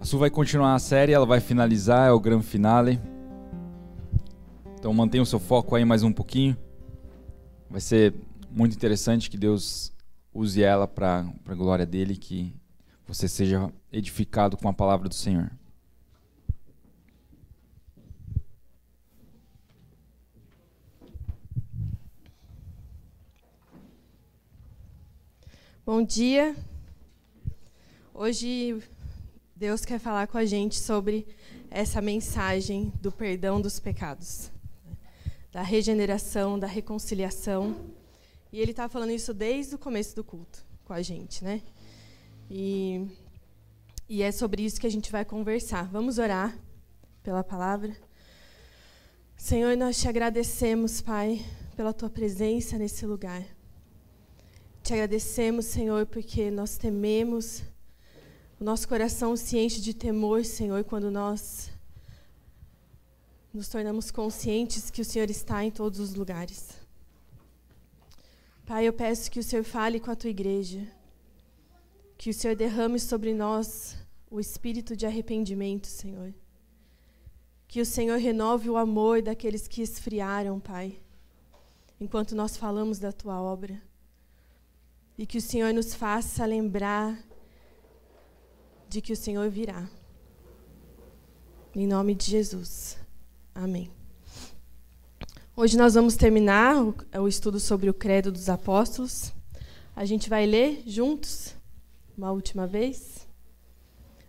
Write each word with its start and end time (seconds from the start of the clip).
A 0.00 0.04
Su 0.06 0.16
vai 0.16 0.30
continuar 0.30 0.74
a 0.74 0.78
série, 0.78 1.12
ela 1.12 1.26
vai 1.26 1.40
finalizar, 1.40 2.08
é 2.08 2.10
o 2.10 2.18
grande 2.18 2.46
finale. 2.46 2.98
Então 4.78 4.94
mantenha 4.94 5.22
o 5.22 5.26
seu 5.26 5.38
foco 5.38 5.76
aí 5.76 5.84
mais 5.84 6.02
um 6.02 6.10
pouquinho. 6.10 6.56
Vai 7.68 7.82
ser 7.82 8.14
muito 8.50 8.74
interessante 8.74 9.28
que 9.28 9.36
Deus 9.36 9.92
use 10.32 10.62
ela 10.62 10.88
para 10.88 11.30
a 11.46 11.54
glória 11.54 11.84
dele, 11.84 12.16
que 12.16 12.50
você 13.06 13.28
seja 13.28 13.70
edificado 13.92 14.56
com 14.56 14.70
a 14.70 14.72
palavra 14.72 15.06
do 15.06 15.14
Senhor. 15.14 15.52
Bom 25.84 26.02
dia. 26.02 26.56
Hoje 28.14 28.82
Deus 29.60 29.84
quer 29.84 29.98
falar 29.98 30.26
com 30.26 30.38
a 30.38 30.44
gente 30.46 30.80
sobre 30.80 31.26
essa 31.70 32.00
mensagem 32.00 32.90
do 32.98 33.12
perdão 33.12 33.60
dos 33.60 33.78
pecados, 33.78 34.50
da 35.52 35.60
regeneração, 35.60 36.58
da 36.58 36.66
reconciliação. 36.66 37.76
E 38.50 38.58
Ele 38.58 38.70
está 38.70 38.88
falando 38.88 39.10
isso 39.10 39.34
desde 39.34 39.74
o 39.74 39.78
começo 39.78 40.16
do 40.16 40.24
culto 40.24 40.64
com 40.82 40.94
a 40.94 41.02
gente, 41.02 41.44
né? 41.44 41.60
E, 42.50 43.06
e 44.08 44.22
é 44.22 44.32
sobre 44.32 44.62
isso 44.62 44.80
que 44.80 44.86
a 44.86 44.90
gente 44.90 45.12
vai 45.12 45.26
conversar. 45.26 45.86
Vamos 45.88 46.16
orar 46.16 46.56
pela 47.22 47.44
palavra. 47.44 47.94
Senhor, 49.36 49.76
nós 49.76 50.00
te 50.00 50.08
agradecemos, 50.08 51.02
Pai, 51.02 51.44
pela 51.76 51.92
tua 51.92 52.08
presença 52.08 52.78
nesse 52.78 53.04
lugar. 53.04 53.44
Te 54.82 54.94
agradecemos, 54.94 55.66
Senhor, 55.66 56.06
porque 56.06 56.50
nós 56.50 56.78
tememos 56.78 57.62
o 58.60 58.64
nosso 58.64 58.86
coração 58.86 59.34
se 59.38 59.56
enche 59.56 59.80
de 59.80 59.94
temor, 59.94 60.44
Senhor, 60.44 60.84
quando 60.84 61.10
nós 61.10 61.70
nos 63.54 63.68
tornamos 63.68 64.10
conscientes 64.10 64.90
que 64.90 65.00
o 65.00 65.04
Senhor 65.04 65.30
está 65.30 65.64
em 65.64 65.70
todos 65.70 65.98
os 65.98 66.14
lugares. 66.14 66.68
Pai, 68.66 68.86
eu 68.86 68.92
peço 68.92 69.30
que 69.30 69.40
o 69.40 69.42
Senhor 69.42 69.64
fale 69.64 69.98
com 69.98 70.10
a 70.10 70.14
tua 70.14 70.28
igreja, 70.28 70.86
que 72.18 72.28
o 72.28 72.34
Senhor 72.34 72.54
derrame 72.54 73.00
sobre 73.00 73.32
nós 73.32 73.96
o 74.30 74.38
espírito 74.38 74.94
de 74.94 75.06
arrependimento, 75.06 75.86
Senhor. 75.86 76.34
Que 77.66 77.80
o 77.80 77.86
Senhor 77.86 78.18
renove 78.18 78.68
o 78.68 78.76
amor 78.76 79.22
daqueles 79.22 79.66
que 79.66 79.80
esfriaram, 79.80 80.60
Pai, 80.60 81.00
enquanto 81.98 82.36
nós 82.36 82.58
falamos 82.58 82.98
da 82.98 83.10
tua 83.10 83.40
obra. 83.40 83.80
E 85.16 85.24
que 85.24 85.38
o 85.38 85.42
Senhor 85.42 85.72
nos 85.72 85.94
faça 85.94 86.44
lembrar 86.44 87.29
de 88.90 89.00
que 89.00 89.12
o 89.12 89.16
Senhor 89.16 89.48
virá. 89.48 89.88
Em 91.72 91.86
nome 91.86 92.12
de 92.12 92.28
Jesus. 92.28 92.98
Amém. 93.54 93.88
Hoje 95.54 95.78
nós 95.78 95.94
vamos 95.94 96.16
terminar 96.16 96.74
o, 97.16 97.28
estudo 97.28 97.60
sobre 97.60 97.88
o 97.88 97.94
Credo 97.94 98.32
dos 98.32 98.48
Apóstolos. 98.48 99.32
A 99.94 100.04
gente 100.04 100.28
vai 100.28 100.44
ler 100.44 100.82
juntos, 100.84 101.54
uma 102.18 102.32
última 102.32 102.66
vez. 102.66 103.28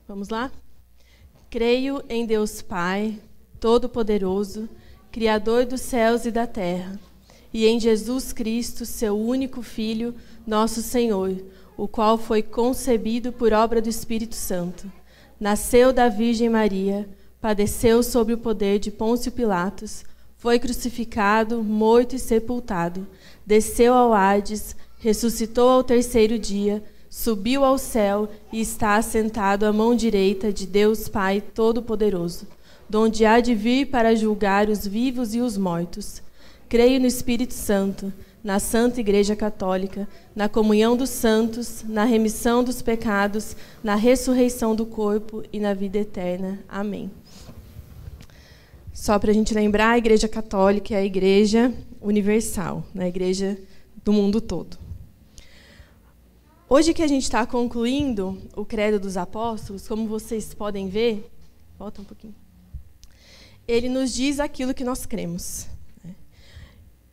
Vamos 0.07 0.29
lá? 0.29 0.51
Creio 1.49 2.03
em 2.07 2.23
Deus 2.27 2.61
Pai, 2.61 3.19
Todo-Poderoso, 3.59 4.69
Criador 5.11 5.65
dos 5.65 5.81
céus 5.81 6.23
e 6.23 6.29
da 6.29 6.45
terra, 6.45 6.99
e 7.51 7.65
em 7.65 7.79
Jesus 7.79 8.31
Cristo, 8.31 8.85
seu 8.85 9.19
único 9.19 9.63
Filho, 9.63 10.13
nosso 10.45 10.83
Senhor 10.83 11.35
o 11.81 11.87
qual 11.87 12.15
foi 12.15 12.43
concebido 12.43 13.31
por 13.31 13.51
obra 13.51 13.81
do 13.81 13.89
Espírito 13.89 14.35
Santo. 14.35 14.85
Nasceu 15.39 15.91
da 15.91 16.09
Virgem 16.09 16.47
Maria, 16.47 17.09
padeceu 17.41 18.03
sob 18.03 18.33
o 18.33 18.37
poder 18.37 18.77
de 18.77 18.91
Pôncio 18.91 19.31
Pilatos, 19.31 20.03
foi 20.37 20.59
crucificado, 20.59 21.63
morto 21.63 22.15
e 22.15 22.19
sepultado, 22.19 23.07
desceu 23.43 23.95
ao 23.95 24.13
Hades, 24.13 24.75
ressuscitou 24.99 25.69
ao 25.69 25.83
terceiro 25.83 26.37
dia, 26.37 26.83
subiu 27.09 27.65
ao 27.65 27.79
céu 27.79 28.29
e 28.53 28.61
está 28.61 28.97
assentado 28.97 29.65
à 29.65 29.73
mão 29.73 29.95
direita 29.95 30.53
de 30.53 30.67
Deus 30.67 31.07
Pai 31.07 31.41
Todo-Poderoso, 31.41 32.45
donde 32.87 33.25
há 33.25 33.39
de 33.39 33.55
vir 33.55 33.87
para 33.87 34.15
julgar 34.15 34.69
os 34.69 34.85
vivos 34.85 35.33
e 35.33 35.41
os 35.41 35.57
mortos. 35.57 36.21
Creio 36.69 36.99
no 36.99 37.07
Espírito 37.07 37.55
Santo 37.55 38.13
na 38.43 38.59
Santa 38.59 38.99
Igreja 38.99 39.35
Católica, 39.35 40.07
na 40.35 40.49
comunhão 40.49 40.97
dos 40.97 41.09
santos, 41.09 41.83
na 41.87 42.03
remissão 42.03 42.63
dos 42.63 42.81
pecados, 42.81 43.55
na 43.83 43.95
ressurreição 43.95 44.75
do 44.75 44.85
corpo 44.85 45.43
e 45.53 45.59
na 45.59 45.73
vida 45.73 45.99
eterna. 45.99 46.59
Amém. 46.67 47.11
Só 48.93 49.17
para 49.19 49.31
a 49.31 49.33
gente 49.33 49.53
lembrar, 49.53 49.91
a 49.91 49.97
Igreja 49.97 50.27
Católica 50.27 50.93
é 50.93 50.97
a 50.97 51.05
Igreja 51.05 51.73
universal, 52.01 52.83
né? 52.93 53.05
a 53.05 53.09
Igreja 53.09 53.57
do 54.03 54.11
mundo 54.11 54.41
todo. 54.41 54.77
Hoje 56.67 56.93
que 56.93 57.03
a 57.03 57.07
gente 57.07 57.23
está 57.23 57.45
concluindo 57.45 58.41
o 58.55 58.65
Credo 58.65 58.99
dos 58.99 59.17
Apóstolos, 59.17 59.87
como 59.87 60.07
vocês 60.07 60.53
podem 60.53 60.87
ver, 60.87 61.29
volta 61.77 62.01
um 62.01 62.05
pouquinho. 62.05 62.35
Ele 63.67 63.89
nos 63.89 64.13
diz 64.13 64.39
aquilo 64.39 64.73
que 64.73 64.83
nós 64.83 65.05
cremos 65.05 65.67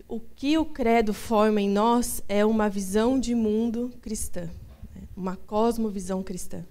o 0.09 0.19
que 0.19 0.57
o 0.57 0.65
credo 0.65 1.13
forma 1.13 1.61
em 1.61 1.69
nós 1.69 2.23
é 2.27 2.45
uma 2.45 2.69
visão 2.71 3.21
de 3.21 3.35
mundo 3.35 3.93
cristã, 4.01 4.49
né? 4.95 5.03
uma 5.15 5.37
cosmovisão 5.37 6.23
cristã. 6.23 6.65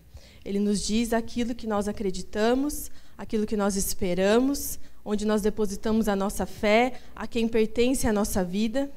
Ele 0.43 0.57
nos 0.59 0.81
diz 0.81 1.13
aquilo 1.13 1.53
que 1.53 1.67
nós 1.67 1.87
acreditamos, 1.87 2.89
aquilo 3.15 3.45
que 3.45 3.55
nós 3.55 3.75
esperamos, 3.75 4.79
onde 5.05 5.23
nós 5.23 5.41
depositamos 5.43 6.07
a 6.07 6.15
nossa 6.15 6.47
fé, 6.47 6.93
a 7.15 7.27
quem 7.27 7.47
pertence 7.47 8.07
a 8.07 8.13
nossa 8.13 8.43
vida. 8.43 8.89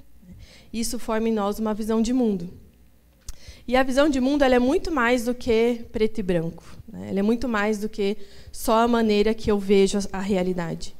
Isso 0.72 0.98
forma 0.98 1.28
em 1.28 1.32
nós 1.32 1.58
uma 1.58 1.74
visão 1.74 2.00
de 2.00 2.12
mundo. 2.12 2.48
E 3.68 3.76
a 3.76 3.82
visão 3.82 4.08
de 4.08 4.20
mundo 4.20 4.42
ela 4.42 4.54
é 4.54 4.58
muito 4.58 4.90
mais 4.90 5.26
do 5.26 5.34
que 5.34 5.84
preto 5.92 6.18
e 6.18 6.22
branco. 6.22 6.64
Né? 6.88 7.10
Ela 7.10 7.18
é 7.18 7.22
muito 7.22 7.46
mais 7.46 7.78
do 7.78 7.88
que 7.88 8.16
só 8.50 8.78
a 8.78 8.88
maneira 8.88 9.34
que 9.34 9.50
eu 9.50 9.58
vejo 9.58 9.98
a 10.10 10.20
realidade. 10.20 10.96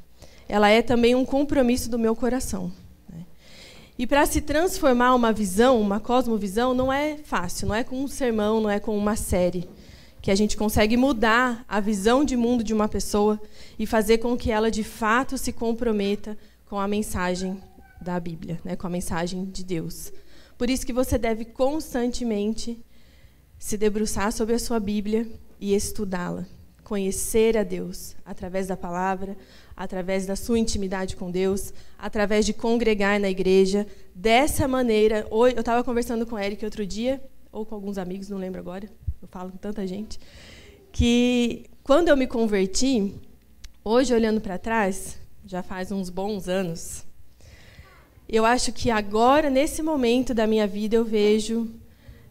Ela 0.46 0.68
é 0.68 0.82
também 0.82 1.14
um 1.14 1.24
compromisso 1.24 1.88
do 1.88 1.98
meu 1.98 2.14
coração. 2.14 2.70
E 4.00 4.06
para 4.06 4.24
se 4.24 4.40
transformar 4.40 5.14
uma 5.14 5.30
visão, 5.30 5.78
uma 5.78 6.00
cosmovisão, 6.00 6.72
não 6.72 6.90
é 6.90 7.18
fácil, 7.18 7.68
não 7.68 7.74
é 7.74 7.84
com 7.84 8.02
um 8.02 8.08
sermão, 8.08 8.58
não 8.58 8.70
é 8.70 8.80
com 8.80 8.96
uma 8.96 9.14
série 9.14 9.68
que 10.22 10.30
a 10.30 10.34
gente 10.34 10.56
consegue 10.56 10.96
mudar 10.96 11.66
a 11.68 11.80
visão 11.80 12.24
de 12.24 12.34
mundo 12.34 12.64
de 12.64 12.72
uma 12.72 12.88
pessoa 12.88 13.38
e 13.78 13.84
fazer 13.84 14.16
com 14.16 14.38
que 14.38 14.50
ela 14.50 14.70
de 14.70 14.82
fato 14.82 15.36
se 15.36 15.52
comprometa 15.52 16.34
com 16.64 16.80
a 16.80 16.88
mensagem 16.88 17.62
da 18.00 18.18
Bíblia, 18.18 18.58
né, 18.64 18.74
com 18.74 18.86
a 18.86 18.90
mensagem 18.90 19.44
de 19.44 19.62
Deus. 19.62 20.10
Por 20.56 20.70
isso 20.70 20.86
que 20.86 20.94
você 20.94 21.18
deve 21.18 21.44
constantemente 21.44 22.82
se 23.58 23.76
debruçar 23.76 24.32
sobre 24.32 24.54
a 24.54 24.58
sua 24.58 24.80
Bíblia 24.80 25.28
e 25.60 25.74
estudá-la, 25.74 26.46
conhecer 26.82 27.54
a 27.54 27.62
Deus 27.62 28.16
através 28.24 28.66
da 28.66 28.78
palavra, 28.78 29.36
através 29.80 30.26
da 30.26 30.36
sua 30.36 30.58
intimidade 30.58 31.16
com 31.16 31.30
Deus, 31.30 31.72
através 31.98 32.44
de 32.44 32.52
congregar 32.52 33.18
na 33.18 33.30
igreja. 33.30 33.86
Dessa 34.14 34.68
maneira, 34.68 35.26
eu 35.30 35.46
estava 35.46 35.82
conversando 35.82 36.26
com 36.26 36.38
Eric 36.38 36.62
outro 36.62 36.84
dia, 36.84 37.18
ou 37.50 37.64
com 37.64 37.76
alguns 37.76 37.96
amigos, 37.96 38.28
não 38.28 38.36
lembro 38.36 38.60
agora, 38.60 38.90
eu 39.22 39.28
falo 39.28 39.50
com 39.50 39.56
tanta 39.56 39.86
gente, 39.86 40.20
que 40.92 41.64
quando 41.82 42.08
eu 42.08 42.16
me 42.16 42.26
converti, 42.26 43.14
hoje 43.82 44.12
olhando 44.12 44.38
para 44.38 44.58
trás, 44.58 45.18
já 45.46 45.62
faz 45.62 45.90
uns 45.90 46.10
bons 46.10 46.46
anos, 46.46 47.06
eu 48.28 48.44
acho 48.44 48.74
que 48.74 48.90
agora, 48.90 49.48
nesse 49.48 49.82
momento 49.82 50.34
da 50.34 50.46
minha 50.46 50.66
vida, 50.66 50.96
eu 50.96 51.06
vejo 51.06 51.66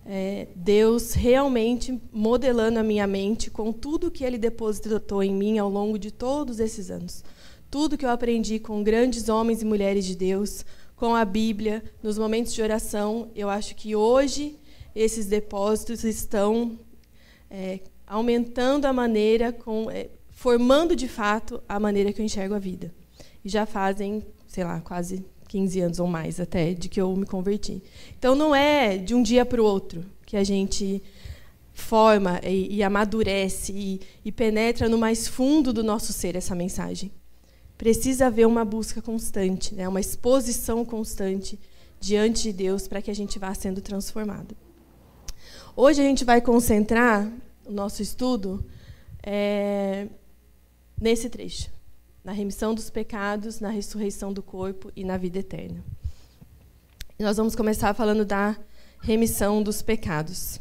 é, 0.06 0.48
Deus 0.56 1.14
realmente 1.14 2.00
modelando 2.14 2.78
a 2.78 2.84
minha 2.84 3.08
mente 3.08 3.50
com 3.50 3.74
tudo 3.74 4.12
que 4.12 4.24
Ele 4.24 4.38
depositou 4.38 5.24
em 5.24 5.34
mim 5.34 5.58
ao 5.58 5.68
longo 5.68 5.98
de 5.98 6.12
todos 6.12 6.60
esses 6.60 6.92
anos 6.92 7.24
tudo 7.70 7.98
que 7.98 8.06
eu 8.06 8.10
aprendi 8.10 8.60
com 8.60 8.84
grandes 8.84 9.30
homens 9.30 9.62
e 9.62 9.66
mulheres 9.66 10.06
de 10.06 10.16
Deus, 10.16 10.66
com 10.96 11.16
a 11.16 11.24
Bíblia, 11.24 11.84
nos 12.02 12.18
momentos 12.18 12.54
de 12.54 12.62
oração, 12.62 13.30
eu 13.36 13.50
acho 13.50 13.76
que 13.76 13.96
hoje 13.96 14.58
esses 14.96 15.28
depósitos 15.28 16.04
estão 16.04 16.78
é, 17.50 17.80
aumentando 18.06 18.86
a 18.86 18.92
maneira, 18.94 19.54
com, 19.54 19.90
é, 19.90 20.10
formando 20.32 20.96
de 20.96 21.08
fato 21.08 21.62
a 21.70 21.80
maneira 21.80 22.12
que 22.12 22.22
eu 22.22 22.26
enxergo 22.26 22.56
a 22.56 22.60
vida. 22.60 22.94
E 23.46 23.50
já 23.50 23.66
fazem, 23.66 24.24
sei 24.48 24.64
lá, 24.64 24.82
quase 24.82 25.24
15 25.48 25.80
anos 25.80 26.00
ou 26.00 26.08
mais 26.08 26.40
até 26.40 26.74
de 26.74 26.90
que 26.90 27.00
eu 27.00 27.16
me 27.16 27.26
converti. 27.26 27.82
Então 28.18 28.36
não 28.36 28.54
é 28.54 28.98
de 28.98 29.14
um 29.14 29.22
dia 29.22 29.46
para 29.46 29.62
o 29.62 29.66
outro 29.66 30.04
que 30.26 30.36
a 30.36 30.44
gente 30.44 31.02
forma 31.72 32.42
e, 32.44 32.76
e 32.78 32.84
amadurece 32.84 33.72
e, 33.72 34.02
e 34.26 34.32
penetra 34.32 34.90
no 34.90 34.98
mais 34.98 35.28
fundo 35.28 35.72
do 35.72 35.84
nosso 35.84 36.12
ser 36.12 36.36
essa 36.36 36.54
mensagem 36.54 37.10
precisa 37.80 38.28
haver 38.28 38.46
uma 38.46 38.66
busca 38.66 39.02
constante, 39.02 39.74
né? 39.74 39.88
uma 39.88 40.02
exposição 40.02 40.84
constante 40.84 41.58
diante 41.98 42.44
de 42.44 42.52
Deus 42.52 42.90
para 42.90 43.02
que 43.02 43.10
a 43.10 43.16
gente 43.16 43.40
vá 43.40 43.54
sendo 43.54 43.80
transformado. 43.80 44.54
Hoje 45.78 46.02
a 46.02 46.04
gente 46.04 46.26
vai 46.26 46.42
concentrar 46.42 47.32
o 47.66 47.72
nosso 47.72 48.02
estudo 48.02 48.66
é, 49.24 50.08
nesse 51.00 51.30
trecho: 51.30 51.72
na 52.22 52.34
remissão 52.34 52.76
dos 52.76 52.90
pecados, 52.90 53.62
na 53.62 53.70
ressurreição 53.70 54.34
do 54.34 54.44
corpo 54.44 54.92
e 54.94 55.06
na 55.06 55.16
vida 55.16 55.40
eterna. 55.40 55.82
E 57.18 57.24
nós 57.24 57.38
vamos 57.38 57.56
começar 57.56 57.94
falando 57.94 58.26
da 58.26 58.58
remissão 59.02 59.64
dos 59.64 59.82
pecados. 59.82 60.60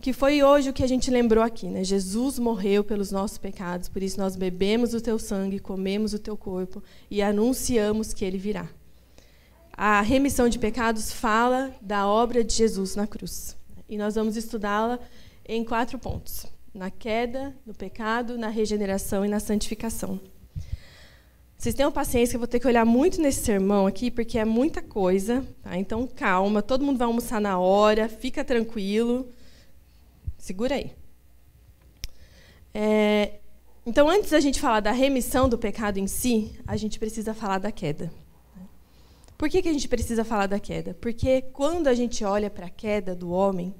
Que 0.00 0.12
foi 0.12 0.42
hoje 0.42 0.70
o 0.70 0.72
que 0.72 0.84
a 0.84 0.86
gente 0.86 1.10
lembrou 1.10 1.42
aqui, 1.42 1.66
né? 1.66 1.82
Jesus 1.82 2.38
morreu 2.38 2.84
pelos 2.84 3.10
nossos 3.10 3.36
pecados, 3.36 3.88
por 3.88 4.02
isso 4.02 4.18
nós 4.18 4.36
bebemos 4.36 4.94
o 4.94 5.00
teu 5.00 5.18
sangue, 5.18 5.58
comemos 5.58 6.14
o 6.14 6.18
teu 6.18 6.36
corpo 6.36 6.82
e 7.10 7.20
anunciamos 7.20 8.14
que 8.14 8.24
ele 8.24 8.38
virá. 8.38 8.68
A 9.72 10.00
remissão 10.00 10.48
de 10.48 10.58
pecados 10.58 11.12
fala 11.12 11.74
da 11.80 12.06
obra 12.06 12.44
de 12.44 12.54
Jesus 12.54 12.94
na 12.94 13.06
cruz. 13.06 13.56
E 13.88 13.96
nós 13.96 14.14
vamos 14.14 14.36
estudá-la 14.36 15.00
em 15.46 15.64
quatro 15.64 15.98
pontos: 15.98 16.46
na 16.72 16.90
queda, 16.90 17.54
no 17.66 17.74
pecado, 17.74 18.38
na 18.38 18.48
regeneração 18.48 19.24
e 19.24 19.28
na 19.28 19.40
santificação. 19.40 20.20
Vocês 21.56 21.74
tenham 21.74 21.90
paciência, 21.90 22.36
eu 22.36 22.38
vou 22.38 22.46
ter 22.46 22.60
que 22.60 22.68
olhar 22.68 22.84
muito 22.84 23.20
nesse 23.20 23.44
sermão 23.44 23.84
aqui, 23.84 24.12
porque 24.12 24.38
é 24.38 24.44
muita 24.44 24.80
coisa. 24.80 25.44
Tá? 25.60 25.76
Então, 25.76 26.06
calma, 26.06 26.62
todo 26.62 26.84
mundo 26.84 26.98
vai 26.98 27.06
almoçar 27.08 27.40
na 27.40 27.58
hora, 27.58 28.08
fica 28.08 28.44
tranquilo. 28.44 29.28
Segura 30.38 30.76
aí. 30.76 30.92
É, 32.72 33.40
então, 33.84 34.08
antes 34.08 34.30
da 34.30 34.40
gente 34.40 34.60
falar 34.60 34.80
da 34.80 34.92
remissão 34.92 35.48
do 35.48 35.58
pecado 35.58 35.98
em 35.98 36.06
si, 36.06 36.52
a 36.66 36.76
gente 36.76 36.98
precisa 36.98 37.34
falar 37.34 37.58
da 37.58 37.72
queda. 37.72 38.10
Por 39.36 39.48
que, 39.48 39.62
que 39.62 39.68
a 39.68 39.72
gente 39.72 39.88
precisa 39.88 40.24
falar 40.24 40.46
da 40.46 40.60
queda? 40.60 40.94
Porque 41.00 41.42
quando 41.42 41.86
a 41.86 41.94
gente 41.94 42.24
olha 42.24 42.50
para 42.50 42.66
a 42.66 42.70
queda 42.70 43.14
do 43.14 43.30
homem, 43.30 43.74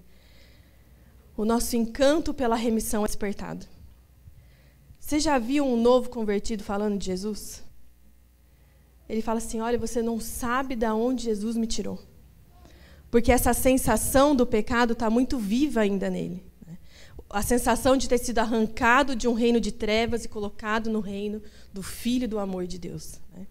o 1.37 1.45
nosso 1.45 1.77
encanto 1.77 2.33
pela 2.33 2.57
remissão 2.57 3.05
é 3.05 3.07
despertado. 3.07 3.67
Você 4.99 5.21
já 5.21 5.39
viu 5.39 5.65
um 5.65 5.81
novo 5.81 6.11
convertido 6.11 6.63
falando 6.65 6.99
de 6.99 7.07
Jesus? 7.07 7.65
Ele 9.09 9.23
fala 9.23 9.39
assim: 9.39 9.61
Olha, 9.61 9.79
você 9.79 10.03
não 10.03 10.21
sabe 10.21 10.77
de 10.77 10.87
onde 10.87 11.25
Jesus 11.25 11.57
me 11.57 11.67
tirou. 11.67 11.99
Porque 13.11 13.33
essa 13.33 13.53
sensação 13.55 14.35
do 14.37 14.47
pecado 14.47 14.93
está 14.93 15.09
muito 15.09 15.39
viva 15.39 15.81
ainda 15.81 16.11
nele. 16.11 16.48
A 17.31 17.43
sensação 17.43 17.97
de 17.97 18.09
ter 18.09 18.19
sido 18.19 18.39
arrancado 18.39 19.15
de 19.15 19.29
um 19.29 19.35
reino 19.35 19.61
de 19.61 19.71
trevas 19.73 20.25
e 20.25 20.29
colocado 20.29 20.89
no 20.89 21.01
reino 21.01 21.43
do 21.73 21.83
Filho 21.83 22.29
do 22.29 22.39
amor 22.39 22.67
de 22.67 22.79
Deus. 22.79 23.21
Né? 23.37 23.47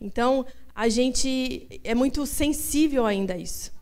Então, 0.00 0.46
a 0.74 0.88
gente 0.88 1.80
é 1.82 1.94
muito 1.94 2.24
sensível 2.26 3.04
ainda 3.04 3.34
a 3.34 3.38
isso. 3.38 3.72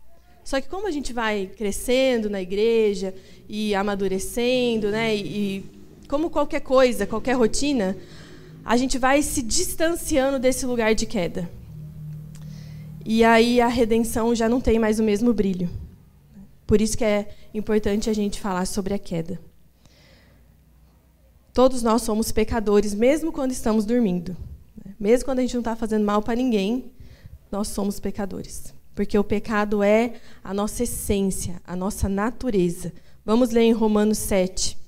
Só 0.42 0.60
que 0.60 0.68
como 0.68 0.86
a 0.86 0.90
gente 0.90 1.12
vai 1.12 1.50
crescendo 1.56 2.28
na 2.28 2.40
igreja 2.40 3.14
e 3.48 3.74
amadurecendo, 3.74 4.90
né, 4.90 5.14
e, 5.14 5.20
e 5.20 5.64
como 6.08 6.28
qualquer 6.28 6.60
coisa, 6.60 7.06
qualquer 7.06 7.34
rotina, 7.34 7.96
a 8.64 8.76
gente 8.76 8.98
vai 8.98 9.22
se 9.22 9.42
distanciando 9.42 10.38
desse 10.38 10.66
lugar 10.66 10.94
de 10.94 11.06
queda. 11.06 11.48
E 13.04 13.24
aí 13.24 13.60
a 13.60 13.68
redenção 13.68 14.34
já 14.34 14.48
não 14.48 14.60
tem 14.60 14.78
mais 14.78 14.98
o 14.98 15.02
mesmo 15.02 15.32
brilho. 15.32 15.70
Por 16.70 16.80
isso 16.80 16.96
que 16.96 17.04
é 17.04 17.28
importante 17.52 18.08
a 18.08 18.12
gente 18.12 18.40
falar 18.40 18.64
sobre 18.64 18.94
a 18.94 18.98
queda. 18.98 19.40
Todos 21.52 21.82
nós 21.82 22.02
somos 22.02 22.30
pecadores, 22.30 22.94
mesmo 22.94 23.32
quando 23.32 23.50
estamos 23.50 23.84
dormindo. 23.84 24.36
Mesmo 24.96 25.24
quando 25.24 25.40
a 25.40 25.42
gente 25.42 25.54
não 25.54 25.62
está 25.62 25.74
fazendo 25.74 26.04
mal 26.04 26.22
para 26.22 26.36
ninguém, 26.36 26.92
nós 27.50 27.66
somos 27.66 27.98
pecadores. 27.98 28.72
Porque 28.94 29.18
o 29.18 29.24
pecado 29.24 29.82
é 29.82 30.20
a 30.44 30.54
nossa 30.54 30.84
essência, 30.84 31.60
a 31.66 31.74
nossa 31.74 32.08
natureza. 32.08 32.92
Vamos 33.24 33.50
ler 33.50 33.62
em 33.62 33.72
Romanos 33.72 34.18
7. 34.18 34.78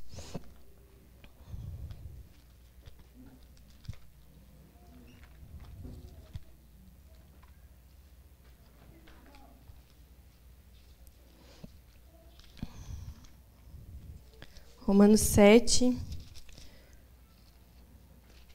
Romanos 14.85 15.21
7 15.21 15.97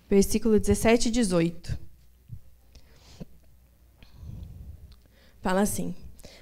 versículo 0.09 0.59
17 0.59 1.07
e 1.07 1.12
18. 1.12 1.77
Fala 5.41 5.62
assim: 5.62 5.95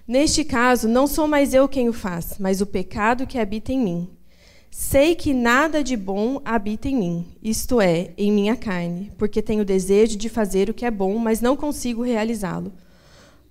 Neste 0.07 0.43
caso, 0.43 0.87
não 0.87 1.05
sou 1.05 1.27
mais 1.27 1.53
eu 1.53 1.67
quem 1.67 1.89
o 1.89 1.93
faz, 1.93 2.35
mas 2.39 2.61
o 2.61 2.65
pecado 2.65 3.27
que 3.27 3.37
habita 3.37 3.71
em 3.71 3.79
mim. 3.79 4.09
Sei 4.71 5.15
que 5.15 5.33
nada 5.33 5.83
de 5.83 5.95
bom 5.95 6.41
habita 6.43 6.89
em 6.89 6.95
mim, 6.95 7.37
isto 7.41 7.79
é, 7.79 8.11
em 8.17 8.31
minha 8.31 8.57
carne, 8.57 9.11
porque 9.17 9.41
tenho 9.41 9.63
desejo 9.63 10.17
de 10.17 10.27
fazer 10.27 10.69
o 10.69 10.73
que 10.73 10.83
é 10.83 10.91
bom, 10.91 11.17
mas 11.17 11.39
não 11.39 11.55
consigo 11.55 12.01
realizá-lo. 12.01 12.73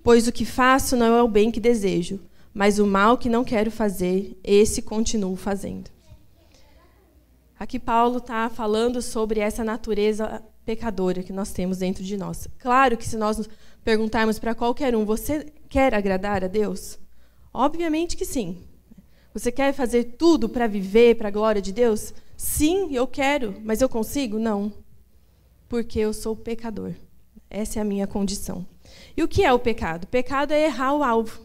Pois 0.02 0.28
o 0.28 0.32
que 0.32 0.44
faço 0.44 0.96
não 0.96 1.16
é 1.16 1.22
o 1.22 1.28
bem 1.28 1.50
que 1.50 1.60
desejo, 1.60 2.20
mas 2.52 2.78
o 2.78 2.86
mal 2.86 3.16
que 3.16 3.30
não 3.30 3.42
quero 3.42 3.70
fazer, 3.70 4.38
esse 4.44 4.82
continuo 4.82 5.34
fazendo. 5.34 5.93
Aqui 7.58 7.78
Paulo 7.78 8.18
está 8.18 8.48
falando 8.48 9.00
sobre 9.00 9.38
essa 9.40 9.62
natureza 9.62 10.42
pecadora 10.64 11.22
que 11.22 11.32
nós 11.32 11.52
temos 11.52 11.78
dentro 11.78 12.02
de 12.02 12.16
nós. 12.16 12.48
Claro 12.58 12.96
que 12.96 13.06
se 13.06 13.16
nós 13.16 13.48
perguntarmos 13.84 14.38
para 14.38 14.54
qualquer 14.54 14.96
um, 14.96 15.04
você 15.04 15.52
quer 15.68 15.94
agradar 15.94 16.42
a 16.42 16.48
Deus? 16.48 16.98
Obviamente 17.52 18.16
que 18.16 18.24
sim. 18.24 18.58
Você 19.32 19.52
quer 19.52 19.72
fazer 19.72 20.16
tudo 20.18 20.48
para 20.48 20.66
viver 20.66 21.16
para 21.16 21.28
a 21.28 21.30
glória 21.30 21.62
de 21.62 21.72
Deus? 21.72 22.12
Sim, 22.36 22.94
eu 22.94 23.06
quero, 23.06 23.54
mas 23.62 23.80
eu 23.80 23.88
consigo? 23.88 24.38
Não. 24.38 24.72
Porque 25.68 25.98
eu 25.98 26.12
sou 26.12 26.34
pecador. 26.34 26.92
Essa 27.48 27.78
é 27.78 27.82
a 27.82 27.84
minha 27.84 28.06
condição. 28.06 28.66
E 29.16 29.22
o 29.22 29.28
que 29.28 29.44
é 29.44 29.52
o 29.52 29.58
pecado? 29.58 30.06
Pecado 30.06 30.52
é 30.52 30.64
errar 30.64 30.94
o 30.94 31.04
alvo. 31.04 31.40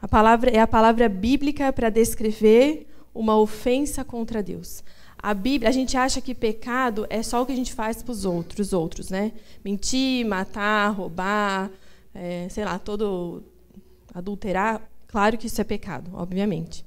A 0.00 0.06
palavra 0.06 0.50
é 0.50 0.60
a 0.60 0.66
palavra 0.66 1.08
bíblica 1.08 1.72
para 1.72 1.90
descrever 1.90 2.86
uma 3.14 3.38
ofensa 3.38 4.04
contra 4.04 4.42
Deus. 4.42 4.82
A 5.16 5.32
Bíblia, 5.32 5.70
a 5.70 5.72
gente 5.72 5.96
acha 5.96 6.20
que 6.20 6.34
pecado 6.34 7.06
é 7.08 7.22
só 7.22 7.40
o 7.40 7.46
que 7.46 7.52
a 7.52 7.56
gente 7.56 7.72
faz 7.72 8.02
para 8.02 8.12
os 8.12 8.24
outros, 8.24 8.72
outros, 8.72 9.08
né? 9.08 9.32
Mentir, 9.64 10.26
matar, 10.26 10.90
roubar, 10.90 11.70
é, 12.14 12.46
sei 12.50 12.64
lá, 12.64 12.78
todo 12.78 13.42
adulterar. 14.12 14.82
Claro 15.06 15.38
que 15.38 15.46
isso 15.46 15.60
é 15.60 15.64
pecado, 15.64 16.10
obviamente. 16.12 16.84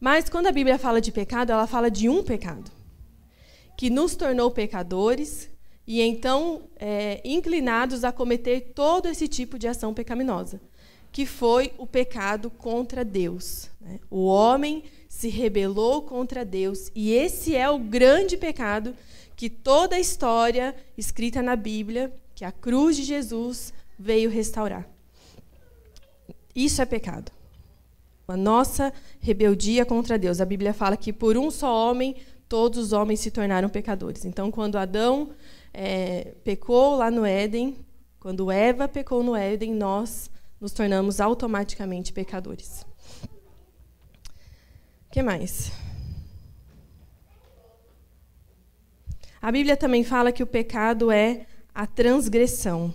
Mas 0.00 0.28
quando 0.28 0.46
a 0.46 0.52
Bíblia 0.52 0.78
fala 0.78 1.00
de 1.00 1.12
pecado, 1.12 1.50
ela 1.50 1.66
fala 1.66 1.90
de 1.90 2.08
um 2.08 2.22
pecado 2.22 2.70
que 3.76 3.90
nos 3.90 4.16
tornou 4.16 4.50
pecadores 4.50 5.48
e 5.86 6.00
então 6.00 6.62
é, 6.76 7.20
inclinados 7.24 8.04
a 8.04 8.12
cometer 8.12 8.72
todo 8.74 9.06
esse 9.06 9.28
tipo 9.28 9.58
de 9.58 9.68
ação 9.68 9.94
pecaminosa, 9.94 10.60
que 11.12 11.26
foi 11.26 11.72
o 11.78 11.86
pecado 11.86 12.50
contra 12.50 13.04
Deus. 13.04 13.70
Né? 13.80 13.98
O 14.10 14.26
homem 14.26 14.84
se 15.08 15.28
rebelou 15.28 16.02
contra 16.02 16.44
Deus. 16.44 16.90
E 16.94 17.12
esse 17.12 17.56
é 17.56 17.68
o 17.68 17.78
grande 17.78 18.36
pecado 18.36 18.94
que 19.34 19.48
toda 19.48 19.96
a 19.96 20.00
história 20.00 20.74
escrita 20.96 21.40
na 21.42 21.56
Bíblia, 21.56 22.12
que 22.34 22.44
a 22.44 22.52
cruz 22.52 22.96
de 22.96 23.04
Jesus 23.04 23.72
veio 23.98 24.30
restaurar. 24.30 24.88
Isso 26.54 26.82
é 26.82 26.84
pecado. 26.84 27.32
A 28.26 28.36
nossa 28.36 28.92
rebeldia 29.20 29.86
contra 29.86 30.18
Deus. 30.18 30.40
A 30.40 30.44
Bíblia 30.44 30.74
fala 30.74 30.96
que 30.96 31.12
por 31.12 31.36
um 31.36 31.50
só 31.50 31.72
homem 31.88 32.16
todos 32.48 32.78
os 32.78 32.92
homens 32.92 33.20
se 33.20 33.30
tornaram 33.30 33.68
pecadores. 33.68 34.24
Então, 34.24 34.50
quando 34.50 34.76
Adão 34.76 35.30
é, 35.72 36.34
pecou 36.44 36.96
lá 36.96 37.10
no 37.10 37.24
Éden, 37.24 37.76
quando 38.18 38.50
Eva 38.50 38.88
pecou 38.88 39.22
no 39.22 39.36
Éden, 39.36 39.74
nós 39.74 40.30
nos 40.60 40.72
tornamos 40.72 41.20
automaticamente 41.20 42.12
pecadores 42.12 42.84
que 45.18 45.22
mais? 45.22 45.72
A 49.42 49.50
Bíblia 49.50 49.76
também 49.76 50.04
fala 50.04 50.30
que 50.30 50.44
o 50.44 50.46
pecado 50.46 51.10
é 51.10 51.46
a 51.74 51.88
transgressão. 51.88 52.94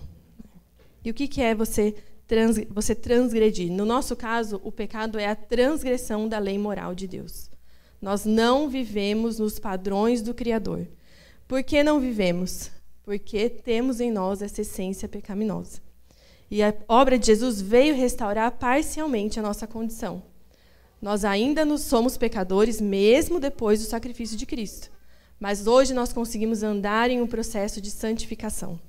E 1.04 1.10
o 1.10 1.14
que, 1.14 1.28
que 1.28 1.42
é 1.42 1.54
você, 1.54 1.94
trans, 2.26 2.56
você 2.70 2.94
transgredir? 2.94 3.70
No 3.70 3.84
nosso 3.84 4.16
caso, 4.16 4.58
o 4.64 4.72
pecado 4.72 5.18
é 5.18 5.26
a 5.26 5.36
transgressão 5.36 6.26
da 6.26 6.38
lei 6.38 6.58
moral 6.58 6.94
de 6.94 7.06
Deus. 7.06 7.50
Nós 8.00 8.24
não 8.24 8.70
vivemos 8.70 9.38
nos 9.38 9.58
padrões 9.58 10.22
do 10.22 10.32
Criador. 10.32 10.86
Por 11.46 11.62
que 11.62 11.82
não 11.82 12.00
vivemos? 12.00 12.70
Porque 13.02 13.50
temos 13.50 14.00
em 14.00 14.10
nós 14.10 14.40
essa 14.40 14.62
essência 14.62 15.06
pecaminosa. 15.06 15.82
E 16.50 16.62
a 16.62 16.74
obra 16.88 17.18
de 17.18 17.26
Jesus 17.26 17.60
veio 17.60 17.94
restaurar 17.94 18.52
parcialmente 18.52 19.38
a 19.38 19.42
nossa 19.42 19.66
condição. 19.66 20.22
Nós 21.00 21.24
ainda 21.24 21.64
nos 21.64 21.82
somos 21.82 22.16
pecadores, 22.16 22.80
mesmo 22.80 23.38
depois 23.40 23.80
do 23.80 23.86
sacrifício 23.86 24.36
de 24.36 24.46
Cristo. 24.46 24.90
Mas 25.38 25.66
hoje 25.66 25.92
nós 25.92 26.12
conseguimos 26.12 26.62
andar 26.62 27.10
em 27.10 27.20
um 27.20 27.26
processo 27.26 27.80
de 27.80 27.90
santificação. 27.90 28.80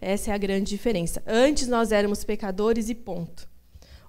Essa 0.00 0.30
é 0.30 0.34
a 0.34 0.38
grande 0.38 0.70
diferença. 0.70 1.22
Antes 1.26 1.68
nós 1.68 1.92
éramos 1.92 2.24
pecadores 2.24 2.88
e 2.88 2.94
ponto. 2.94 3.48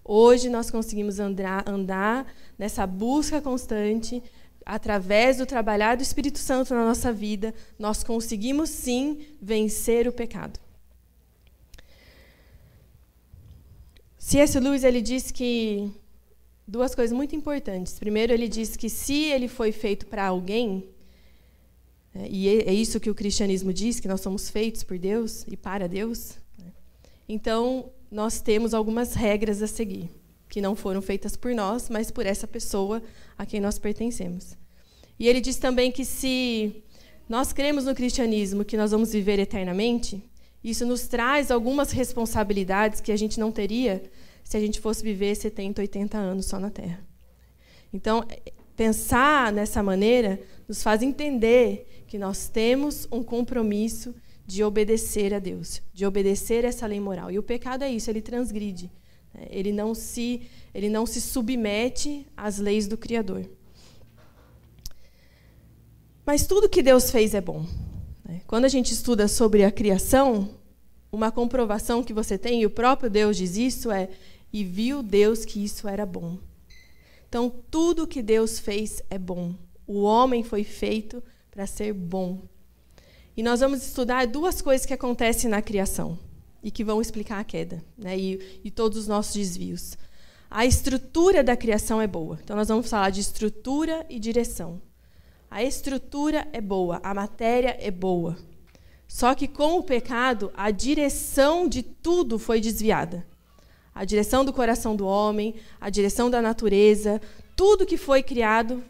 Hoje 0.03 0.49
nós 0.49 0.71
conseguimos 0.71 1.19
andar, 1.19 1.67
andar 1.67 2.31
nessa 2.57 2.85
busca 2.87 3.41
constante, 3.41 4.23
através 4.65 5.37
do 5.37 5.45
trabalhar 5.45 5.97
do 5.97 6.03
Espírito 6.03 6.39
Santo 6.39 6.73
na 6.73 6.85
nossa 6.85 7.11
vida, 7.11 7.53
nós 7.77 8.03
conseguimos 8.03 8.69
sim 8.69 9.19
vencer 9.41 10.07
o 10.07 10.13
pecado. 10.13 10.59
C.S. 14.29 14.59
Lewis 14.59 14.83
ele 14.83 15.01
diz 15.01 15.31
que 15.31 15.91
duas 16.67 16.93
coisas 16.93 17.11
muito 17.17 17.35
importantes. 17.35 17.97
Primeiro, 17.97 18.31
ele 18.31 18.47
diz 18.47 18.77
que 18.77 18.87
se 18.87 19.23
ele 19.23 19.47
foi 19.47 19.71
feito 19.71 20.05
para 20.05 20.27
alguém, 20.27 20.87
né, 22.13 22.27
e 22.29 22.47
é, 22.47 22.69
é 22.69 22.71
isso 22.71 22.99
que 22.99 23.09
o 23.09 23.15
cristianismo 23.15 23.73
diz, 23.73 23.99
que 23.99 24.07
nós 24.07 24.21
somos 24.21 24.47
feitos 24.47 24.83
por 24.83 24.99
Deus 24.99 25.47
e 25.47 25.57
para 25.57 25.87
Deus, 25.87 26.37
né, 26.59 26.71
então 27.27 27.89
nós 28.11 28.39
temos 28.39 28.75
algumas 28.75 29.15
regras 29.15 29.63
a 29.63 29.67
seguir, 29.67 30.11
que 30.47 30.61
não 30.61 30.75
foram 30.75 31.01
feitas 31.01 31.35
por 31.35 31.55
nós, 31.55 31.89
mas 31.89 32.11
por 32.11 32.27
essa 32.27 32.45
pessoa 32.45 33.01
a 33.35 33.47
quem 33.47 33.59
nós 33.59 33.79
pertencemos. 33.79 34.55
E 35.17 35.27
ele 35.27 35.41
diz 35.41 35.55
também 35.55 35.91
que 35.91 36.05
se 36.05 36.83
nós 37.27 37.51
cremos 37.51 37.85
no 37.85 37.95
cristianismo 37.95 38.63
que 38.63 38.77
nós 38.77 38.91
vamos 38.91 39.11
viver 39.11 39.39
eternamente, 39.39 40.23
isso 40.63 40.85
nos 40.85 41.07
traz 41.07 41.51
algumas 41.51 41.91
responsabilidades 41.91 42.99
que 42.99 43.11
a 43.11 43.17
gente 43.17 43.39
não 43.39 43.51
teria 43.51 44.03
se 44.43 44.57
a 44.57 44.59
gente 44.59 44.79
fosse 44.79 45.03
viver 45.03 45.35
70, 45.35 45.81
80 45.81 46.17
anos 46.17 46.45
só 46.47 46.59
na 46.59 46.69
Terra. 46.69 47.05
Então, 47.93 48.25
pensar 48.75 49.51
nessa 49.51 49.81
maneira 49.81 50.39
nos 50.67 50.83
faz 50.83 51.01
entender 51.01 52.03
que 52.07 52.17
nós 52.17 52.47
temos 52.47 53.07
um 53.11 53.23
compromisso 53.23 54.13
de 54.45 54.63
obedecer 54.63 55.33
a 55.33 55.39
Deus, 55.39 55.81
de 55.93 56.05
obedecer 56.05 56.65
essa 56.65 56.87
lei 56.87 56.99
moral. 56.99 57.29
E 57.29 57.37
o 57.37 57.43
pecado 57.43 57.83
é 57.83 57.91
isso, 57.91 58.09
ele 58.09 58.21
transgride. 58.21 58.91
Né? 59.33 59.47
Ele 59.51 59.71
não 59.71 59.93
se, 59.93 60.41
ele 60.73 60.89
não 60.89 61.05
se 61.05 61.21
submete 61.21 62.25
às 62.35 62.57
leis 62.57 62.87
do 62.87 62.97
Criador. 62.97 63.47
Mas 66.25 66.47
tudo 66.47 66.69
que 66.69 66.81
Deus 66.81 67.11
fez 67.11 67.33
é 67.33 67.41
bom. 67.41 67.65
Né? 68.29 68.41
Quando 68.45 68.65
a 68.65 68.69
gente 68.69 68.93
estuda 68.93 69.27
sobre 69.27 69.63
a 69.63 69.71
criação, 69.71 70.49
uma 71.11 71.31
comprovação 71.31 72.03
que 72.03 72.13
você 72.13 72.37
tem, 72.37 72.61
e 72.61 72.65
o 72.65 72.69
próprio 72.69 73.09
Deus 73.09 73.35
diz 73.35 73.57
isso, 73.57 73.89
é 73.89 74.09
e 74.53 74.63
viu 74.63 75.01
Deus 75.01 75.45
que 75.45 75.63
isso 75.63 75.87
era 75.87 76.05
bom. 76.05 76.37
Então, 77.27 77.51
tudo 77.69 78.07
que 78.07 78.21
Deus 78.21 78.59
fez 78.59 79.01
é 79.09 79.17
bom. 79.17 79.55
O 79.85 80.01
homem 80.01 80.43
foi 80.43 80.63
feito 80.63 81.23
para 81.51 81.67
ser 81.67 81.93
bom. 81.93 82.41
E 83.35 83.43
nós 83.43 83.59
vamos 83.59 83.85
estudar 83.85 84.27
duas 84.27 84.61
coisas 84.61 84.85
que 84.85 84.93
acontecem 84.93 85.49
na 85.49 85.61
criação 85.61 86.17
e 86.63 86.69
que 86.71 86.83
vão 86.83 87.01
explicar 87.01 87.39
a 87.39 87.43
queda 87.43 87.83
né, 87.97 88.17
e, 88.17 88.59
e 88.63 88.71
todos 88.71 88.97
os 88.97 89.07
nossos 89.07 89.33
desvios. 89.33 89.97
A 90.49 90.65
estrutura 90.65 91.43
da 91.43 91.55
criação 91.55 92.01
é 92.01 92.07
boa. 92.07 92.39
Então, 92.43 92.55
nós 92.55 92.67
vamos 92.67 92.89
falar 92.89 93.11
de 93.11 93.21
estrutura 93.21 94.05
e 94.09 94.19
direção. 94.19 94.81
A 95.49 95.63
estrutura 95.63 96.47
é 96.53 96.61
boa, 96.61 96.99
a 97.03 97.13
matéria 97.13 97.77
é 97.79 97.89
boa. 97.91 98.37
Só 99.07 99.33
que 99.33 99.47
com 99.47 99.79
o 99.79 99.83
pecado, 99.83 100.51
a 100.55 100.69
direção 100.69 101.67
de 101.67 101.81
tudo 101.81 102.37
foi 102.37 102.61
desviada 102.61 103.25
a 103.99 104.05
direção 104.05 104.45
do 104.45 104.53
coração 104.53 104.95
do 104.95 105.05
homem, 105.05 105.55
a 105.79 105.89
direção 105.89 106.29
da 106.29 106.41
natureza, 106.41 107.21
tudo 107.53 107.85
que 107.85 107.97
foi 107.97 108.23
criado 108.23 108.81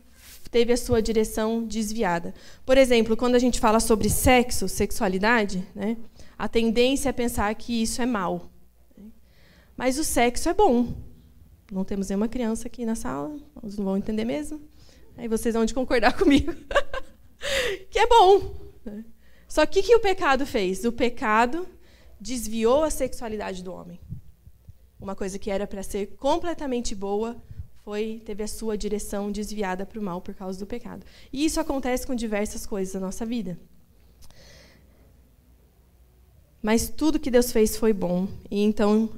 teve 0.52 0.72
a 0.72 0.78
sua 0.78 1.02
direção 1.02 1.66
desviada. 1.66 2.32
Por 2.64 2.78
exemplo, 2.78 3.18
quando 3.18 3.34
a 3.34 3.40
gente 3.40 3.60
fala 3.60 3.80
sobre 3.80 4.08
sexo, 4.08 4.68
sexualidade, 4.68 5.68
né, 5.74 5.98
a 6.38 6.48
tendência 6.48 7.10
é 7.10 7.12
pensar 7.12 7.54
que 7.56 7.82
isso 7.82 8.04
é 8.04 8.06
mal. 8.06 8.52
Mas 9.76 9.98
o 9.98 10.04
sexo 10.04 10.48
é 10.48 10.54
bom. 10.54 10.94
Não 11.72 11.84
temos 11.84 12.10
nenhuma 12.10 12.28
criança 12.28 12.68
aqui 12.68 12.86
na 12.86 12.94
sala, 12.94 13.36
não 13.64 13.86
vão 13.86 13.98
entender 13.98 14.26
mesmo. 14.26 14.62
Aí 15.20 15.28
vocês 15.28 15.54
vão 15.54 15.66
de 15.66 15.74
concordar 15.74 16.16
comigo. 16.18 16.54
que 17.92 18.00
é 18.00 18.08
bom. 18.08 18.56
Só 19.50 19.66
que 19.66 19.82
o 19.82 19.84
que 19.84 19.96
o 19.96 20.00
pecado 20.00 20.46
fez? 20.46 20.86
O 20.86 20.94
pecado 20.94 21.68
desviou 22.20 22.86
a 22.86 22.90
sexualidade 22.90 23.62
do 23.62 23.74
homem. 23.74 24.00
Uma 24.98 25.18
coisa 25.18 25.38
que 25.38 25.52
era 25.52 25.68
para 25.68 25.84
ser 25.84 26.16
completamente 26.16 26.96
boa 26.96 27.36
foi 27.84 28.22
teve 28.26 28.44
a 28.44 28.48
sua 28.48 28.78
direção 28.78 29.30
desviada 29.30 29.86
para 29.86 30.00
o 30.00 30.04
mal 30.04 30.22
por 30.22 30.34
causa 30.34 30.58
do 30.58 30.66
pecado. 30.66 31.06
E 31.34 31.44
isso 31.44 31.60
acontece 31.60 32.08
com 32.08 32.16
diversas 32.16 32.66
coisas 32.66 32.94
da 32.94 33.00
nossa 33.02 33.26
vida. 33.26 33.60
Mas 36.62 36.88
tudo 36.88 37.20
que 37.20 37.32
Deus 37.32 37.52
fez 37.52 37.76
foi 37.76 37.92
bom, 37.92 38.28
e 38.50 38.62
então 38.62 39.10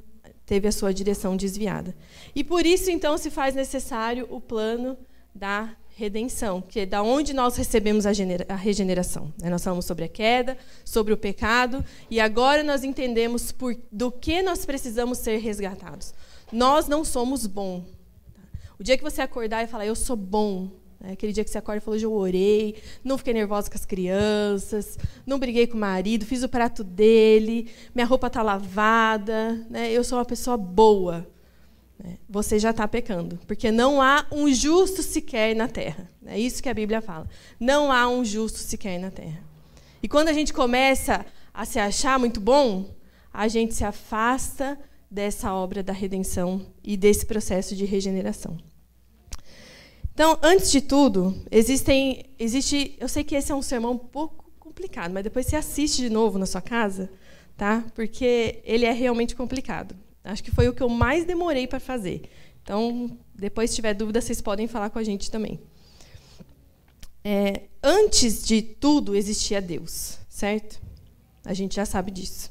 teve 0.46 0.66
a 0.66 0.72
sua 0.72 0.92
direção 0.92 1.36
desviada. 1.36 1.94
E 2.34 2.42
por 2.42 2.66
isso 2.66 2.90
então 2.90 3.16
se 3.16 3.30
faz 3.30 3.54
necessário 3.54 4.26
o 4.30 4.40
plano 4.40 4.98
da 5.34 5.76
redenção, 5.94 6.60
que 6.60 6.80
é 6.80 6.86
da 6.86 7.02
onde 7.02 7.32
nós 7.32 7.56
recebemos 7.56 8.06
a, 8.06 8.10
a 8.48 8.56
regeneração. 8.56 9.32
Né? 9.40 9.50
Nós 9.50 9.62
falamos 9.62 9.84
sobre 9.84 10.04
a 10.04 10.08
queda, 10.08 10.56
sobre 10.84 11.12
o 11.12 11.16
pecado, 11.16 11.84
e 12.10 12.18
agora 12.18 12.62
nós 12.62 12.82
entendemos 12.82 13.52
por, 13.52 13.76
do 13.90 14.10
que 14.10 14.42
nós 14.42 14.64
precisamos 14.64 15.18
ser 15.18 15.38
resgatados. 15.38 16.14
Nós 16.50 16.88
não 16.88 17.04
somos 17.04 17.46
bons. 17.46 17.84
Tá? 18.34 18.42
O 18.78 18.82
dia 18.82 18.96
que 18.96 19.04
você 19.04 19.20
acordar 19.20 19.62
e 19.62 19.66
falar, 19.66 19.86
eu 19.86 19.94
sou 19.94 20.16
bom, 20.16 20.70
né? 20.98 21.12
aquele 21.12 21.32
dia 21.32 21.44
que 21.44 21.50
você 21.50 21.58
acorda 21.58 21.78
e 21.78 21.84
falou, 21.84 22.00
eu 22.00 22.12
orei, 22.12 22.76
não 23.04 23.18
fiquei 23.18 23.34
nervosa 23.34 23.70
com 23.70 23.76
as 23.76 23.84
crianças, 23.84 24.98
não 25.26 25.38
briguei 25.38 25.66
com 25.66 25.76
o 25.76 25.80
marido, 25.80 26.24
fiz 26.24 26.42
o 26.42 26.48
prato 26.48 26.82
dele, 26.82 27.70
minha 27.94 28.06
roupa 28.06 28.28
está 28.28 28.42
lavada, 28.42 29.66
né? 29.68 29.90
eu 29.90 30.02
sou 30.02 30.18
uma 30.18 30.24
pessoa 30.24 30.56
boa. 30.56 31.26
Né, 32.02 32.18
você 32.28 32.58
já 32.58 32.70
está 32.70 32.88
pecando, 32.88 33.38
porque 33.46 33.70
não 33.70 34.02
há 34.02 34.26
um 34.32 34.52
justo 34.52 35.02
sequer 35.02 35.54
na 35.54 35.68
terra. 35.68 36.10
É 36.26 36.38
isso 36.38 36.62
que 36.62 36.68
a 36.68 36.74
Bíblia 36.74 37.00
fala. 37.00 37.28
Não 37.60 37.92
há 37.92 38.08
um 38.08 38.24
justo 38.24 38.58
sequer 38.58 38.98
na 38.98 39.10
terra. 39.10 39.40
E 40.02 40.08
quando 40.08 40.28
a 40.28 40.32
gente 40.32 40.52
começa 40.52 41.24
a 41.54 41.64
se 41.64 41.78
achar 41.78 42.18
muito 42.18 42.40
bom, 42.40 42.92
a 43.32 43.46
gente 43.46 43.74
se 43.74 43.84
afasta 43.84 44.76
dessa 45.08 45.54
obra 45.54 45.82
da 45.82 45.92
redenção 45.92 46.66
e 46.82 46.96
desse 46.96 47.24
processo 47.24 47.76
de 47.76 47.84
regeneração. 47.84 48.58
Então, 50.12 50.38
antes 50.42 50.72
de 50.72 50.80
tudo, 50.80 51.34
existem, 51.50 52.24
existe, 52.38 52.96
eu 52.98 53.08
sei 53.08 53.22
que 53.22 53.36
esse 53.36 53.52
é 53.52 53.54
um 53.54 53.62
sermão 53.62 53.92
um 53.92 53.98
pouco 53.98 54.50
complicado, 54.58 55.12
mas 55.12 55.22
depois 55.22 55.46
você 55.46 55.54
assiste 55.54 56.02
de 56.02 56.10
novo 56.10 56.38
na 56.38 56.46
sua 56.46 56.60
casa, 56.60 57.10
tá? 57.56 57.84
Porque 57.94 58.60
ele 58.64 58.86
é 58.86 58.92
realmente 58.92 59.36
complicado. 59.36 59.94
Acho 60.24 60.42
que 60.42 60.50
foi 60.50 60.68
o 60.68 60.72
que 60.72 60.82
eu 60.82 60.88
mais 60.88 61.24
demorei 61.24 61.66
para 61.66 61.80
fazer. 61.80 62.22
Então, 62.62 63.16
depois, 63.34 63.70
se 63.70 63.76
tiver 63.76 63.94
dúvida, 63.94 64.20
vocês 64.20 64.40
podem 64.40 64.68
falar 64.68 64.90
com 64.90 64.98
a 64.98 65.04
gente 65.04 65.30
também. 65.30 65.58
É, 67.24 67.62
antes 67.82 68.44
de 68.44 68.62
tudo, 68.62 69.14
existia 69.14 69.60
Deus, 69.60 70.18
certo? 70.28 70.80
A 71.44 71.54
gente 71.54 71.76
já 71.76 71.84
sabe 71.84 72.10
disso. 72.10 72.50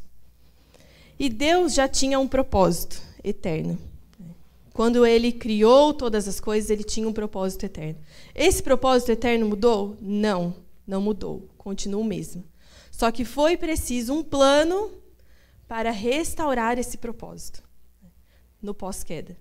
E 1.18 1.30
Deus 1.30 1.74
já 1.74 1.88
tinha 1.88 2.20
um 2.20 2.28
propósito 2.28 3.02
eterno. 3.24 3.78
Quando 4.74 5.06
ele 5.06 5.32
criou 5.32 5.94
todas 5.94 6.28
as 6.28 6.40
coisas, 6.40 6.70
ele 6.70 6.84
tinha 6.84 7.08
um 7.08 7.14
propósito 7.14 7.66
eterno. 7.66 8.00
Esse 8.34 8.64
propósito 8.64 9.12
eterno 9.12 9.46
mudou? 9.48 9.98
Não, 10.02 10.56
não 10.88 11.02
mudou. 11.02 11.48
Continua 11.58 12.02
o 12.02 12.06
mesmo. 12.06 12.44
Só 12.90 13.12
que 13.12 13.26
foi 13.26 13.58
preciso 13.58 14.14
um 14.14 14.24
plano 14.24 14.92
para 15.72 15.90
restaurar 15.90 16.78
esse 16.78 16.98
propósito 16.98 17.64
no 18.62 18.74
pós-queda. 18.74 19.38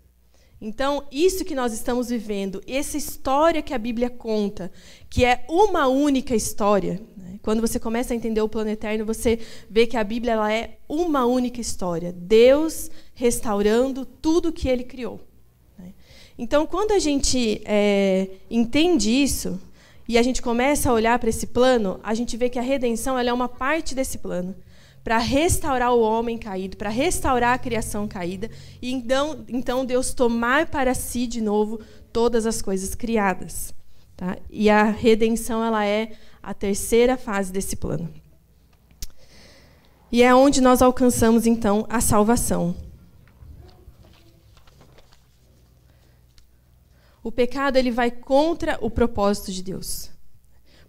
Então, 0.61 1.03
isso 1.11 1.45
que 1.45 1.57
nós 1.57 1.73
estamos 1.73 2.09
vivendo, 2.09 2.63
essa 2.69 2.97
história 2.97 3.61
que 3.61 3.75
a 3.75 3.79
Bíblia 3.79 4.09
conta, 4.09 4.71
que 5.09 5.25
é 5.25 5.45
uma 5.49 5.89
única 5.89 6.33
história, 6.33 7.03
né? 7.17 7.41
quando 7.43 7.61
você 7.61 7.81
começa 7.81 8.15
a 8.15 8.17
entender 8.17 8.41
o 8.41 8.49
plano 8.49 8.71
eterno, 8.71 9.05
você 9.05 9.41
vê 9.69 9.89
que 9.89 9.97
a 9.97 10.05
Bíblia 10.05 10.35
ela 10.35 10.53
é 10.53 10.79
uma 10.89 11.27
única 11.27 11.61
história. 11.61 12.13
Deus 12.13 12.93
restaurando 13.13 14.07
tudo 14.07 14.53
que 14.53 14.69
ele 14.69 14.85
criou. 14.85 15.21
Né? 15.77 15.93
Então, 16.39 16.65
quando 16.65 16.93
a 16.93 17.01
gente 17.01 17.61
é, 17.65 18.29
entende 18.49 19.11
isso, 19.11 19.61
e 20.07 20.17
a 20.17 20.23
gente 20.23 20.41
começa 20.41 20.91
a 20.91 20.93
olhar 20.93 21.19
para 21.19 21.29
esse 21.29 21.49
plano, 21.49 21.99
a 22.05 22.15
gente 22.15 22.37
vê 22.37 22.49
que 22.49 22.59
a 22.59 22.63
redenção 22.63 23.19
é 23.19 23.33
uma 23.33 23.49
parte 23.49 23.97
desse 23.97 24.19
plano 24.19 24.55
para 25.03 25.19
restaurar 25.19 25.93
o 25.93 26.01
homem 26.01 26.37
caído, 26.37 26.77
para 26.77 26.91
restaurar 26.91 27.55
a 27.55 27.59
criação 27.59 28.07
caída, 28.07 28.51
e 28.81 28.93
então, 28.93 29.45
então 29.49 29.85
Deus 29.85 30.13
tomar 30.13 30.67
para 30.67 30.95
si 30.95 31.27
de 31.27 31.41
novo 31.41 31.81
todas 32.13 32.47
as 32.47 32.61
coisas 32.61 32.95
criadas. 32.95 33.75
Tá? 34.17 34.37
E 34.51 34.69
a 34.69 34.85
redenção 34.85 35.65
ela 35.65 35.85
é 35.85 36.13
a 36.43 36.53
terceira 36.53 37.17
fase 37.17 37.51
desse 37.51 37.77
plano. 37.77 38.13
E 40.13 40.23
é 40.23 40.35
onde 40.35 40.61
nós 40.61 40.83
alcançamos 40.83 41.47
então 41.47 41.87
a 41.89 42.01
salvação. 42.01 42.77
O 47.23 47.31
pecado 47.31 47.77
ele 47.77 47.91
vai 47.91 48.11
contra 48.11 48.79
o 48.81 48.91
propósito 48.91 49.53
de 49.53 49.63
Deus. 49.63 50.11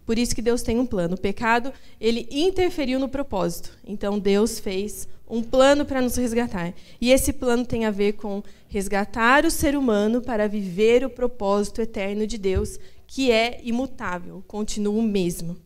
Por 0.04 0.18
isso 0.18 0.34
que 0.34 0.42
Deus 0.42 0.62
tem 0.62 0.78
um 0.78 0.86
plano. 0.86 1.14
O 1.14 1.20
pecado, 1.20 1.72
ele 2.00 2.26
interferiu 2.30 2.98
no 2.98 3.08
propósito. 3.08 3.78
Então 3.86 4.18
Deus 4.18 4.58
fez 4.58 5.08
um 5.28 5.42
plano 5.42 5.84
para 5.84 6.02
nos 6.02 6.16
resgatar. 6.16 6.74
E 7.00 7.10
esse 7.10 7.32
plano 7.32 7.64
tem 7.64 7.86
a 7.86 7.90
ver 7.90 8.14
com 8.14 8.42
resgatar 8.68 9.44
o 9.44 9.50
ser 9.50 9.76
humano 9.76 10.20
para 10.20 10.48
viver 10.48 11.04
o 11.04 11.10
propósito 11.10 11.80
eterno 11.80 12.26
de 12.26 12.36
Deus, 12.36 12.78
que 13.06 13.30
é 13.30 13.60
imutável, 13.62 14.42
continua 14.46 14.98
o 14.98 15.02
mesmo. 15.02 15.56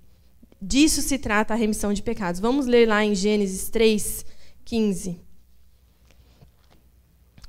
Disso 0.60 1.02
se 1.02 1.18
trata 1.18 1.54
a 1.54 1.56
remissão 1.56 1.92
de 1.92 2.02
pecados. 2.02 2.40
Vamos 2.40 2.66
ler 2.66 2.88
lá 2.88 3.04
em 3.04 3.14
Gênesis 3.14 3.68
3, 3.68 4.24
15. 4.64 5.20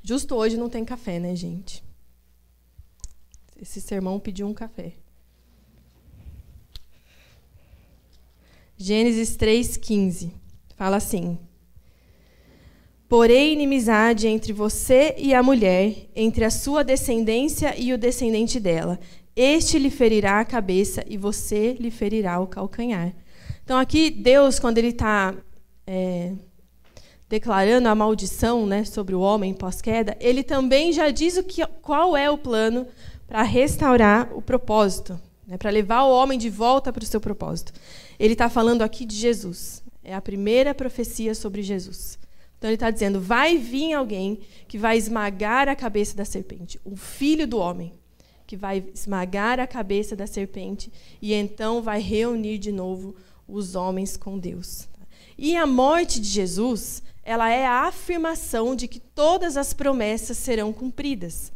Justo 0.02 0.34
hoje 0.34 0.56
não 0.56 0.68
tem 0.68 0.84
café, 0.84 1.18
né, 1.18 1.36
gente? 1.36 1.84
Esse 3.60 3.80
sermão 3.80 4.18
pediu 4.18 4.46
um 4.46 4.54
café. 4.54 4.94
Gênesis 8.80 9.36
3,15 9.36 10.30
fala 10.76 10.98
assim: 10.98 11.36
Porém, 13.08 13.52
inimizade 13.52 14.28
entre 14.28 14.52
você 14.52 15.16
e 15.18 15.34
a 15.34 15.42
mulher, 15.42 16.08
entre 16.14 16.44
a 16.44 16.50
sua 16.50 16.84
descendência 16.84 17.74
e 17.76 17.92
o 17.92 17.98
descendente 17.98 18.60
dela. 18.60 19.00
Este 19.34 19.80
lhe 19.80 19.90
ferirá 19.90 20.38
a 20.38 20.44
cabeça 20.44 21.04
e 21.08 21.16
você 21.16 21.72
lhe 21.72 21.90
ferirá 21.90 22.38
o 22.38 22.46
calcanhar. 22.46 23.12
Então, 23.64 23.76
aqui, 23.76 24.10
Deus, 24.10 24.60
quando 24.60 24.78
ele 24.78 24.88
está 24.88 25.34
é, 25.84 26.32
declarando 27.28 27.88
a 27.88 27.94
maldição 27.96 28.64
né, 28.64 28.84
sobre 28.84 29.12
o 29.12 29.20
homem 29.20 29.54
pós-queda, 29.54 30.16
ele 30.20 30.44
também 30.44 30.92
já 30.92 31.10
diz 31.10 31.36
o 31.36 31.42
que, 31.42 31.66
qual 31.82 32.16
é 32.16 32.30
o 32.30 32.38
plano 32.38 32.86
para 33.26 33.42
restaurar 33.42 34.30
o 34.32 34.40
propósito, 34.40 35.20
né, 35.46 35.56
para 35.56 35.70
levar 35.70 36.04
o 36.04 36.12
homem 36.12 36.38
de 36.38 36.48
volta 36.48 36.92
para 36.92 37.02
o 37.02 37.06
seu 37.06 37.20
propósito. 37.20 37.72
Ele 38.18 38.34
está 38.34 38.48
falando 38.48 38.82
aqui 38.82 39.04
de 39.04 39.14
Jesus. 39.14 39.82
É 40.02 40.14
a 40.14 40.20
primeira 40.20 40.74
profecia 40.74 41.34
sobre 41.34 41.62
Jesus. 41.62 42.18
Então 42.58 42.68
ele 42.68 42.76
está 42.76 42.90
dizendo: 42.90 43.20
vai 43.20 43.56
vir 43.56 43.92
alguém 43.92 44.40
que 44.66 44.76
vai 44.76 44.98
esmagar 44.98 45.68
a 45.68 45.76
cabeça 45.76 46.16
da 46.16 46.24
serpente, 46.24 46.80
o 46.84 46.96
filho 46.96 47.46
do 47.46 47.58
homem, 47.58 47.92
que 48.46 48.56
vai 48.56 48.84
esmagar 48.94 49.60
a 49.60 49.66
cabeça 49.66 50.16
da 50.16 50.26
serpente 50.26 50.90
e 51.20 51.34
então 51.34 51.82
vai 51.82 52.00
reunir 52.00 52.58
de 52.58 52.72
novo 52.72 53.14
os 53.46 53.74
homens 53.74 54.16
com 54.16 54.38
Deus. 54.38 54.88
E 55.36 55.56
a 55.56 55.66
morte 55.66 56.20
de 56.20 56.28
Jesus, 56.28 57.02
ela 57.22 57.48
é 57.48 57.66
a 57.66 57.82
afirmação 57.82 58.74
de 58.74 58.88
que 58.88 58.98
todas 58.98 59.56
as 59.56 59.72
promessas 59.72 60.36
serão 60.36 60.72
cumpridas. 60.72 61.52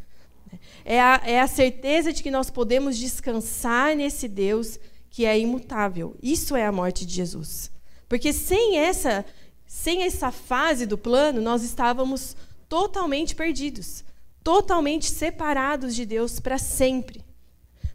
É 0.84 1.00
a, 1.00 1.20
é 1.24 1.40
a 1.40 1.46
certeza 1.46 2.12
de 2.12 2.22
que 2.22 2.30
nós 2.30 2.50
podemos 2.50 2.98
descansar 2.98 3.96
nesse 3.96 4.28
Deus 4.28 4.78
que 5.12 5.26
é 5.26 5.38
imutável. 5.38 6.16
Isso 6.22 6.56
é 6.56 6.64
a 6.64 6.72
morte 6.72 7.04
de 7.04 7.14
Jesus. 7.14 7.70
Porque 8.08 8.32
sem 8.32 8.78
essa, 8.78 9.24
sem 9.66 10.04
essa 10.04 10.32
fase 10.32 10.86
do 10.86 10.96
plano, 10.96 11.40
nós 11.40 11.62
estávamos 11.62 12.34
totalmente 12.66 13.34
perdidos, 13.34 14.02
totalmente 14.42 15.10
separados 15.10 15.94
de 15.94 16.06
Deus 16.06 16.40
para 16.40 16.56
sempre. 16.56 17.22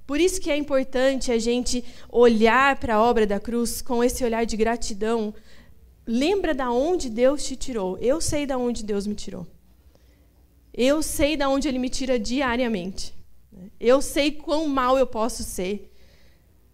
Por 0.05 0.21
isso 0.21 0.39
que 0.39 0.51
é 0.51 0.55
importante 0.55 1.31
a 1.31 1.39
gente 1.39 1.83
olhar 2.07 2.79
para 2.79 2.95
a 2.95 3.01
obra 3.01 3.25
da 3.25 3.39
cruz 3.39 3.81
com 3.81 4.03
esse 4.03 4.23
olhar 4.23 4.45
de 4.45 4.55
gratidão. 4.55 5.33
Lembra 6.05 6.53
da 6.53 6.71
onde 6.71 7.09
Deus 7.09 7.43
te 7.43 7.55
tirou. 7.55 7.97
Eu 7.97 8.21
sei 8.21 8.45
da 8.45 8.59
onde 8.59 8.83
Deus 8.83 9.07
me 9.07 9.15
tirou. 9.15 9.45
Eu 10.71 11.01
sei 11.01 11.35
da 11.35 11.49
onde 11.49 11.67
ele 11.67 11.79
me 11.79 11.89
tira 11.89 12.19
diariamente. 12.19 13.11
Eu 13.79 14.03
sei 14.03 14.31
quão 14.31 14.67
mal 14.67 14.99
eu 14.99 15.07
posso 15.07 15.43
ser. 15.43 15.91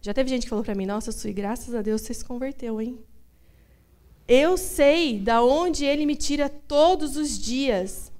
Já 0.04 0.12
teve 0.12 0.28
gente 0.28 0.42
que 0.42 0.50
falou 0.50 0.62
para 0.62 0.74
mim: 0.74 0.84
"Nossa, 0.84 1.10
Sui, 1.10 1.32
graças 1.32 1.74
a 1.74 1.80
Deus 1.80 2.02
você 2.02 2.12
se 2.12 2.22
converteu, 2.22 2.78
hein?" 2.78 2.98
Eu 4.28 4.58
sei 4.58 5.18
da 5.18 5.42
onde 5.42 5.86
ele 5.86 6.04
me 6.04 6.14
tira 6.14 6.50
todos 6.50 7.16
os 7.16 7.38
dias. 7.38 8.12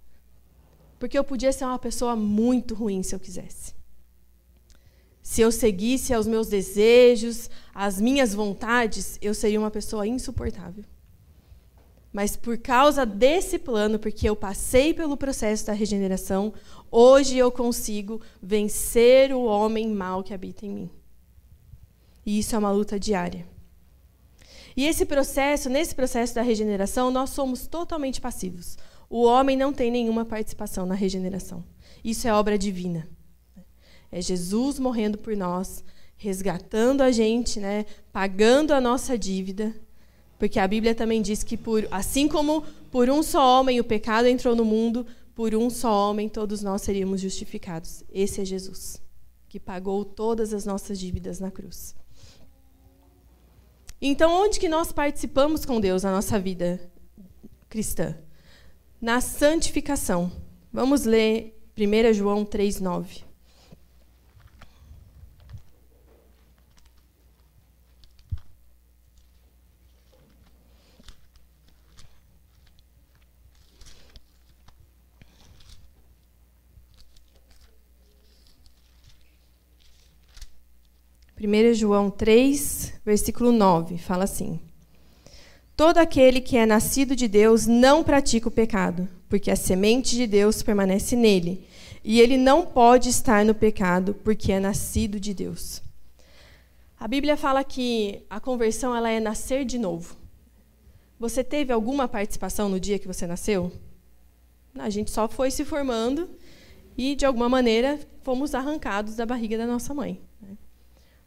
Porque 0.99 1.19
eu 1.19 1.23
podia 1.23 1.53
ser 1.53 1.67
uma 1.67 1.79
pessoa 1.79 2.17
muito 2.17 2.75
ruim 2.75 3.03
se 3.03 3.15
eu 3.15 3.21
quisesse. 3.21 3.75
Se 5.23 5.43
eu 5.43 5.53
seguisse 5.53 6.15
aos 6.15 6.27
meus 6.27 6.49
desejos, 6.49 7.51
às 7.75 8.01
minhas 8.01 8.33
vontades, 8.33 9.19
eu 9.21 9.35
seria 9.35 9.61
uma 9.61 9.71
pessoa 9.71 10.07
insuportável. 10.07 10.85
Mas 12.11 12.35
por 12.35 12.57
causa 12.57 13.05
desse 13.05 13.59
plano, 13.59 13.99
porque 13.99 14.27
eu 14.27 14.35
passei 14.35 14.95
pelo 14.95 15.19
processo 15.19 15.67
da 15.67 15.75
regeneração, 15.75 16.55
hoje 16.91 17.37
eu 17.37 17.53
consigo 17.53 18.23
vencer 18.43 19.35
o 19.35 19.45
homem 19.45 19.89
mau 19.89 20.23
que 20.23 20.33
habita 20.33 20.65
em 20.65 20.71
mim. 20.71 20.91
E 22.25 22.39
isso 22.39 22.55
é 22.55 22.59
uma 22.59 22.71
luta 22.71 22.99
diária. 22.99 23.47
E 24.77 24.87
esse 24.87 25.05
processo, 25.05 25.69
nesse 25.69 25.95
processo 25.95 26.35
da 26.35 26.43
regeneração, 26.43 27.11
nós 27.11 27.31
somos 27.31 27.67
totalmente 27.67 28.21
passivos. 28.21 28.77
O 29.09 29.23
homem 29.23 29.57
não 29.57 29.73
tem 29.73 29.91
nenhuma 29.91 30.25
participação 30.25 30.85
na 30.87 30.95
regeneração. 30.95 31.65
Isso 32.03 32.27
é 32.27 32.33
obra 32.35 32.59
divina. 32.59 33.09
É 34.11 34.21
Jesus 34.21 34.79
morrendo 34.79 35.19
por 35.19 35.37
nós, 35.37 35.85
resgatando 36.17 37.03
a 37.03 37.11
gente, 37.11 37.61
né, 37.61 37.85
pagando 38.13 38.73
a 38.73 38.81
nossa 38.81 39.17
dívida 39.17 39.75
porque 40.39 40.59
a 40.59 40.69
Bíblia 40.69 40.95
também 40.95 41.23
diz 41.23 41.43
que 41.43 41.57
por, 41.57 41.87
assim 41.91 42.29
como 42.29 42.63
por 42.91 43.09
um 43.09 43.23
só 43.23 43.61
homem 43.61 43.81
o 43.81 43.85
pecado 43.85 44.27
entrou 44.27 44.55
no 44.55 44.65
mundo, 44.65 45.07
por 45.35 45.55
um 45.55 45.71
só 45.71 46.11
homem 46.11 46.29
todos 46.29 46.63
nós 46.63 46.83
seríamos 46.83 47.21
justificados. 47.21 48.05
Esse 48.13 48.41
é 48.41 48.45
Jesus, 48.45 49.01
que 49.49 49.59
pagou 49.59 50.05
todas 50.05 50.53
as 50.53 50.65
nossas 50.65 50.99
dívidas 50.99 51.41
na 51.41 51.51
cruz. 51.51 51.95
Então, 54.07 54.31
onde 54.35 54.61
que 54.61 54.69
nós 54.69 54.93
participamos 54.93 55.65
com 55.65 55.81
Deus 55.81 56.03
na 56.03 56.13
nossa 56.13 56.39
vida 56.39 56.79
cristã? 57.71 58.15
Na 59.01 59.19
santificação. 59.23 60.31
Vamos 60.71 61.05
ler 61.05 61.59
1 61.75 62.13
João 62.13 62.45
3,9. 62.45 63.24
1 81.47 81.75
João 81.75 82.11
3, 82.11 82.95
versículo 83.05 83.53
9, 83.53 83.99
fala 83.99 84.25
assim: 84.25 84.59
Todo 85.77 85.99
aquele 85.99 86.41
que 86.41 86.57
é 86.57 86.65
nascido 86.65 87.15
de 87.15 87.29
Deus 87.29 87.67
não 87.67 88.03
pratica 88.03 88.49
o 88.49 88.51
pecado, 88.51 89.07
porque 89.29 89.51
a 89.51 89.57
semente 89.57 90.17
de 90.17 90.27
Deus 90.27 90.63
permanece 90.63 91.15
nele, 91.15 91.67
e 92.03 92.21
ele 92.21 92.39
não 92.39 92.65
pode 92.65 93.11
estar 93.11 93.45
no 93.45 93.55
pecado, 93.55 94.15
porque 94.25 94.53
é 94.53 94.59
nascido 94.59 95.21
de 95.21 95.35
Deus. 95.35 95.83
A 96.99 97.07
Bíblia 97.07 97.37
fala 97.37 97.63
que 97.63 98.23
a 98.31 98.41
conversão 98.41 98.97
ela 98.97 99.11
é 99.11 99.21
nascer 99.21 99.67
de 99.67 99.79
novo. 99.79 100.17
Você 101.21 101.45
teve 101.45 101.73
alguma 101.73 102.09
participação 102.09 102.69
no 102.69 102.81
dia 102.81 102.99
que 102.99 103.07
você 103.07 103.27
nasceu? 103.27 103.71
A 104.79 104.89
gente 104.89 105.11
só 105.11 105.29
foi 105.29 105.51
se 105.51 105.65
formando 105.65 106.29
e, 106.97 107.15
de 107.15 107.27
alguma 107.27 107.49
maneira, 107.49 108.01
fomos 108.23 108.55
arrancados 108.55 109.17
da 109.17 109.27
barriga 109.27 109.59
da 109.59 109.67
nossa 109.67 109.93
mãe. 109.93 110.21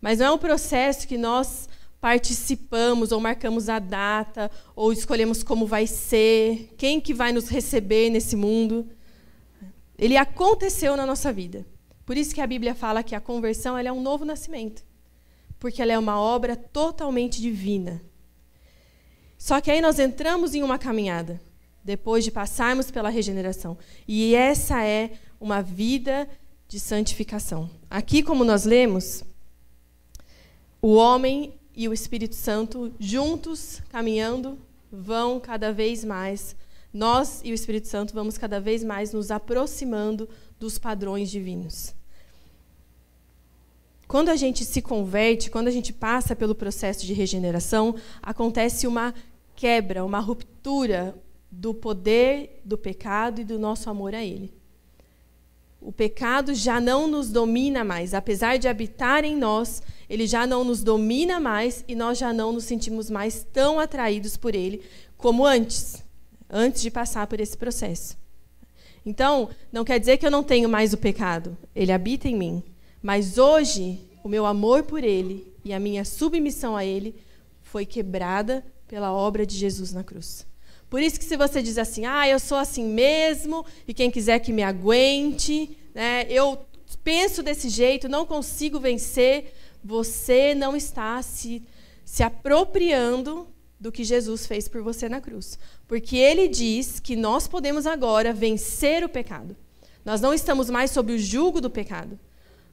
Mas 0.01 0.19
não 0.19 0.25
é 0.27 0.31
um 0.31 0.38
processo 0.38 1.07
que 1.07 1.17
nós 1.17 1.67
participamos 1.99 3.12
ou 3.12 3.19
marcamos 3.19 3.69
a 3.69 3.79
data 3.79 4.51
ou 4.75 4.93
escolhemos 4.93 5.43
como 5.43 5.65
vai 5.65 5.88
ser, 5.88 6.73
quem 6.77 7.01
que 7.01 7.13
vai 7.13 7.31
nos 7.31 7.49
receber 7.49 8.10
nesse 8.10 8.36
mundo. 8.36 8.88
Ele 9.97 10.15
aconteceu 10.15 10.95
na 10.95 11.05
nossa 11.05 11.33
vida. 11.33 11.65
Por 12.05 12.15
isso 12.15 12.33
que 12.33 12.39
a 12.39 12.47
Bíblia 12.47 12.73
fala 12.73 13.03
que 13.03 13.15
a 13.15 13.19
conversão 13.19 13.77
é 13.77 13.91
um 13.91 14.01
novo 14.01 14.23
nascimento, 14.23 14.86
porque 15.60 15.81
ela 15.81 15.91
é 15.91 15.99
uma 15.99 16.19
obra 16.19 16.55
totalmente 16.55 17.41
divina. 17.41 18.01
Só 19.38 19.60
que 19.60 19.69
aí 19.69 19.81
nós 19.81 19.99
entramos 19.99 20.55
em 20.55 20.63
uma 20.63 20.77
caminhada 20.77 21.41
depois 21.83 22.23
de 22.23 22.31
passarmos 22.31 22.89
pela 22.91 23.10
regeneração, 23.10 23.77
e 24.07 24.36
essa 24.36 24.83
é 24.83 25.12
uma 25.39 25.62
vida 25.62 26.27
de 26.67 26.79
santificação. 26.79 27.69
Aqui, 27.89 28.21
como 28.23 28.43
nós 28.43 28.65
lemos, 28.65 29.23
o 30.81 30.93
homem 30.95 31.53
e 31.75 31.87
o 31.87 31.93
Espírito 31.93 32.35
Santo 32.35 32.93
juntos 32.99 33.81
caminhando 33.89 34.57
vão 34.91 35.39
cada 35.39 35.71
vez 35.71 36.03
mais 36.03 36.55
nós 36.93 37.41
e 37.43 37.51
o 37.51 37.53
Espírito 37.53 37.87
Santo 37.87 38.13
vamos 38.13 38.37
cada 38.37 38.59
vez 38.59 38.83
mais 38.83 39.13
nos 39.13 39.29
aproximando 39.29 40.27
dos 40.59 40.79
padrões 40.79 41.29
divinos. 41.29 41.93
Quando 44.07 44.29
a 44.29 44.35
gente 44.35 44.63
se 44.63 44.81
converte, 44.81 45.51
quando 45.51 45.67
a 45.67 45.71
gente 45.71 45.91
passa 45.91 46.35
pelo 46.35 46.55
processo 46.55 47.05
de 47.05 47.13
regeneração, 47.13 47.93
acontece 48.21 48.87
uma 48.87 49.13
quebra, 49.55 50.05
uma 50.05 50.19
ruptura 50.19 51.13
do 51.51 51.73
poder 51.73 52.61
do 52.63 52.77
pecado 52.77 53.41
e 53.41 53.43
do 53.43 53.59
nosso 53.59 53.89
amor 53.89 54.15
a 54.15 54.23
ele. 54.23 54.56
O 55.88 55.91
pecado 55.93 56.54
já 56.54 56.82
não 56.82 57.08
nos 57.08 57.32
domina 57.32 57.82
mais, 57.82 58.13
apesar 58.13 58.58
de 58.58 58.67
habitar 58.67 59.23
em 59.23 59.38
nós, 59.38 59.82
ele 60.10 60.28
já 60.28 60.45
não 60.45 60.65
nos 60.65 60.84
domina 60.84 61.39
mais 61.39 61.82
e 61.88 61.95
nós 61.95 62.17
já 62.17 62.34
não 62.34 62.52
nos 62.52 62.65
sentimos 62.65 63.10
mais 63.10 63.47
tão 63.54 63.80
atraídos 63.80 64.36
por 64.36 64.54
ele 64.54 64.82
como 65.15 65.45
antes, 65.45 66.04
antes 66.50 66.82
de 66.82 66.91
passar 66.91 67.26
por 67.26 67.39
esse 67.39 67.58
processo. 67.58 68.17
Então, 69.06 69.47
não 69.71 69.86
quer 69.86 69.97
dizer 69.97 70.17
que 70.17 70.26
eu 70.26 70.30
não 70.30 70.43
tenho 70.43 70.67
mais 70.67 70.91
o 70.91 70.97
pecado, 70.97 71.58
ele 71.73 71.93
habita 71.93 72.28
em 72.28 72.36
mim, 72.36 72.62
mas 73.02 73.38
hoje 73.38 73.97
o 74.26 74.28
meu 74.28 74.45
amor 74.45 74.84
por 74.84 75.06
Ele 75.06 75.47
e 75.63 75.71
a 75.71 75.80
minha 75.80 76.04
submissão 76.04 76.76
a 76.76 76.84
Ele 76.84 77.15
foi 77.62 77.86
quebrada 77.86 78.62
pela 78.89 79.13
obra 79.13 79.45
de 79.45 79.56
Jesus 79.56 79.93
na 79.93 80.04
cruz. 80.04 80.45
Por 80.89 81.02
isso 81.02 81.19
que 81.19 81.26
se 81.26 81.36
você 81.36 81.62
diz 81.62 81.78
assim, 81.78 82.06
ah, 82.06 82.28
eu 82.28 82.39
sou 82.39 82.58
assim 82.58 82.86
mesmo, 82.86 83.65
e 83.88 83.93
quem 83.93 84.10
quiser 84.10 84.39
que 84.39 84.54
me 84.54 84.63
aguente, 84.63 85.78
né, 85.93 86.26
eu 86.30 86.65
penso 87.04 87.43
desse 87.43 87.69
jeito, 87.69 88.08
não 88.08 88.26
consigo 88.26 88.80
vencer, 88.80 89.54
você 89.84 90.56
não 90.56 90.76
está 90.76 91.21
se, 91.21 91.63
se 92.06 92.23
apropriando 92.23 93.47
do 93.80 93.91
que 93.91 94.04
Jesus 94.04 94.47
fez 94.47 94.67
por 94.67 94.82
você 94.82 95.08
na 95.08 95.21
cruz. 95.21 95.60
Porque 95.88 96.17
ele 96.17 96.47
diz 96.47 97.00
que 97.00 97.15
nós 97.15 97.47
podemos 97.47 97.86
agora 97.86 98.34
vencer 98.34 99.04
o 99.04 99.10
pecado. 99.10 99.56
Nós 100.04 100.21
não 100.21 100.34
estamos 100.34 100.69
mais 100.69 100.91
sob 100.91 101.13
o 101.13 101.19
jugo 101.19 101.62
do 101.62 101.69
pecado. 101.69 102.17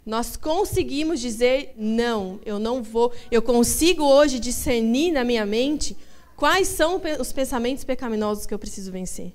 Nós 0.07 0.37
conseguimos 0.37 1.21
dizer 1.21 1.75
não, 1.77 2.39
eu 2.45 2.59
não 2.59 2.83
vou. 2.83 3.13
Eu 3.31 3.43
consigo 3.43 4.05
hoje 4.05 4.39
discernir 4.39 5.13
na 5.13 5.25
minha 5.25 5.45
mente 5.45 5.97
quais 6.37 6.69
são 6.69 7.01
os 7.19 7.33
pensamentos 7.33 7.85
pecaminosos 7.85 8.47
que 8.47 8.55
eu 8.55 8.59
preciso 8.59 8.91
vencer. 8.93 9.35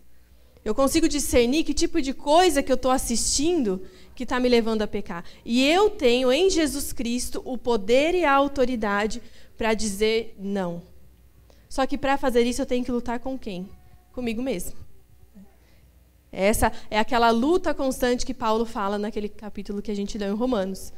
Eu 0.63 0.75
consigo 0.75 1.07
discernir 1.07 1.63
que 1.63 1.73
tipo 1.73 2.01
de 2.01 2.13
coisa 2.13 2.61
que 2.61 2.71
eu 2.71 2.75
estou 2.75 2.91
assistindo 2.91 3.81
que 4.13 4.23
está 4.23 4.39
me 4.39 4.49
levando 4.49 4.81
a 4.81 4.87
pecar. 4.87 5.23
E 5.45 5.65
eu 5.65 5.89
tenho 5.89 6.31
em 6.31 6.49
Jesus 6.49 6.91
Cristo 6.91 7.41
o 7.45 7.57
poder 7.57 8.13
e 8.13 8.25
a 8.25 8.33
autoridade 8.33 9.21
para 9.57 9.73
dizer 9.73 10.35
não. 10.37 10.81
Só 11.69 11.85
que 11.85 11.97
para 11.97 12.17
fazer 12.17 12.41
isso 12.41 12.61
eu 12.61 12.65
tenho 12.65 12.83
que 12.83 12.91
lutar 12.91 13.19
com 13.19 13.39
quem? 13.39 13.69
Comigo 14.11 14.41
mesmo. 14.41 14.73
Essa 16.31 16.71
é 16.91 16.99
aquela 16.99 17.31
luta 17.31 17.73
constante 17.73 18.25
que 18.25 18.33
Paulo 18.33 18.65
fala 18.65 18.97
naquele 18.97 19.29
capítulo 19.29 19.81
que 19.81 19.89
a 19.89 19.95
gente 19.95 20.17
leu 20.17 20.33
em 20.33 20.37
Romanos. 20.37 20.91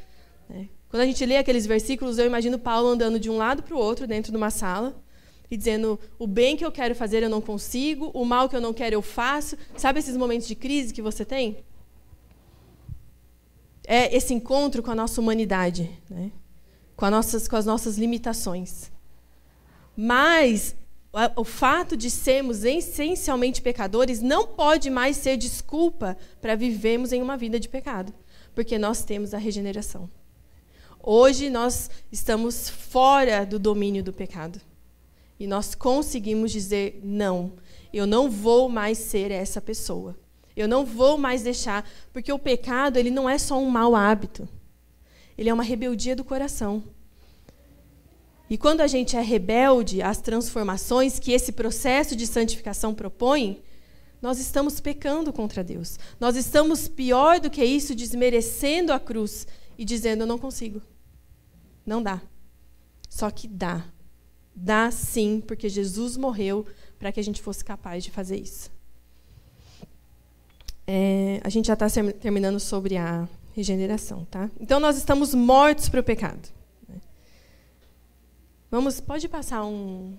Né? 0.48 0.68
Quando 0.88 1.02
a 1.02 1.06
gente 1.06 1.24
lê 1.24 1.36
aqueles 1.36 1.64
versículos, 1.64 2.18
eu 2.18 2.26
imagino 2.26 2.58
Paulo 2.58 2.88
andando 2.88 3.18
de 3.18 3.30
um 3.30 3.36
lado 3.36 3.62
para 3.62 3.74
o 3.74 3.78
outro 3.78 4.06
dentro 4.06 4.30
de 4.30 4.36
uma 4.36 4.50
sala 4.50 4.94
e 5.52 5.56
dizendo: 5.58 6.00
o 6.18 6.26
bem 6.26 6.56
que 6.56 6.64
eu 6.64 6.72
quero 6.72 6.94
fazer 6.94 7.22
eu 7.22 7.28
não 7.28 7.42
consigo, 7.42 8.10
o 8.14 8.24
mal 8.24 8.48
que 8.48 8.56
eu 8.56 8.60
não 8.60 8.72
quero 8.72 8.94
eu 8.94 9.02
faço. 9.02 9.54
Sabe 9.76 9.98
esses 9.98 10.16
momentos 10.16 10.48
de 10.48 10.54
crise 10.54 10.94
que 10.94 11.02
você 11.02 11.26
tem? 11.26 11.58
É 13.86 14.16
esse 14.16 14.32
encontro 14.32 14.82
com 14.82 14.90
a 14.90 14.94
nossa 14.94 15.20
humanidade, 15.20 15.90
né? 16.08 16.32
com, 16.96 17.10
nossas, 17.10 17.46
com 17.46 17.56
as 17.56 17.66
nossas 17.66 17.98
limitações. 17.98 18.90
Mas 19.94 20.74
o 21.36 21.44
fato 21.44 21.98
de 21.98 22.08
sermos 22.08 22.64
essencialmente 22.64 23.60
pecadores 23.60 24.22
não 24.22 24.46
pode 24.46 24.88
mais 24.88 25.18
ser 25.18 25.36
desculpa 25.36 26.16
para 26.40 26.54
vivermos 26.54 27.12
em 27.12 27.20
uma 27.20 27.36
vida 27.36 27.60
de 27.60 27.68
pecado, 27.68 28.14
porque 28.54 28.78
nós 28.78 29.04
temos 29.04 29.34
a 29.34 29.38
regeneração. 29.38 30.08
Hoje 31.02 31.50
nós 31.50 31.90
estamos 32.10 32.70
fora 32.70 33.44
do 33.44 33.58
domínio 33.58 34.02
do 34.02 34.14
pecado. 34.14 34.58
E 35.42 35.46
nós 35.48 35.74
conseguimos 35.74 36.52
dizer 36.52 37.00
não, 37.02 37.54
eu 37.92 38.06
não 38.06 38.30
vou 38.30 38.68
mais 38.68 38.96
ser 38.96 39.32
essa 39.32 39.60
pessoa. 39.60 40.16
Eu 40.56 40.68
não 40.68 40.84
vou 40.84 41.18
mais 41.18 41.42
deixar, 41.42 41.84
porque 42.12 42.32
o 42.32 42.38
pecado, 42.38 42.96
ele 42.96 43.10
não 43.10 43.28
é 43.28 43.36
só 43.38 43.58
um 43.58 43.68
mau 43.68 43.96
hábito. 43.96 44.48
Ele 45.36 45.50
é 45.50 45.52
uma 45.52 45.64
rebeldia 45.64 46.14
do 46.14 46.22
coração. 46.22 46.84
E 48.48 48.56
quando 48.56 48.82
a 48.82 48.86
gente 48.86 49.16
é 49.16 49.20
rebelde 49.20 50.00
às 50.00 50.20
transformações 50.20 51.18
que 51.18 51.32
esse 51.32 51.50
processo 51.50 52.14
de 52.14 52.24
santificação 52.24 52.94
propõe, 52.94 53.64
nós 54.20 54.38
estamos 54.38 54.78
pecando 54.78 55.32
contra 55.32 55.64
Deus. 55.64 55.98
Nós 56.20 56.36
estamos, 56.36 56.86
pior 56.86 57.40
do 57.40 57.50
que 57.50 57.64
isso, 57.64 57.96
desmerecendo 57.96 58.92
a 58.92 59.00
cruz 59.00 59.48
e 59.76 59.84
dizendo: 59.84 60.20
Eu 60.20 60.28
não 60.28 60.38
consigo. 60.38 60.80
Não 61.84 62.00
dá. 62.00 62.22
Só 63.10 63.28
que 63.28 63.48
dá. 63.48 63.84
Dá 64.54 64.90
sim, 64.90 65.42
porque 65.46 65.68
Jesus 65.68 66.16
morreu 66.16 66.66
para 66.98 67.10
que 67.10 67.20
a 67.20 67.24
gente 67.24 67.40
fosse 67.40 67.64
capaz 67.64 68.04
de 68.04 68.10
fazer 68.10 68.36
isso. 68.36 68.70
É, 70.86 71.40
a 71.42 71.48
gente 71.48 71.66
já 71.66 71.74
está 71.74 71.86
terminando 72.20 72.60
sobre 72.60 72.96
a 72.96 73.28
regeneração, 73.54 74.24
tá? 74.30 74.50
Então 74.60 74.80
nós 74.80 74.96
estamos 74.96 75.34
mortos 75.34 75.88
para 75.88 76.00
o 76.00 76.04
pecado. 76.04 76.48
Vamos, 78.70 79.00
pode 79.00 79.28
passar 79.28 79.64
um. 79.64 80.16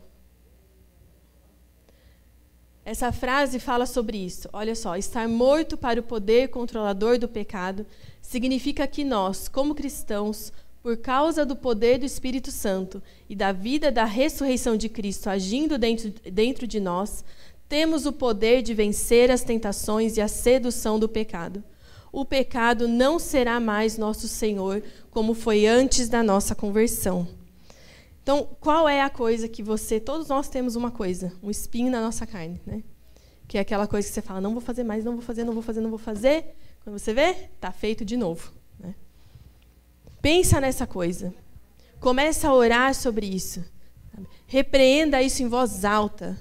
Essa 2.85 3.11
frase 3.11 3.59
fala 3.59 3.87
sobre 3.87 4.17
isso. 4.17 4.47
Olha 4.53 4.75
só, 4.75 4.95
estar 4.95 5.27
morto 5.27 5.75
para 5.75 5.99
o 5.99 6.03
poder 6.03 6.49
controlador 6.49 7.17
do 7.17 7.27
pecado 7.27 7.85
significa 8.21 8.85
que 8.85 9.03
nós, 9.03 9.47
como 9.47 9.73
cristãos, 9.73 10.53
por 10.83 10.97
causa 10.97 11.45
do 11.45 11.55
poder 11.55 11.97
do 11.97 12.05
Espírito 12.05 12.51
Santo 12.51 13.01
e 13.29 13.35
da 13.37 13.53
vida 13.53 13.89
da 13.89 14.03
ressurreição 14.03 14.75
de 14.75 14.89
Cristo 14.89 15.29
agindo 15.29 15.77
dentro, 15.77 16.13
dentro 16.29 16.67
de 16.67 16.77
nós, 16.81 17.23
temos 17.69 18.05
o 18.05 18.11
poder 18.11 18.61
de 18.61 18.73
vencer 18.73 19.31
as 19.31 19.43
tentações 19.43 20.17
e 20.17 20.21
a 20.21 20.27
sedução 20.27 20.99
do 20.99 21.07
pecado. 21.07 21.63
O 22.11 22.25
pecado 22.25 22.85
não 22.85 23.17
será 23.17 23.61
mais 23.61 23.97
nosso 23.97 24.27
Senhor 24.27 24.83
como 25.09 25.33
foi 25.33 25.65
antes 25.65 26.09
da 26.09 26.21
nossa 26.21 26.53
conversão. 26.53 27.25
Então, 28.21 28.47
qual 28.59 28.87
é 28.87 29.01
a 29.01 29.09
coisa 29.09 29.47
que 29.47 29.63
você. 29.63 29.99
Todos 29.99 30.27
nós 30.27 30.49
temos 30.49 30.75
uma 30.75 30.91
coisa, 30.91 31.31
um 31.41 31.49
espinho 31.49 31.89
na 31.91 32.01
nossa 32.01 32.27
carne, 32.27 32.61
né? 32.65 32.83
Que 33.47 33.57
é 33.57 33.61
aquela 33.61 33.87
coisa 33.87 34.07
que 34.07 34.13
você 34.13 34.21
fala, 34.21 34.41
não 34.41 34.51
vou 34.51 34.61
fazer 34.61 34.83
mais, 34.83 35.03
não 35.03 35.13
vou 35.13 35.21
fazer, 35.21 35.43
não 35.45 35.53
vou 35.53 35.63
fazer, 35.63 35.81
não 35.81 35.89
vou 35.89 35.99
fazer. 35.99 36.55
Quando 36.83 36.99
você 36.99 37.13
vê, 37.13 37.35
está 37.55 37.71
feito 37.71 38.03
de 38.03 38.17
novo. 38.17 38.62
Pensa 40.23 40.59
nessa 40.61 40.87
coisa. 40.87 41.33
Começa 41.99 42.47
a 42.47 42.53
orar 42.53 42.95
sobre 42.95 43.25
isso. 43.25 43.61
Repreenda 44.47 45.21
isso 45.21 45.43
em 45.43 45.49
voz 45.49 45.83
alta. 45.83 46.39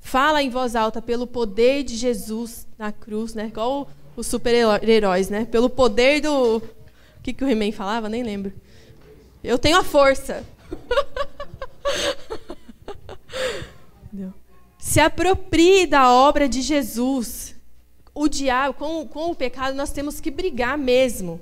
Fala 0.00 0.42
em 0.42 0.50
voz 0.50 0.74
alta 0.74 1.00
pelo 1.00 1.24
poder 1.24 1.84
de 1.84 1.96
Jesus 1.96 2.66
na 2.76 2.90
cruz, 2.90 3.32
né? 3.32 3.46
Igual 3.46 3.88
os 4.16 4.26
super-heróis, 4.26 5.28
né? 5.28 5.44
Pelo 5.44 5.70
poder 5.70 6.20
do. 6.20 6.56
O 6.56 6.62
que, 7.22 7.32
que 7.32 7.44
o 7.44 7.48
He-Man 7.48 7.70
falava? 7.70 8.08
Nem 8.08 8.24
lembro. 8.24 8.52
Eu 9.44 9.56
tenho 9.56 9.78
a 9.78 9.84
força. 9.84 10.44
Se 14.80 14.98
aproprie 14.98 15.86
da 15.86 16.12
obra 16.12 16.48
de 16.48 16.60
Jesus. 16.60 17.54
O 18.12 18.26
diabo, 18.26 18.74
com, 18.74 19.06
com 19.06 19.30
o 19.30 19.36
pecado, 19.36 19.76
nós 19.76 19.92
temos 19.92 20.20
que 20.20 20.32
brigar 20.32 20.76
mesmo. 20.76 21.40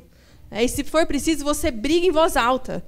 É, 0.51 0.65
e 0.65 0.69
se 0.69 0.85
for 0.85 1.07
preciso, 1.07 1.45
você 1.45 1.71
briga 1.71 2.07
em 2.07 2.11
voz 2.11 2.37
alta. 2.37 2.85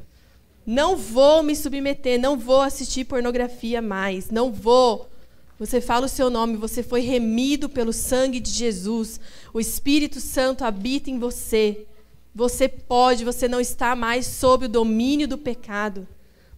Não 0.67 0.97
vou 0.97 1.43
me 1.43 1.57
submeter, 1.57 2.21
não 2.21 2.39
vou 2.39 2.61
assistir 2.61 3.05
pornografia 3.05 3.83
mais, 3.83 4.31
não 4.31 4.53
vou. 4.53 5.11
Você 5.59 5.81
fala 5.81 6.07
o 6.07 6.09
seu 6.09 6.31
nome, 6.31 6.57
você 6.57 6.83
foi 6.83 7.01
remido 7.01 7.69
pelo 7.69 7.93
sangue 7.93 8.41
de 8.41 8.51
Jesus. 8.51 9.21
O 9.53 9.61
Espírito 9.61 10.21
Santo 10.21 10.65
habita 10.65 11.11
em 11.11 11.19
você. 11.19 11.87
Você 12.35 12.69
pode, 12.69 13.25
você 13.25 13.49
não 13.49 13.61
está 13.61 13.95
mais 13.95 14.27
sob 14.27 14.67
o 14.67 14.69
domínio 14.69 15.29
do 15.29 15.37
pecado. 15.37 16.07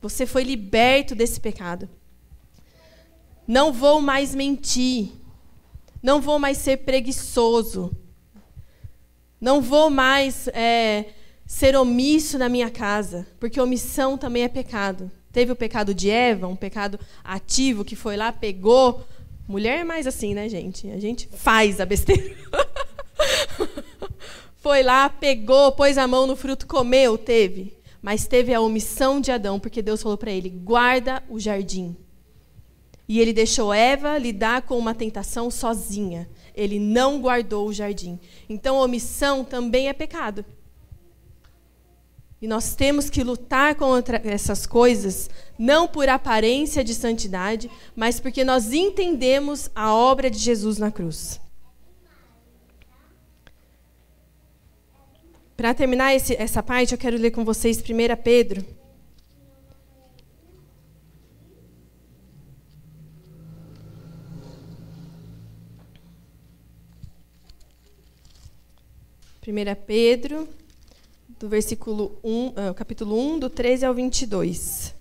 Você 0.00 0.26
foi 0.26 0.44
liberto 0.44 1.14
desse 1.14 1.40
pecado. 1.40 1.88
Não 3.46 3.72
vou 3.72 4.00
mais 4.00 4.34
mentir. 4.34 5.10
Não 6.02 6.20
vou 6.20 6.38
mais 6.38 6.58
ser 6.58 6.78
preguiçoso. 6.78 7.96
Não 9.42 9.60
vou 9.60 9.90
mais 9.90 10.46
é, 10.54 11.06
ser 11.44 11.74
omisso 11.74 12.38
na 12.38 12.48
minha 12.48 12.70
casa, 12.70 13.26
porque 13.40 13.60
omissão 13.60 14.16
também 14.16 14.44
é 14.44 14.48
pecado. 14.48 15.10
Teve 15.32 15.50
o 15.50 15.56
pecado 15.56 15.92
de 15.92 16.08
Eva, 16.08 16.46
um 16.46 16.54
pecado 16.54 16.96
ativo 17.24 17.84
que 17.84 17.96
foi 17.96 18.16
lá, 18.16 18.30
pegou. 18.30 19.04
Mulher 19.48 19.80
é 19.80 19.84
mais 19.84 20.06
assim, 20.06 20.32
né, 20.32 20.48
gente? 20.48 20.88
A 20.92 21.00
gente 21.00 21.28
faz 21.32 21.80
a 21.80 21.84
besteira. 21.84 22.36
foi 24.58 24.84
lá, 24.84 25.08
pegou, 25.08 25.72
pôs 25.72 25.98
a 25.98 26.06
mão 26.06 26.24
no 26.24 26.36
fruto, 26.36 26.64
comeu, 26.64 27.18
teve. 27.18 27.76
Mas 28.00 28.28
teve 28.28 28.54
a 28.54 28.60
omissão 28.60 29.20
de 29.20 29.32
Adão, 29.32 29.58
porque 29.58 29.82
Deus 29.82 30.00
falou 30.00 30.16
para 30.16 30.30
ele: 30.30 30.50
guarda 30.50 31.20
o 31.28 31.40
jardim. 31.40 31.96
E 33.08 33.20
ele 33.20 33.32
deixou 33.32 33.74
Eva 33.74 34.16
lidar 34.18 34.62
com 34.62 34.78
uma 34.78 34.94
tentação 34.94 35.50
sozinha. 35.50 36.28
Ele 36.54 36.78
não 36.78 37.20
guardou 37.20 37.68
o 37.68 37.72
jardim. 37.72 38.18
Então, 38.48 38.76
omissão 38.76 39.44
também 39.44 39.88
é 39.88 39.92
pecado. 39.92 40.44
E 42.42 42.48
nós 42.48 42.74
temos 42.74 43.08
que 43.08 43.22
lutar 43.22 43.76
contra 43.76 44.20
essas 44.24 44.66
coisas, 44.66 45.30
não 45.56 45.86
por 45.86 46.08
aparência 46.08 46.82
de 46.82 46.92
santidade, 46.92 47.70
mas 47.94 48.18
porque 48.18 48.42
nós 48.42 48.72
entendemos 48.72 49.70
a 49.74 49.94
obra 49.94 50.28
de 50.28 50.38
Jesus 50.38 50.76
na 50.76 50.90
cruz. 50.90 51.40
Para 55.56 55.72
terminar 55.72 56.12
esse, 56.16 56.34
essa 56.34 56.60
parte, 56.60 56.90
eu 56.90 56.98
quero 56.98 57.16
ler 57.16 57.30
com 57.30 57.44
vocês 57.44 57.78
1 57.78 58.22
Pedro. 58.24 58.81
Primeira 69.42 69.74
Pedro 69.74 70.48
do 71.36 71.48
versículo 71.48 72.16
1, 72.22 72.46
uh, 72.46 72.52
ah, 72.54 72.74
capítulo 72.74 73.18
1, 73.18 73.40
do 73.40 73.50
13 73.50 73.84
ao 73.84 73.92
22. 73.92 74.94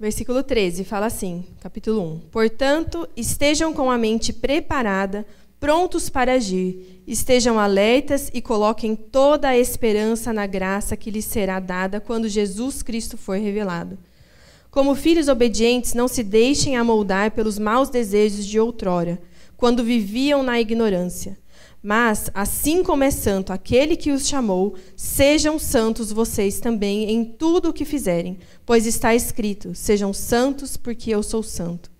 Versículo 0.00 0.42
13 0.42 0.82
fala 0.84 1.04
assim, 1.04 1.44
capítulo 1.60 2.00
1: 2.00 2.20
Portanto, 2.30 3.06
estejam 3.14 3.74
com 3.74 3.90
a 3.90 3.98
mente 3.98 4.32
preparada, 4.32 5.26
prontos 5.60 6.08
para 6.08 6.32
agir, 6.32 7.02
estejam 7.06 7.58
alertas 7.58 8.30
e 8.32 8.40
coloquem 8.40 8.96
toda 8.96 9.48
a 9.48 9.58
esperança 9.58 10.32
na 10.32 10.46
graça 10.46 10.96
que 10.96 11.10
lhes 11.10 11.26
será 11.26 11.60
dada 11.60 12.00
quando 12.00 12.30
Jesus 12.30 12.82
Cristo 12.82 13.18
for 13.18 13.36
revelado. 13.36 13.98
Como 14.70 14.94
filhos 14.94 15.28
obedientes, 15.28 15.92
não 15.92 16.08
se 16.08 16.22
deixem 16.22 16.78
amoldar 16.78 17.32
pelos 17.32 17.58
maus 17.58 17.90
desejos 17.90 18.46
de 18.46 18.58
outrora, 18.58 19.20
quando 19.58 19.84
viviam 19.84 20.42
na 20.42 20.58
ignorância. 20.58 21.36
Mas, 21.82 22.30
assim 22.32 22.82
como 22.82 23.04
é 23.04 23.10
santo 23.10 23.52
aquele 23.52 23.96
que 23.96 24.10
os 24.10 24.26
chamou, 24.26 24.74
sejam 24.96 25.58
santos 25.58 26.10
vocês 26.10 26.58
também 26.58 27.10
em 27.10 27.24
tudo 27.24 27.68
o 27.68 27.72
que 27.72 27.84
fizerem, 27.84 28.38
pois 28.64 28.86
está 28.86 29.14
escrito: 29.14 29.74
sejam 29.74 30.12
santos, 30.12 30.76
porque 30.76 31.10
eu 31.10 31.22
sou 31.22 31.42
santo. 31.42 31.90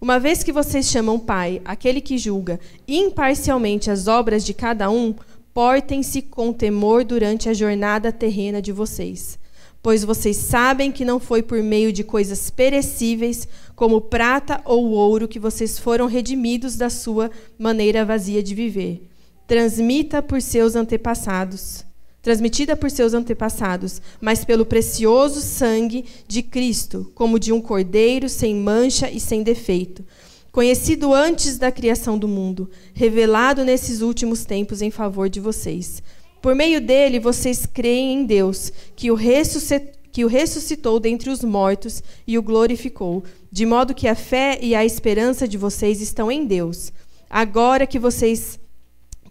Uma 0.00 0.18
vez 0.18 0.42
que 0.42 0.52
vocês 0.52 0.86
chamam 0.86 1.18
Pai, 1.18 1.60
aquele 1.64 2.00
que 2.00 2.18
julga 2.18 2.58
imparcialmente 2.88 3.90
as 3.90 4.08
obras 4.08 4.44
de 4.44 4.54
cada 4.54 4.90
um, 4.90 5.14
portem-se 5.54 6.22
com 6.22 6.52
temor 6.52 7.04
durante 7.04 7.48
a 7.48 7.54
jornada 7.54 8.10
terrena 8.10 8.62
de 8.62 8.72
vocês. 8.72 9.38
Pois 9.82 10.04
vocês 10.04 10.36
sabem 10.36 10.92
que 10.92 11.04
não 11.04 11.18
foi 11.18 11.42
por 11.42 11.62
meio 11.62 11.92
de 11.92 12.04
coisas 12.04 12.50
perecíveis, 12.50 13.48
como 13.74 14.00
prata 14.00 14.60
ou 14.64 14.90
ouro, 14.90 15.26
que 15.26 15.40
vocês 15.40 15.78
foram 15.78 16.06
redimidos 16.06 16.76
da 16.76 16.88
sua 16.88 17.30
maneira 17.58 18.04
vazia 18.04 18.42
de 18.42 18.54
viver 18.54 19.08
transmita 19.52 20.22
por 20.22 20.40
seus 20.40 20.74
antepassados, 20.74 21.84
transmitida 22.22 22.74
por 22.74 22.90
seus 22.90 23.12
antepassados, 23.12 24.00
mas 24.18 24.46
pelo 24.46 24.64
precioso 24.64 25.42
sangue 25.42 26.06
de 26.26 26.42
Cristo, 26.42 27.12
como 27.14 27.38
de 27.38 27.52
um 27.52 27.60
cordeiro 27.60 28.30
sem 28.30 28.54
mancha 28.54 29.10
e 29.10 29.20
sem 29.20 29.42
defeito, 29.42 30.02
conhecido 30.50 31.12
antes 31.12 31.58
da 31.58 31.70
criação 31.70 32.16
do 32.16 32.26
mundo, 32.26 32.70
revelado 32.94 33.62
nesses 33.62 34.00
últimos 34.00 34.46
tempos 34.46 34.80
em 34.80 34.90
favor 34.90 35.28
de 35.28 35.38
vocês. 35.38 36.02
Por 36.42 36.54
meio 36.56 36.80
dele, 36.80 37.20
vocês 37.20 37.64
creem 37.64 38.14
em 38.14 38.26
Deus, 38.26 38.72
que 38.96 39.10
o 39.10 39.14
ressuscitou 39.14 40.02
que 40.12 40.26
o 40.26 40.28
ressuscitou 40.28 41.00
dentre 41.00 41.30
os 41.30 41.42
mortos 41.42 42.02
e 42.26 42.36
o 42.36 42.42
glorificou, 42.42 43.24
de 43.50 43.64
modo 43.64 43.94
que 43.94 44.06
a 44.06 44.14
fé 44.14 44.58
e 44.60 44.74
a 44.74 44.84
esperança 44.84 45.48
de 45.48 45.56
vocês 45.56 46.02
estão 46.02 46.30
em 46.30 46.44
Deus. 46.44 46.92
Agora 47.30 47.86
que 47.86 47.98
vocês 47.98 48.60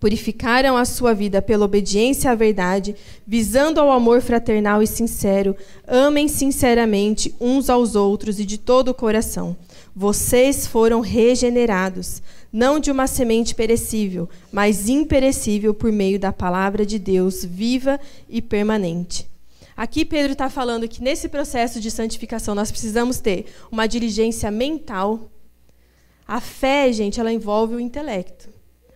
Purificaram 0.01 0.75
a 0.75 0.83
sua 0.83 1.13
vida 1.13 1.43
pela 1.43 1.63
obediência 1.63 2.31
à 2.31 2.33
verdade, 2.33 2.95
visando 3.25 3.79
ao 3.79 3.91
amor 3.91 4.19
fraternal 4.19 4.81
e 4.81 4.87
sincero. 4.87 5.55
Amem 5.87 6.27
sinceramente 6.27 7.35
uns 7.39 7.69
aos 7.69 7.93
outros 7.93 8.39
e 8.39 8.43
de 8.43 8.57
todo 8.57 8.87
o 8.87 8.95
coração. 8.95 9.55
Vocês 9.95 10.65
foram 10.65 11.01
regenerados, 11.01 12.19
não 12.51 12.79
de 12.79 12.91
uma 12.91 13.07
semente 13.07 13.55
perecível, 13.55 14.27
mas 14.51 14.89
imperecível 14.89 15.73
por 15.73 15.91
meio 15.91 16.19
da 16.19 16.33
palavra 16.33 16.85
de 16.85 16.99
Deus, 16.99 17.45
viva 17.45 17.99
e 18.27 18.41
permanente. 18.41 19.29
Aqui 19.75 20.03
Pedro 20.03 20.33
está 20.33 20.49
falando 20.49 20.87
que 20.87 21.01
nesse 21.01 21.29
processo 21.29 21.79
de 21.79 21.89
santificação 21.89 22.53
nós 22.53 22.69
precisamos 22.69 23.19
ter 23.19 23.45
uma 23.71 23.87
diligência 23.87 24.51
mental. 24.51 25.31
A 26.27 26.41
fé, 26.41 26.91
gente, 26.91 27.19
ela 27.19 27.31
envolve 27.31 27.75
o 27.75 27.79
intelecto. 27.79 28.49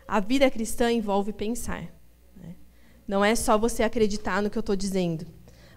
A 0.07 0.19
vida 0.19 0.49
cristã 0.51 0.91
envolve 0.91 1.31
pensar. 1.31 1.83
Né? 2.35 2.55
Não 3.07 3.23
é 3.23 3.35
só 3.35 3.57
você 3.57 3.83
acreditar 3.83 4.41
no 4.41 4.49
que 4.49 4.57
eu 4.57 4.61
estou 4.61 4.75
dizendo, 4.75 5.25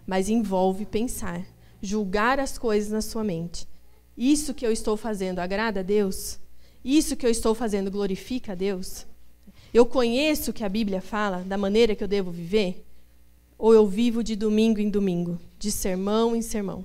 mas 0.06 0.28
envolve 0.28 0.84
pensar, 0.84 1.46
julgar 1.80 2.40
as 2.40 2.58
coisas 2.58 2.90
na 2.90 3.00
sua 3.00 3.22
mente. 3.22 3.68
Isso 4.16 4.52
que 4.52 4.66
eu 4.66 4.72
estou 4.72 4.96
fazendo 4.96 5.38
agrada 5.38 5.80
a 5.80 5.82
Deus? 5.84 6.40
Isso 6.84 7.16
que 7.16 7.26
eu 7.26 7.30
estou 7.30 7.54
fazendo 7.54 7.90
glorifica 7.90 8.52
a 8.52 8.54
Deus? 8.54 9.06
Eu 9.72 9.84
conheço 9.84 10.50
o 10.50 10.54
que 10.54 10.64
a 10.64 10.68
Bíblia 10.68 11.00
fala 11.00 11.44
da 11.44 11.58
maneira 11.58 11.94
que 11.94 12.02
eu 12.02 12.08
devo 12.08 12.30
viver? 12.30 12.84
Ou 13.58 13.74
eu 13.74 13.86
vivo 13.86 14.22
de 14.22 14.36
domingo 14.36 14.80
em 14.80 14.88
domingo, 14.88 15.38
de 15.58 15.70
sermão 15.70 16.34
em 16.34 16.42
sermão? 16.42 16.84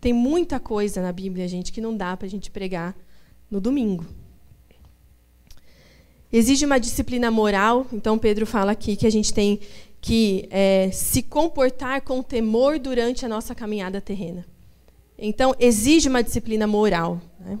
Tem 0.00 0.12
muita 0.12 0.60
coisa 0.60 1.00
na 1.00 1.12
Bíblia, 1.12 1.48
gente, 1.48 1.72
que 1.72 1.80
não 1.80 1.96
dá 1.96 2.16
para 2.16 2.26
a 2.26 2.30
gente 2.30 2.50
pregar 2.50 2.96
no 3.50 3.60
domingo. 3.60 4.04
Exige 6.32 6.64
uma 6.64 6.78
disciplina 6.78 7.30
moral, 7.30 7.86
então 7.92 8.18
Pedro 8.18 8.46
fala 8.46 8.72
aqui 8.72 8.96
que 8.96 9.06
a 9.06 9.10
gente 9.10 9.32
tem 9.32 9.60
que 10.00 10.48
é, 10.50 10.90
se 10.90 11.22
comportar 11.22 12.02
com 12.02 12.22
temor 12.22 12.78
durante 12.78 13.24
a 13.24 13.28
nossa 13.28 13.54
caminhada 13.54 14.00
terrena. 14.00 14.44
Então, 15.16 15.54
exige 15.60 16.08
uma 16.08 16.22
disciplina 16.22 16.66
moral. 16.66 17.20
Né? 17.38 17.60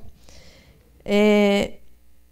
É, 1.04 1.74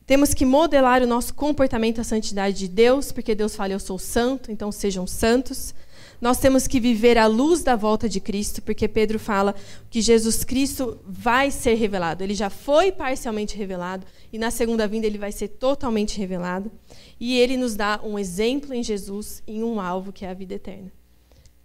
temos 0.06 0.34
que 0.34 0.44
modelar 0.44 1.02
o 1.02 1.06
nosso 1.06 1.32
comportamento 1.34 2.00
à 2.00 2.04
santidade 2.04 2.58
de 2.58 2.68
Deus, 2.68 3.12
porque 3.12 3.34
Deus 3.34 3.54
fala: 3.54 3.72
Eu 3.72 3.80
sou 3.80 3.98
santo, 3.98 4.50
então 4.50 4.72
sejam 4.72 5.06
santos. 5.06 5.74
Nós 6.20 6.38
temos 6.38 6.66
que 6.66 6.78
viver 6.78 7.16
à 7.16 7.26
luz 7.26 7.62
da 7.62 7.74
volta 7.74 8.06
de 8.06 8.20
Cristo, 8.20 8.60
porque 8.60 8.86
Pedro 8.86 9.18
fala 9.18 9.54
que 9.88 10.02
Jesus 10.02 10.44
Cristo 10.44 10.98
vai 11.06 11.50
ser 11.50 11.74
revelado. 11.74 12.22
Ele 12.22 12.34
já 12.34 12.50
foi 12.50 12.92
parcialmente 12.92 13.56
revelado 13.56 14.06
e 14.30 14.38
na 14.38 14.50
segunda 14.50 14.86
vinda 14.86 15.06
ele 15.06 15.16
vai 15.16 15.32
ser 15.32 15.48
totalmente 15.48 16.18
revelado. 16.18 16.70
E 17.18 17.38
ele 17.38 17.56
nos 17.56 17.74
dá 17.74 18.00
um 18.04 18.18
exemplo 18.18 18.74
em 18.74 18.82
Jesus 18.82 19.42
em 19.46 19.62
um 19.64 19.80
alvo 19.80 20.12
que 20.12 20.26
é 20.26 20.28
a 20.28 20.34
vida 20.34 20.54
eterna. 20.54 20.92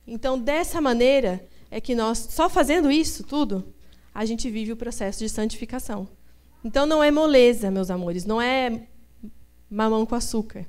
Então, 0.07 0.39
dessa 0.39 0.79
maneira 0.79 1.45
é 1.69 1.81
que 1.81 1.93
nós, 1.93 2.27
só 2.29 2.47
fazendo 2.47 2.89
isso 2.89 3.23
tudo, 3.23 3.73
a 4.13 4.23
gente 4.23 4.49
vive 4.49 4.71
o 4.71 4.77
processo 4.77 5.19
de 5.19 5.27
santificação. 5.27 6.07
Então, 6.65 6.87
não 6.87 7.03
é 7.03 7.11
moleza, 7.11 7.69
meus 7.69 7.91
amores, 7.91 8.25
não 8.25 8.41
é 8.41 8.87
mamão 9.69 10.03
com 10.03 10.15
açúcar. 10.15 10.65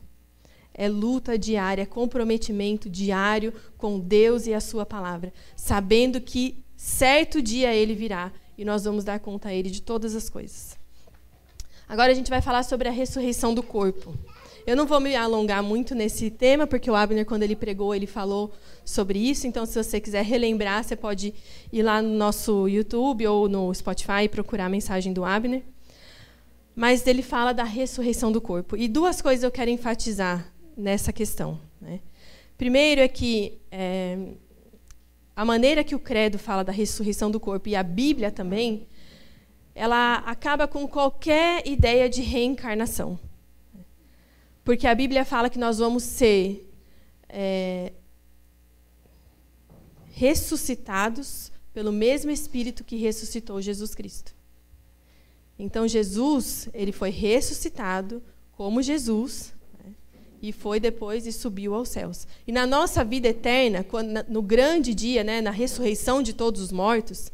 É 0.75 0.91
luta 0.91 1.39
diária, 1.39 1.85
é 1.85 1.87
comprometimento 1.87 2.91
diário 2.91 3.51
com 3.79 3.99
Deus 3.99 4.47
e 4.47 4.53
a 4.53 4.61
Sua 4.61 4.85
palavra, 4.85 5.33
sabendo 5.57 6.21
que 6.21 6.63
certo 6.77 7.41
dia 7.41 7.75
Ele 7.75 7.95
virá 7.95 8.31
e 8.59 8.65
nós 8.65 8.85
vamos 8.85 9.05
dar 9.05 9.19
conta 9.21 9.49
a 9.49 9.55
Ele 9.55 9.71
de 9.71 9.81
todas 9.81 10.15
as 10.15 10.29
coisas. 10.29 10.77
Agora 11.89 12.13
a 12.13 12.15
gente 12.15 12.29
vai 12.29 12.43
falar 12.43 12.63
sobre 12.63 12.89
a 12.89 12.93
ressurreição 12.93 13.55
do 13.55 13.63
corpo. 13.63 14.15
Eu 14.67 14.77
não 14.77 14.85
vou 14.85 15.01
me 15.01 15.17
alongar 15.17 15.63
muito 15.63 15.95
nesse 15.95 16.29
tema, 16.29 16.67
porque 16.67 16.91
o 16.91 16.95
Abner, 16.95 17.25
quando 17.25 17.45
ele 17.45 17.57
pregou, 17.57 17.95
ele 17.95 18.07
falou 18.07 18.53
sobre 18.85 19.19
isso. 19.19 19.47
Então, 19.47 19.65
se 19.65 19.83
você 19.83 19.99
quiser 19.99 20.25
relembrar, 20.25 20.85
você 20.85 20.95
pode 20.95 21.33
ir 21.73 21.83
lá 21.83 22.03
no 22.03 22.11
nosso 22.11 22.69
YouTube 22.69 23.27
ou 23.27 23.49
no 23.49 23.73
Spotify 23.73 24.25
e 24.25 24.29
procurar 24.29 24.67
a 24.67 24.69
mensagem 24.69 25.15
do 25.15 25.25
Abner. 25.25 25.63
Mas 26.77 27.07
ele 27.07 27.23
fala 27.23 27.55
da 27.55 27.65
ressurreição 27.65 28.31
do 28.31 28.41
corpo. 28.41 28.77
E 28.77 28.87
duas 28.87 29.23
coisas 29.23 29.43
eu 29.43 29.51
quero 29.51 29.71
enfatizar 29.71 30.53
nessa 30.77 31.11
questão. 31.11 31.59
Né? 31.81 32.01
Primeiro 32.59 33.01
é 33.01 33.09
que 33.09 33.59
é, 33.71 34.35
a 35.35 35.43
maneira 35.43 35.83
que 35.83 35.95
o 35.95 35.99
credo 35.99 36.39
fala 36.39 36.63
da 36.63 36.73
ressurreição 36.73 37.31
do 37.31 37.41
corpo 37.41 37.71
e 37.71 37.75
a 37.75 37.83
Bíblia 37.83 38.31
também, 38.31 38.87
ela 39.75 40.17
acaba 40.27 40.69
com 40.69 40.87
qualquer 40.87 41.67
ideia 41.67 42.11
de 42.11 42.21
reencarnação. 42.21 43.19
Porque 44.63 44.87
a 44.87 44.95
Bíblia 44.95 45.25
fala 45.25 45.49
que 45.49 45.59
nós 45.59 45.79
vamos 45.79 46.03
ser 46.03 46.71
é, 47.27 47.95
ressuscitados 50.13 51.51
pelo 51.73 51.91
mesmo 51.91 52.31
Espírito 52.31 52.85
que 52.85 52.97
ressuscitou 52.97 53.63
Jesus 53.63 53.95
Cristo. 53.95 54.36
Então 55.59 55.89
Jesus, 55.89 56.69
ele 56.75 56.93
foi 56.93 57.11
ressuscitado 57.11 58.23
como 58.53 58.83
Jesus, 58.83 59.55
e 60.41 60.53
foi 60.53 60.79
depois 60.79 61.27
e 61.27 61.33
subiu 61.33 61.75
aos 61.75 61.89
céus. 61.89 62.27
E 62.47 62.53
na 62.53 62.67
nossa 62.67 63.05
vida 63.05 63.29
eterna, 63.29 63.83
quando, 63.83 64.25
no 64.29 64.43
grande 64.43 64.95
dia, 64.95 65.25
né, 65.25 65.41
na 65.41 65.51
ressurreição 65.51 66.23
de 66.23 66.33
todos 66.33 66.61
os 66.61 66.71
mortos, 66.71 67.33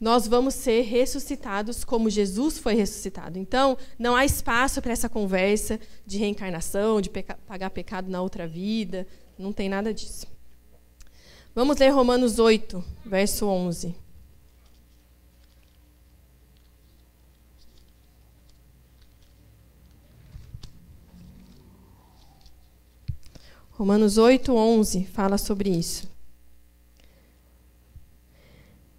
nós 0.00 0.28
vamos 0.28 0.54
ser 0.54 0.82
ressuscitados 0.82 1.82
como 1.84 2.10
Jesus 2.10 2.58
foi 2.58 2.74
ressuscitado. 2.74 3.38
Então, 3.38 3.76
não 3.98 4.14
há 4.14 4.24
espaço 4.24 4.82
para 4.82 4.92
essa 4.92 5.08
conversa 5.08 5.80
de 6.06 6.18
reencarnação, 6.18 7.00
de 7.00 7.08
peca 7.08 7.38
pagar 7.46 7.70
pecado 7.70 8.10
na 8.10 8.20
outra 8.20 8.46
vida, 8.46 9.06
não 9.38 9.52
tem 9.52 9.68
nada 9.68 9.94
disso. 9.94 10.26
Vamos 11.54 11.78
ler 11.78 11.90
Romanos 11.90 12.38
8, 12.38 12.84
verso 13.06 13.46
11. 13.46 14.03
Romanos 23.76 24.18
8, 24.18 24.52
11 24.52 25.04
fala 25.12 25.36
sobre 25.36 25.68
isso. 25.68 26.08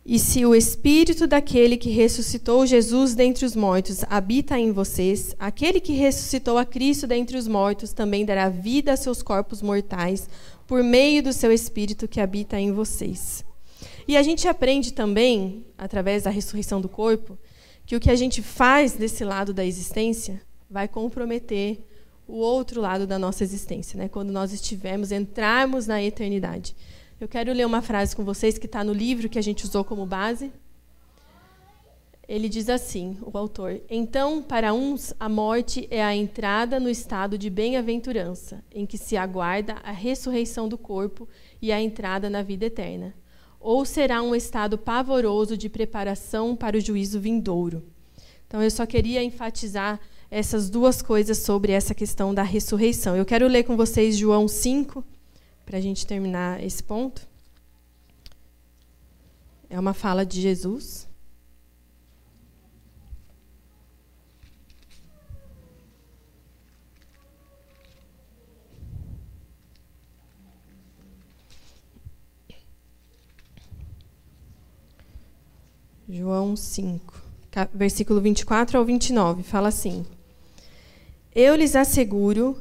E 0.06 0.20
se 0.20 0.46
o 0.46 0.54
espírito 0.54 1.26
daquele 1.26 1.78
que 1.78 1.90
ressuscitou 1.90 2.66
Jesus 2.66 3.16
dentre 3.16 3.46
os 3.46 3.56
mortos 3.56 4.04
habita 4.10 4.60
em 4.60 4.74
vocês, 4.74 5.34
aquele 5.40 5.80
que 5.80 5.94
ressuscitou 5.94 6.58
a 6.58 6.66
Cristo 6.66 7.08
dentre 7.08 7.38
os 7.38 7.48
mortos 7.48 7.94
também 7.94 8.26
dará 8.26 8.50
vida 8.50 8.92
a 8.92 8.98
seus 8.98 9.24
corpos 9.24 9.62
mortais 9.62 10.28
por 10.68 10.84
meio 10.84 11.24
do 11.24 11.32
seu 11.32 11.54
espírito 11.54 12.06
que 12.06 12.20
habita 12.20 12.60
em 12.60 12.74
vocês. 12.74 13.46
E 14.06 14.18
a 14.18 14.22
gente 14.22 14.46
aprende 14.46 14.92
também, 14.92 15.66
através 15.78 16.24
da 16.24 16.30
ressurreição 16.30 16.82
do 16.82 16.90
corpo, 16.90 17.38
que 17.86 17.96
o 17.96 18.00
que 18.00 18.12
a 18.12 18.16
gente 18.16 18.42
faz 18.42 18.92
desse 18.92 19.24
lado 19.24 19.54
da 19.54 19.66
existência 19.66 20.42
vai 20.70 20.88
comprometer 20.90 21.80
o 22.28 22.38
outro 22.38 22.82
lado 22.82 23.06
da 23.06 23.20
nossa 23.20 23.44
existência, 23.44 23.98
né? 23.98 24.08
quando 24.10 24.32
nós 24.32 24.52
estivermos, 24.52 25.12
entrarmos 25.12 25.88
na 25.88 26.02
eternidade. 26.02 26.76
Eu 27.20 27.28
quero 27.28 27.54
ler 27.54 27.66
uma 27.66 27.82
frase 27.82 28.16
com 28.16 28.26
vocês 28.26 28.58
que 28.58 28.66
está 28.66 28.84
no 28.84 28.92
livro 28.92 29.30
que 29.30 29.40
a 29.40 29.42
gente 29.42 29.64
usou 29.64 29.84
como 29.84 30.06
base. 30.06 30.52
Ele 32.28 32.50
diz 32.50 32.70
assim, 32.70 33.18
o 33.22 33.38
autor: 33.38 33.80
Então, 33.90 34.42
para 34.42 34.74
uns, 34.74 35.14
a 35.20 35.30
morte 35.30 35.88
é 35.92 36.04
a 36.04 36.16
entrada 36.16 36.80
no 36.80 36.90
estado 36.90 37.38
de 37.38 37.50
bem-aventurança, 37.50 38.64
em 38.72 38.86
que 38.86 38.98
se 38.98 39.16
aguarda 39.16 39.76
a 39.84 39.92
ressurreição 39.92 40.68
do 40.68 40.78
corpo 40.78 41.30
e 41.62 41.72
a 41.72 41.80
entrada 41.80 42.30
na 42.30 42.42
vida 42.42 42.66
eterna. 42.66 43.14
Ou 43.60 43.86
será 43.86 44.22
um 44.22 44.36
estado 44.36 44.78
pavoroso 44.78 45.56
de 45.56 45.70
preparação 45.70 46.56
para 46.56 46.78
o 46.78 46.82
juízo 46.82 47.20
vindouro. 47.20 47.84
Então, 48.48 48.62
eu 48.62 48.72
só 48.72 48.86
queria 48.86 49.24
enfatizar 49.24 50.00
essas 50.36 50.70
duas 50.70 51.02
coisas 51.02 51.38
sobre 51.38 51.72
essa 51.72 51.96
questão 51.96 52.34
da 52.34 52.44
ressurreição. 52.44 53.16
Eu 53.16 53.24
quero 53.24 53.48
ler 53.48 53.64
com 53.64 53.78
vocês 53.78 54.18
João 54.18 54.50
5, 54.50 55.02
para 55.66 55.78
a 55.78 55.82
gente 55.82 56.06
terminar 56.06 56.62
esse 56.62 56.84
ponto. 56.84 57.26
É 59.70 59.80
uma 59.80 59.94
fala 59.94 60.26
de 60.26 60.42
Jesus. 60.42 61.08
João 76.10 76.58
5, 76.58 77.22
versículo 77.74 78.20
24 78.20 78.78
ao 78.78 78.84
29, 78.84 79.42
fala 79.42 79.70
assim: 79.70 80.06
Eu 81.38 81.54
lhes 81.54 81.76
asseguro, 81.76 82.56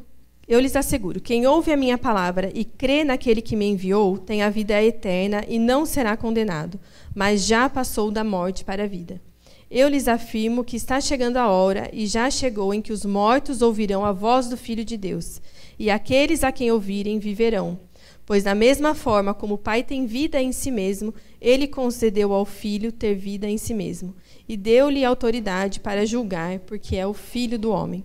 eu 0.49 0.59
lhes 0.59 0.75
asseguro, 0.75 1.21
quem 1.21 1.47
ouve 1.47 1.71
a 1.71 1.77
minha 1.77 1.97
palavra 1.97 2.51
e 2.53 2.65
crê 2.65 3.05
naquele 3.05 3.41
que 3.41 3.55
me 3.55 3.67
enviou, 3.67 4.19
tem 4.19 4.43
a 4.43 4.51
vida 4.51 4.83
eterna 4.83 5.45
e 5.47 5.61
não 5.61 5.87
será 5.87 6.17
condenado, 6.17 6.81
mas 7.15 7.47
já 7.47 7.71
passou 7.71 8.11
da 8.11 8.25
morte 8.25 8.65
para 8.65 8.83
a 8.83 8.89
vida. 8.89 9.23
Eu 9.71 9.89
lhes 9.89 10.09
afirmo 10.09 10.65
que 10.65 10.75
está 10.75 11.01
chegando 11.01 11.37
a 11.37 11.49
hora, 11.49 11.89
e 11.93 12.05
já 12.05 12.29
chegou, 12.29 12.75
em 12.75 12.83
que 12.83 12.93
os 12.93 13.05
mortos 13.05 13.63
ouvirão 13.63 14.05
a 14.05 14.11
voz 14.11 14.49
do 14.49 14.57
Filho 14.57 14.85
de 14.85 14.97
Deus, 14.97 15.41
e 15.79 15.89
aqueles 15.89 16.43
a 16.43 16.51
quem 16.51 16.73
ouvirem 16.73 17.21
viverão. 17.21 17.79
Pois, 18.27 18.43
da 18.43 18.57
mesma 18.57 18.93
forma 18.93 19.33
como 19.33 19.55
o 19.55 19.59
Pai 19.59 19.85
tem 19.85 20.05
vida 20.05 20.43
em 20.43 20.51
si 20.51 20.73
mesmo, 20.73 21.15
ele 21.41 21.69
concedeu 21.69 22.33
ao 22.33 22.45
Filho 22.45 22.91
ter 22.91 23.15
vida 23.15 23.49
em 23.49 23.57
si 23.57 23.73
mesmo, 23.73 24.17
e 24.49 24.57
deu-lhe 24.57 25.05
autoridade 25.05 25.79
para 25.79 26.05
julgar, 26.05 26.59
porque 26.59 26.97
é 26.97 27.07
o 27.07 27.15
Filho 27.15 27.57
do 27.57 27.71
homem. 27.71 28.03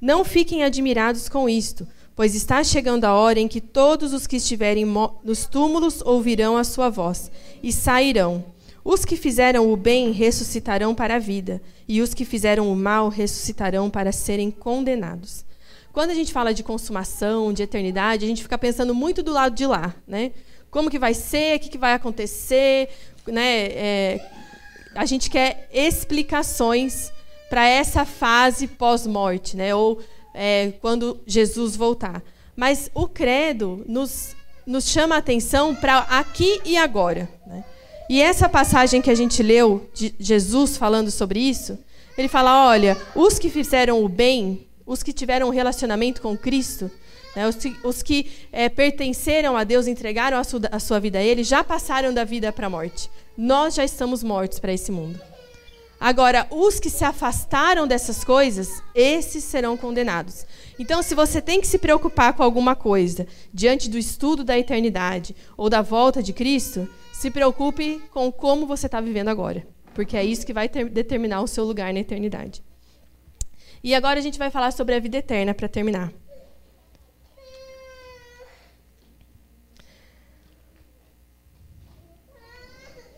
Não 0.00 0.24
fiquem 0.24 0.62
admirados 0.62 1.28
com 1.28 1.48
isto, 1.48 1.86
pois 2.14 2.34
está 2.34 2.64
chegando 2.64 3.04
a 3.04 3.14
hora 3.14 3.38
em 3.38 3.46
que 3.48 3.60
todos 3.60 4.12
os 4.12 4.26
que 4.26 4.36
estiverem 4.36 4.86
nos 5.22 5.46
túmulos 5.46 6.02
ouvirão 6.02 6.56
a 6.56 6.64
sua 6.64 6.88
voz, 6.88 7.30
e 7.62 7.72
sairão. 7.72 8.44
Os 8.84 9.04
que 9.04 9.16
fizeram 9.16 9.72
o 9.72 9.76
bem 9.76 10.12
ressuscitarão 10.12 10.94
para 10.94 11.16
a 11.16 11.18
vida, 11.18 11.60
e 11.88 12.00
os 12.00 12.14
que 12.14 12.24
fizeram 12.24 12.72
o 12.72 12.76
mal 12.76 13.08
ressuscitarão 13.08 13.90
para 13.90 14.12
serem 14.12 14.50
condenados. 14.50 15.44
Quando 15.92 16.10
a 16.10 16.14
gente 16.14 16.32
fala 16.32 16.52
de 16.52 16.62
consumação, 16.62 17.52
de 17.52 17.62
eternidade, 17.62 18.24
a 18.24 18.28
gente 18.28 18.42
fica 18.42 18.58
pensando 18.58 18.94
muito 18.94 19.22
do 19.22 19.32
lado 19.32 19.54
de 19.54 19.66
lá, 19.66 19.94
né? 20.06 20.32
Como 20.70 20.90
que 20.90 20.98
vai 20.98 21.14
ser, 21.14 21.56
o 21.56 21.60
que, 21.60 21.70
que 21.70 21.78
vai 21.78 21.94
acontecer, 21.94 22.90
né? 23.26 23.66
É, 23.72 24.30
a 24.94 25.06
gente 25.06 25.30
quer 25.30 25.68
explicações 25.72 27.10
para 27.48 27.66
essa 27.66 28.04
fase 28.04 28.66
pós-morte, 28.66 29.56
né? 29.56 29.74
Ou 29.74 30.00
é, 30.34 30.72
quando 30.80 31.20
Jesus 31.26 31.76
voltar. 31.76 32.22
Mas 32.54 32.90
o 32.94 33.06
credo 33.06 33.84
nos, 33.86 34.34
nos 34.66 34.88
chama 34.88 35.14
a 35.14 35.18
atenção 35.18 35.74
para 35.74 35.98
aqui 35.98 36.60
e 36.64 36.76
agora. 36.76 37.28
Né? 37.46 37.64
E 38.08 38.22
essa 38.22 38.48
passagem 38.48 39.02
que 39.02 39.10
a 39.10 39.14
gente 39.14 39.42
leu 39.42 39.88
de 39.94 40.14
Jesus 40.18 40.76
falando 40.76 41.10
sobre 41.10 41.40
isso, 41.40 41.78
ele 42.16 42.28
fala: 42.28 42.68
olha, 42.68 42.96
os 43.14 43.38
que 43.38 43.50
fizeram 43.50 44.02
o 44.02 44.08
bem 44.08 44.66
os 44.86 45.02
que 45.02 45.12
tiveram 45.12 45.48
um 45.48 45.50
relacionamento 45.50 46.22
com 46.22 46.36
Cristo, 46.36 46.90
né, 47.34 47.46
os, 47.48 47.56
que, 47.56 47.76
os 47.82 48.02
que 48.02 48.30
é, 48.52 48.68
pertenceram 48.68 49.56
a 49.56 49.64
Deus, 49.64 49.88
entregaram 49.88 50.38
a, 50.38 50.42
a 50.70 50.78
sua 50.78 51.00
vida 51.00 51.18
a 51.18 51.22
Ele, 51.22 51.42
já 51.42 51.64
passaram 51.64 52.14
da 52.14 52.22
vida 52.22 52.52
para 52.52 52.68
a 52.68 52.70
morte. 52.70 53.10
Nós 53.36 53.74
já 53.74 53.84
estamos 53.84 54.22
mortos 54.22 54.60
para 54.60 54.72
esse 54.72 54.92
mundo. 54.92 55.20
Agora, 55.98 56.46
os 56.50 56.78
que 56.78 56.90
se 56.90 57.04
afastaram 57.04 57.86
dessas 57.86 58.22
coisas, 58.22 58.82
esses 58.94 59.42
serão 59.42 59.76
condenados. 59.76 60.44
Então, 60.78 61.02
se 61.02 61.14
você 61.14 61.40
tem 61.40 61.60
que 61.60 61.66
se 61.66 61.78
preocupar 61.78 62.34
com 62.34 62.42
alguma 62.42 62.76
coisa 62.76 63.26
diante 63.52 63.88
do 63.88 63.96
estudo 63.96 64.44
da 64.44 64.58
eternidade 64.58 65.34
ou 65.56 65.70
da 65.70 65.80
volta 65.80 66.22
de 66.22 66.34
Cristo, 66.34 66.86
se 67.12 67.30
preocupe 67.30 68.02
com 68.10 68.30
como 68.30 68.66
você 68.66 68.86
está 68.86 69.00
vivendo 69.00 69.28
agora, 69.28 69.66
porque 69.94 70.18
é 70.18 70.24
isso 70.24 70.44
que 70.44 70.52
vai 70.52 70.68
ter, 70.68 70.86
determinar 70.90 71.40
o 71.40 71.46
seu 71.46 71.64
lugar 71.64 71.94
na 71.94 72.00
eternidade. 72.00 72.62
E 73.82 73.94
agora 73.94 74.18
a 74.18 74.22
gente 74.22 74.38
vai 74.38 74.50
falar 74.50 74.72
sobre 74.72 74.94
a 74.94 75.00
vida 75.00 75.16
eterna 75.16 75.54
para 75.54 75.66
terminar. 75.66 76.12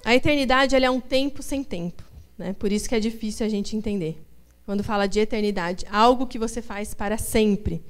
A 0.05 0.15
eternidade 0.15 0.77
é 0.77 0.91
um 0.91 1.01
tempo 1.01 1.43
sem 1.43 1.65
tempo. 1.65 2.08
Né? 2.39 2.53
Por 2.53 2.73
isso 2.73 2.89
que 2.89 2.95
é 2.95 3.01
difícil 3.01 3.45
a 3.45 3.49
gente 3.49 3.77
entender. 3.77 4.23
Quando 4.65 4.85
fala 4.85 5.07
de 5.07 5.19
eternidade, 5.19 5.85
algo 5.91 6.27
que 6.27 6.39
você 6.39 6.63
faz 6.63 6.95
para 6.95 7.19
sempre, 7.19 7.83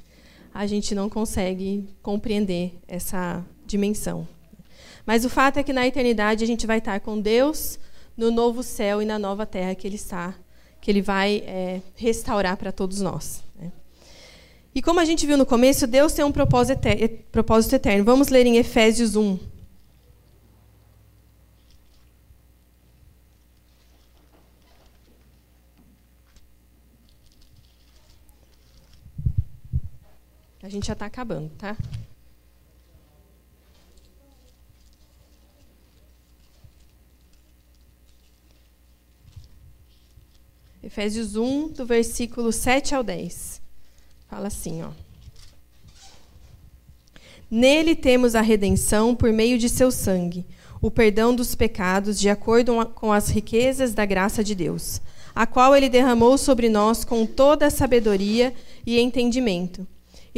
a 0.53 0.67
gente 0.67 0.95
não 0.95 1.09
consegue 1.09 1.89
compreender 2.03 2.73
essa 2.89 3.45
dimensão. 3.67 4.27
Mas 5.05 5.25
o 5.25 5.31
fato 5.31 5.59
é 5.59 5.63
que 5.63 5.73
na 5.73 5.87
eternidade 5.87 6.43
a 6.43 6.47
gente 6.47 6.67
vai 6.67 6.79
estar 6.79 6.99
com 7.01 7.21
Deus 7.21 7.79
no 8.17 8.31
novo 8.31 8.63
céu 8.63 9.03
e 9.03 9.05
na 9.05 9.19
nova 9.19 9.45
terra 9.45 9.75
que 9.75 9.87
Ele 9.87 9.97
está 9.97 10.35
que 10.81 10.91
ele 10.91 11.03
vai 11.03 11.43
é, 11.47 11.81
restaurar 11.97 12.57
para 12.57 12.73
todos 12.73 13.01
nós. 13.01 13.43
Né? 13.61 13.73
E 14.75 14.83
como 14.83 15.01
a 15.01 15.05
gente 15.05 15.27
viu 15.27 15.37
no 15.37 15.47
começo, 15.47 15.87
Deus 15.87 16.13
tem 16.13 16.25
um 16.25 16.33
propósito 16.33 17.75
eterno. 17.75 18.05
Vamos 18.05 18.29
ler 18.29 18.47
em 18.47 18.57
Efésios 18.57 19.17
1. 19.17 19.39
A 30.69 30.71
gente 30.71 30.87
já 30.87 30.93
está 30.93 31.07
acabando, 31.07 31.49
tá? 31.57 31.75
Efésios 40.83 41.37
1, 41.37 41.69
do 41.69 41.87
versículo 41.87 42.53
7 42.53 42.95
ao 42.95 43.03
10. 43.03 43.63
Fala 44.29 44.49
assim, 44.49 44.83
ó. 44.83 44.91
Nele 47.51 47.97
temos 47.97 48.35
a 48.35 48.43
redenção 48.43 49.17
por 49.17 49.33
meio 49.33 49.59
de 49.59 49.71
seu 49.71 49.91
sangue, 49.91 50.45
o 50.83 50.91
perdão 50.91 51.35
dos 51.35 51.55
pecados 51.55 52.21
de 52.21 52.29
acordo 52.29 52.85
com 52.95 53.11
as 53.11 53.31
riquezas 53.31 53.95
da 53.95 54.05
graça 54.05 54.45
de 54.45 54.55
Deus, 54.55 55.01
a 55.35 55.47
qual 55.47 55.75
ele 55.75 55.89
derramou 55.89 56.37
sobre 56.37 56.69
nós 56.69 57.07
com 57.07 57.25
toda 57.25 57.69
a 57.69 57.71
sabedoria 57.71 58.53
e 58.85 59.01
entendimento, 59.01 59.89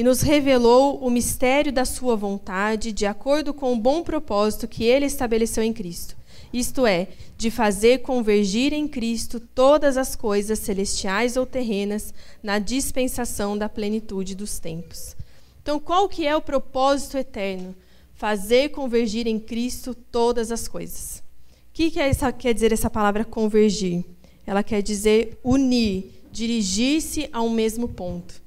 e 0.00 0.02
nos 0.02 0.22
revelou 0.22 0.98
o 0.98 1.10
mistério 1.10 1.70
da 1.70 1.84
sua 1.84 2.16
vontade, 2.16 2.90
de 2.90 3.04
acordo 3.04 3.52
com 3.52 3.72
o 3.72 3.76
bom 3.76 4.02
propósito 4.02 4.66
que 4.66 4.84
ele 4.84 5.04
estabeleceu 5.04 5.62
em 5.62 5.72
Cristo 5.72 6.16
isto 6.52 6.86
é, 6.86 7.08
de 7.36 7.50
fazer 7.50 7.98
convergir 7.98 8.72
em 8.72 8.88
Cristo 8.88 9.38
todas 9.38 9.96
as 9.96 10.16
coisas 10.16 10.58
celestiais 10.58 11.36
ou 11.36 11.46
terrenas 11.46 12.12
na 12.42 12.58
dispensação 12.58 13.56
da 13.56 13.68
plenitude 13.68 14.34
dos 14.34 14.58
tempos. 14.58 15.16
Então, 15.62 15.78
qual 15.78 16.08
que 16.08 16.26
é 16.26 16.34
o 16.34 16.42
propósito 16.42 17.16
eterno? 17.16 17.74
Fazer 18.14 18.70
convergir 18.70 19.26
em 19.26 19.38
Cristo 19.38 19.94
todas 19.94 20.50
as 20.50 20.66
coisas. 20.66 21.22
O 21.68 21.72
que, 21.72 21.90
que 21.90 22.00
é 22.00 22.08
essa, 22.08 22.32
quer 22.32 22.52
dizer 22.52 22.72
essa 22.72 22.90
palavra 22.90 23.24
convergir? 23.24 24.04
Ela 24.44 24.62
quer 24.62 24.82
dizer 24.82 25.38
unir, 25.44 26.10
dirigir-se 26.32 27.28
a 27.32 27.40
um 27.40 27.50
mesmo 27.50 27.88
ponto. 27.88 28.42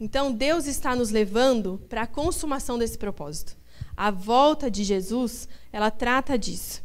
Então, 0.00 0.32
Deus 0.32 0.66
está 0.66 0.94
nos 0.94 1.10
levando 1.10 1.80
para 1.88 2.02
a 2.02 2.06
consumação 2.06 2.78
desse 2.78 2.96
propósito. 2.96 3.56
A 3.96 4.10
volta 4.10 4.70
de 4.70 4.84
Jesus, 4.84 5.48
ela 5.72 5.90
trata 5.90 6.38
disso. 6.38 6.82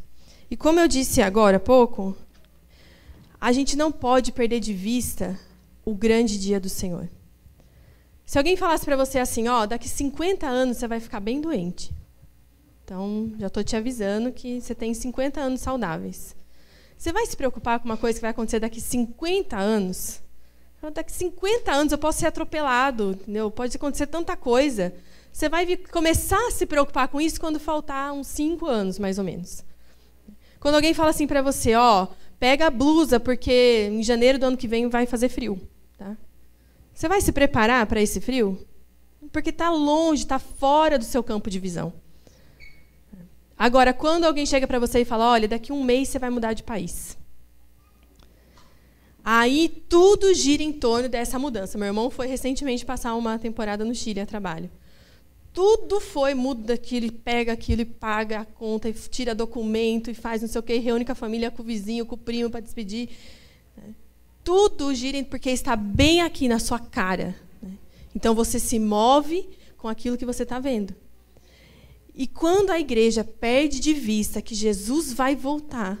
E 0.50 0.56
como 0.56 0.80
eu 0.80 0.88
disse 0.88 1.22
agora 1.22 1.58
há 1.58 1.60
pouco, 1.60 2.16
a 3.40 3.52
gente 3.52 3.76
não 3.76 3.92
pode 3.92 4.32
perder 4.32 4.60
de 4.60 4.72
vista 4.72 5.38
o 5.84 5.94
grande 5.94 6.38
dia 6.38 6.58
do 6.58 6.68
Senhor. 6.68 7.08
Se 8.26 8.38
alguém 8.38 8.56
falasse 8.56 8.84
para 8.84 8.96
você 8.96 9.18
assim, 9.18 9.48
ó, 9.48 9.66
daqui 9.66 9.88
50 9.88 10.46
anos 10.46 10.78
você 10.78 10.88
vai 10.88 10.98
ficar 10.98 11.20
bem 11.20 11.40
doente. 11.40 11.94
Então, 12.82 13.32
já 13.38 13.46
estou 13.46 13.62
te 13.62 13.76
avisando 13.76 14.32
que 14.32 14.60
você 14.60 14.74
tem 14.74 14.92
50 14.92 15.40
anos 15.40 15.60
saudáveis. 15.60 16.34
Você 16.96 17.12
vai 17.12 17.26
se 17.26 17.36
preocupar 17.36 17.78
com 17.78 17.84
uma 17.84 17.96
coisa 17.96 18.18
que 18.18 18.22
vai 18.22 18.30
acontecer 18.30 18.60
daqui 18.60 18.80
50 18.80 19.56
anos? 19.56 20.22
Daqui 20.92 21.12
50 21.12 21.72
anos 21.72 21.92
eu 21.92 21.98
posso 21.98 22.18
ser 22.18 22.26
atropelado, 22.26 23.12
entendeu? 23.12 23.50
pode 23.50 23.76
acontecer 23.76 24.06
tanta 24.06 24.36
coisa. 24.36 24.94
Você 25.32 25.48
vai 25.48 25.76
começar 25.76 26.38
a 26.46 26.50
se 26.50 26.66
preocupar 26.66 27.08
com 27.08 27.20
isso 27.20 27.40
quando 27.40 27.58
faltar 27.58 28.12
uns 28.12 28.26
5 28.28 28.66
anos, 28.66 28.98
mais 28.98 29.18
ou 29.18 29.24
menos. 29.24 29.64
Quando 30.60 30.76
alguém 30.76 30.94
fala 30.94 31.10
assim 31.10 31.26
para 31.26 31.42
você, 31.42 31.74
ó, 31.74 32.06
pega 32.38 32.66
a 32.66 32.70
blusa, 32.70 33.18
porque 33.18 33.88
em 33.90 34.02
janeiro 34.02 34.38
do 34.38 34.46
ano 34.46 34.56
que 34.56 34.68
vem 34.68 34.88
vai 34.88 35.06
fazer 35.06 35.28
frio. 35.28 35.60
Tá? 35.98 36.16
Você 36.94 37.08
vai 37.08 37.20
se 37.20 37.32
preparar 37.32 37.86
para 37.86 38.00
esse 38.00 38.20
frio? 38.20 38.64
Porque 39.32 39.50
está 39.50 39.70
longe, 39.70 40.22
está 40.22 40.38
fora 40.38 40.98
do 40.98 41.04
seu 41.04 41.22
campo 41.22 41.50
de 41.50 41.58
visão. 41.58 41.92
Agora, 43.56 43.92
quando 43.92 44.24
alguém 44.24 44.46
chega 44.46 44.66
para 44.66 44.78
você 44.78 45.00
e 45.00 45.04
fala, 45.04 45.30
olha, 45.30 45.48
daqui 45.48 45.72
um 45.72 45.82
mês 45.82 46.08
você 46.08 46.18
vai 46.18 46.30
mudar 46.30 46.52
de 46.52 46.62
país. 46.62 47.16
Aí 49.26 49.70
tudo 49.88 50.34
gira 50.34 50.62
em 50.62 50.70
torno 50.70 51.08
dessa 51.08 51.38
mudança. 51.38 51.78
Meu 51.78 51.86
irmão 51.86 52.10
foi 52.10 52.26
recentemente 52.26 52.84
passar 52.84 53.14
uma 53.14 53.38
temporada 53.38 53.82
no 53.82 53.94
Chile 53.94 54.20
a 54.20 54.26
trabalho. 54.26 54.70
Tudo 55.50 55.98
foi, 55.98 56.34
muda 56.34 56.74
aquilo, 56.74 57.10
pega 57.10 57.52
aquilo 57.52 57.86
paga 57.86 58.40
a 58.40 58.44
conta, 58.44 58.92
tira 58.92 59.34
documento 59.34 60.10
e 60.10 60.14
faz 60.14 60.42
não 60.42 60.48
sei 60.48 60.58
o 60.58 60.62
quê, 60.62 60.78
reúne 60.78 61.04
com 61.06 61.12
a 61.12 61.14
família, 61.14 61.50
com 61.50 61.62
o 61.62 61.64
vizinho, 61.64 62.04
com 62.04 62.16
o 62.16 62.18
primo 62.18 62.50
para 62.50 62.60
despedir. 62.60 63.08
Né? 63.76 63.94
Tudo 64.42 64.92
gira 64.92 65.24
porque 65.24 65.48
está 65.48 65.74
bem 65.74 66.20
aqui 66.20 66.46
na 66.46 66.58
sua 66.58 66.78
cara. 66.78 67.34
Né? 67.62 67.70
Então 68.14 68.34
você 68.34 68.58
se 68.58 68.78
move 68.78 69.48
com 69.78 69.88
aquilo 69.88 70.18
que 70.18 70.26
você 70.26 70.42
está 70.42 70.58
vendo. 70.58 70.94
E 72.14 72.26
quando 72.26 72.70
a 72.70 72.78
igreja 72.78 73.24
perde 73.24 73.80
de 73.80 73.94
vista 73.94 74.42
que 74.42 74.54
Jesus 74.54 75.12
vai 75.12 75.34
voltar, 75.34 75.98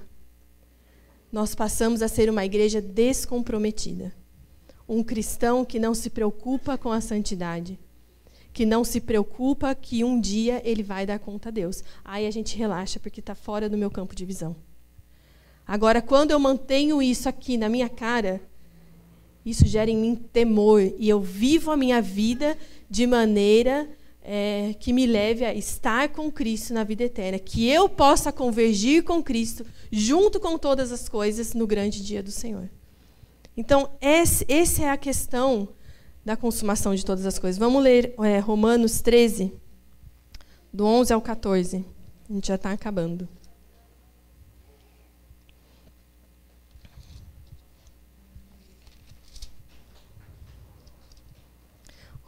nós 1.34 1.54
passamos 1.54 2.00
a 2.00 2.08
ser 2.08 2.30
uma 2.30 2.44
igreja 2.44 2.80
descomprometida. 2.80 4.14
Um 4.88 5.02
cristão 5.02 5.64
que 5.64 5.78
não 5.78 5.92
se 5.92 6.08
preocupa 6.08 6.78
com 6.78 6.92
a 6.92 7.00
santidade 7.00 7.78
que 8.54 8.64
não 8.64 8.84
se 8.84 9.00
preocupa 9.00 9.74
que 9.74 10.04
um 10.04 10.20
dia 10.20 10.62
ele 10.64 10.84
vai 10.84 11.04
dar 11.04 11.18
conta 11.18 11.48
a 11.48 11.52
Deus. 11.52 11.82
Aí 12.04 12.24
a 12.24 12.30
gente 12.30 12.56
relaxa 12.56 13.00
porque 13.00 13.18
está 13.18 13.34
fora 13.34 13.68
do 13.68 13.76
meu 13.76 13.90
campo 13.90 14.14
de 14.14 14.24
visão. 14.24 14.54
Agora, 15.66 16.00
quando 16.00 16.30
eu 16.30 16.38
mantenho 16.38 17.02
isso 17.02 17.28
aqui 17.28 17.56
na 17.56 17.68
minha 17.68 17.88
cara, 17.88 18.40
isso 19.44 19.66
gera 19.66 19.90
em 19.90 19.96
mim 19.96 20.14
temor 20.14 20.80
e 20.80 21.08
eu 21.08 21.20
vivo 21.20 21.72
a 21.72 21.76
minha 21.76 22.00
vida 22.00 22.56
de 22.88 23.08
maneira 23.08 23.88
é, 24.24 24.74
que 24.80 24.90
me 24.90 25.06
leve 25.06 25.44
a 25.44 25.54
estar 25.54 26.08
com 26.08 26.32
Cristo 26.32 26.72
na 26.72 26.82
vida 26.82 27.04
eterna, 27.04 27.38
que 27.38 27.68
eu 27.68 27.88
possa 27.88 28.32
convergir 28.32 29.04
com 29.04 29.22
Cristo 29.22 29.66
junto 29.92 30.40
com 30.40 30.56
todas 30.56 30.90
as 30.90 31.08
coisas 31.08 31.52
no 31.52 31.66
grande 31.66 32.02
dia 32.02 32.22
do 32.22 32.30
Senhor. 32.30 32.70
Então, 33.54 33.90
essa 34.00 34.82
é 34.82 34.88
a 34.88 34.96
questão 34.96 35.68
da 36.24 36.36
consumação 36.36 36.94
de 36.94 37.04
todas 37.04 37.26
as 37.26 37.38
coisas. 37.38 37.58
Vamos 37.58 37.82
ler 37.82 38.14
é, 38.18 38.38
Romanos 38.38 39.02
13, 39.02 39.52
do 40.72 40.86
11 40.86 41.12
ao 41.12 41.20
14. 41.20 41.84
A 42.28 42.32
gente 42.32 42.48
já 42.48 42.54
está 42.54 42.72
acabando. 42.72 43.28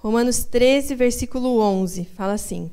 Romanos 0.07 0.45
13, 0.45 0.95
versículo 0.95 1.59
11, 1.59 2.05
fala 2.15 2.35
assim: 2.35 2.71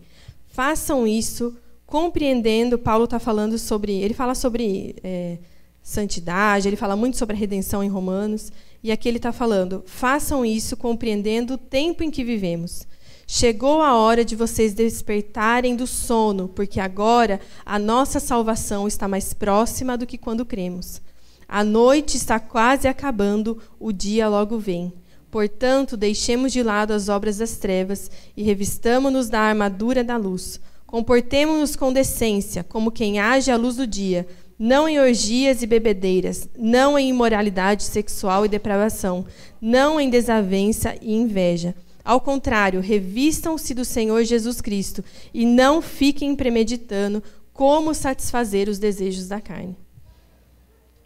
Façam 0.49 1.07
isso 1.07 1.57
compreendendo. 1.84 2.77
Paulo 2.77 3.05
está 3.05 3.17
falando 3.17 3.57
sobre. 3.57 3.91
Ele 3.91 4.13
fala 4.13 4.36
sobre 4.36 4.95
é, 5.03 5.39
santidade, 5.81 6.67
ele 6.67 6.75
fala 6.75 6.95
muito 6.95 7.17
sobre 7.17 7.36
a 7.36 7.39
redenção 7.39 7.84
em 7.84 7.89
Romanos. 7.89 8.51
E 8.84 8.91
aqui 8.91 9.09
ele 9.09 9.17
está 9.17 9.31
falando: 9.31 9.81
façam 9.88 10.45
isso 10.45 10.77
compreendendo 10.77 11.55
o 11.55 11.57
tempo 11.57 12.03
em 12.03 12.11
que 12.11 12.23
vivemos. 12.23 12.86
Chegou 13.25 13.81
a 13.81 13.97
hora 13.97 14.23
de 14.23 14.36
vocês 14.36 14.75
despertarem 14.75 15.75
do 15.75 15.88
sono, 15.88 16.47
porque 16.49 16.79
agora 16.79 17.41
a 17.65 17.79
nossa 17.79 18.19
salvação 18.19 18.88
está 18.88 19.07
mais 19.07 19.34
próxima 19.34 19.97
do 19.97 20.05
que 20.05 20.19
quando 20.19 20.45
cremos. 20.45 21.01
A 21.47 21.63
noite 21.63 22.15
está 22.15 22.39
quase 22.39 22.88
acabando, 22.88 23.59
o 23.79 23.91
dia 23.91 24.29
logo 24.29 24.59
vem. 24.59 24.93
Portanto, 25.34 25.97
deixemos 25.97 26.53
de 26.53 26.61
lado 26.61 26.93
as 26.93 27.09
obras 27.09 27.39
das 27.39 27.57
trevas 27.57 28.11
e 28.38 28.43
revistamo-nos 28.43 29.29
da 29.29 29.39
armadura 29.39 30.03
da 30.03 30.15
luz. 30.15 30.61
Comportemo-nos 30.86 31.75
com 31.75 31.91
decência, 31.91 32.63
como 32.63 32.91
quem 32.91 33.19
age 33.19 33.49
à 33.49 33.57
luz 33.57 33.77
do 33.77 33.88
dia 33.88 34.27
não 34.59 34.88
em 34.88 34.99
orgias 34.99 35.63
e 35.63 35.65
bebedeiras, 35.65 36.47
não 36.55 36.99
em 36.99 37.09
imoralidade 37.09 37.81
sexual 37.81 38.45
e 38.45 38.47
depravação, 38.47 39.25
não 39.59 39.99
em 39.99 40.07
desavença 40.07 40.95
e 41.01 41.15
inveja. 41.15 41.73
Ao 42.05 42.21
contrário, 42.21 42.79
revistam-se 42.79 43.73
do 43.73 43.84
Senhor 43.84 44.23
Jesus 44.23 44.61
Cristo 44.61 45.03
e 45.34 45.47
não 45.47 45.81
fiquem 45.81 46.36
premeditando 46.36 47.23
como 47.51 47.95
satisfazer 47.95 48.69
os 48.69 48.77
desejos 48.77 49.27
da 49.27 49.41
carne. 49.41 49.75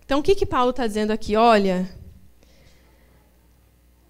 Então, 0.03 0.19
o 0.19 0.23
que, 0.23 0.35
que 0.35 0.45
Paulo 0.45 0.71
está 0.71 0.85
dizendo 0.85 1.11
aqui? 1.11 1.37
Olha, 1.37 1.89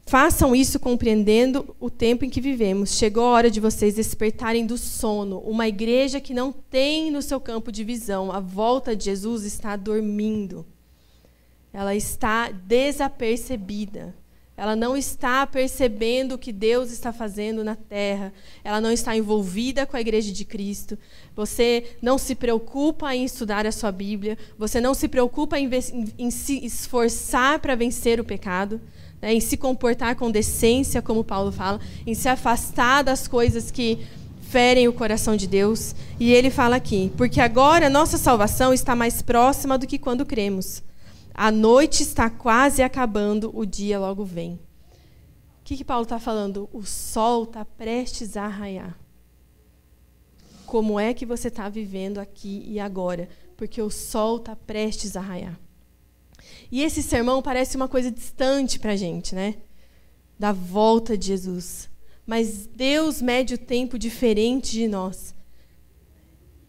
Façam 0.07 0.55
isso 0.55 0.79
compreendendo 0.79 1.75
o 1.81 1.89
tempo 1.89 2.23
em 2.23 2.29
que 2.29 2.39
vivemos. 2.39 2.97
Chegou 2.97 3.25
a 3.25 3.31
hora 3.31 3.51
de 3.51 3.59
vocês 3.59 3.95
despertarem 3.95 4.65
do 4.65 4.77
sono. 4.77 5.39
Uma 5.39 5.67
igreja 5.67 6.21
que 6.21 6.33
não 6.33 6.53
tem 6.53 7.11
no 7.11 7.21
seu 7.21 7.41
campo 7.41 7.73
de 7.73 7.83
visão 7.83 8.31
a 8.31 8.39
volta 8.39 8.95
de 8.95 9.03
Jesus 9.03 9.43
está 9.43 9.75
dormindo. 9.75 10.65
Ela 11.73 11.93
está 11.93 12.49
desapercebida. 12.49 14.15
Ela 14.55 14.77
não 14.77 14.95
está 14.95 15.45
percebendo 15.45 16.35
o 16.35 16.37
que 16.37 16.53
Deus 16.53 16.89
está 16.89 17.11
fazendo 17.11 17.61
na 17.61 17.75
terra. 17.75 18.31
Ela 18.63 18.79
não 18.79 18.91
está 18.93 19.13
envolvida 19.13 19.85
com 19.85 19.97
a 19.97 20.01
igreja 20.01 20.31
de 20.31 20.45
Cristo. 20.45 20.97
Você 21.35 21.97
não 22.01 22.17
se 22.17 22.33
preocupa 22.33 23.13
em 23.13 23.25
estudar 23.25 23.67
a 23.67 23.73
sua 23.73 23.91
Bíblia. 23.91 24.37
Você 24.57 24.79
não 24.79 24.93
se 24.93 25.09
preocupa 25.09 25.59
em, 25.59 25.69
em, 26.17 26.31
se 26.31 26.65
esforçar 26.65 27.59
para 27.59 27.75
vencer 27.75 28.21
o 28.21 28.23
pecado 28.23 28.79
né, 29.21 29.33
em 29.33 29.39
se 29.39 29.57
comportar 29.57 30.15
com 30.15 30.31
decência, 30.31 31.01
como 31.01 31.23
Paulo 31.23 31.51
fala, 31.51 31.79
em 32.05 32.13
se 32.13 32.29
afastar 32.29 33.03
das 33.03 33.27
coisas 33.27 33.71
que 33.71 33.99
ferem 34.41 34.87
o 34.87 34.93
coração 34.93 35.35
de 35.35 35.47
Deus. 35.47 35.95
E 36.19 36.31
ele 36.31 36.49
fala 36.49 36.75
aqui: 36.75 37.11
porque 37.17 37.41
agora 37.41 37.89
nossa 37.89 38.17
salvação 38.17 38.73
está 38.73 38.95
mais 38.95 39.21
próxima 39.21 39.77
do 39.77 39.87
que 39.87 39.97
quando 39.97 40.25
cremos. 40.25 40.83
A 41.33 41.51
noite 41.51 42.01
está 42.01 42.29
quase 42.29 42.81
acabando, 42.81 43.51
o 43.53 43.65
dia 43.65 43.99
logo 43.99 44.25
vem. 44.25 44.53
O 44.53 45.63
que, 45.63 45.77
que 45.77 45.83
Paulo 45.83 46.03
está 46.03 46.17
falando? 46.17 46.67
O 46.73 46.83
sol 46.83 47.43
está 47.43 47.63
prestes 47.63 48.35
a 48.35 48.47
raiar. 48.47 48.97
Como 50.65 50.99
é 50.99 51.13
que 51.13 51.25
você 51.25 51.49
está 51.49 51.69
vivendo 51.69 52.17
aqui 52.17 52.63
e 52.67 52.79
agora? 52.79 53.29
Porque 53.55 53.81
o 53.81 53.89
sol 53.89 54.37
está 54.37 54.55
prestes 54.55 55.15
a 55.15 55.21
raiar. 55.21 55.59
E 56.71 56.83
esse 56.83 57.01
sermão 57.01 57.41
parece 57.41 57.75
uma 57.75 57.87
coisa 57.87 58.11
distante 58.11 58.79
para 58.79 58.93
a 58.93 58.95
gente, 58.95 59.33
né? 59.33 59.55
Da 60.37 60.51
volta 60.51 61.17
de 61.17 61.27
Jesus. 61.27 61.89
Mas 62.25 62.67
Deus 62.67 63.21
mede 63.21 63.53
o 63.53 63.57
tempo 63.57 63.97
diferente 63.97 64.71
de 64.71 64.87
nós. 64.87 65.33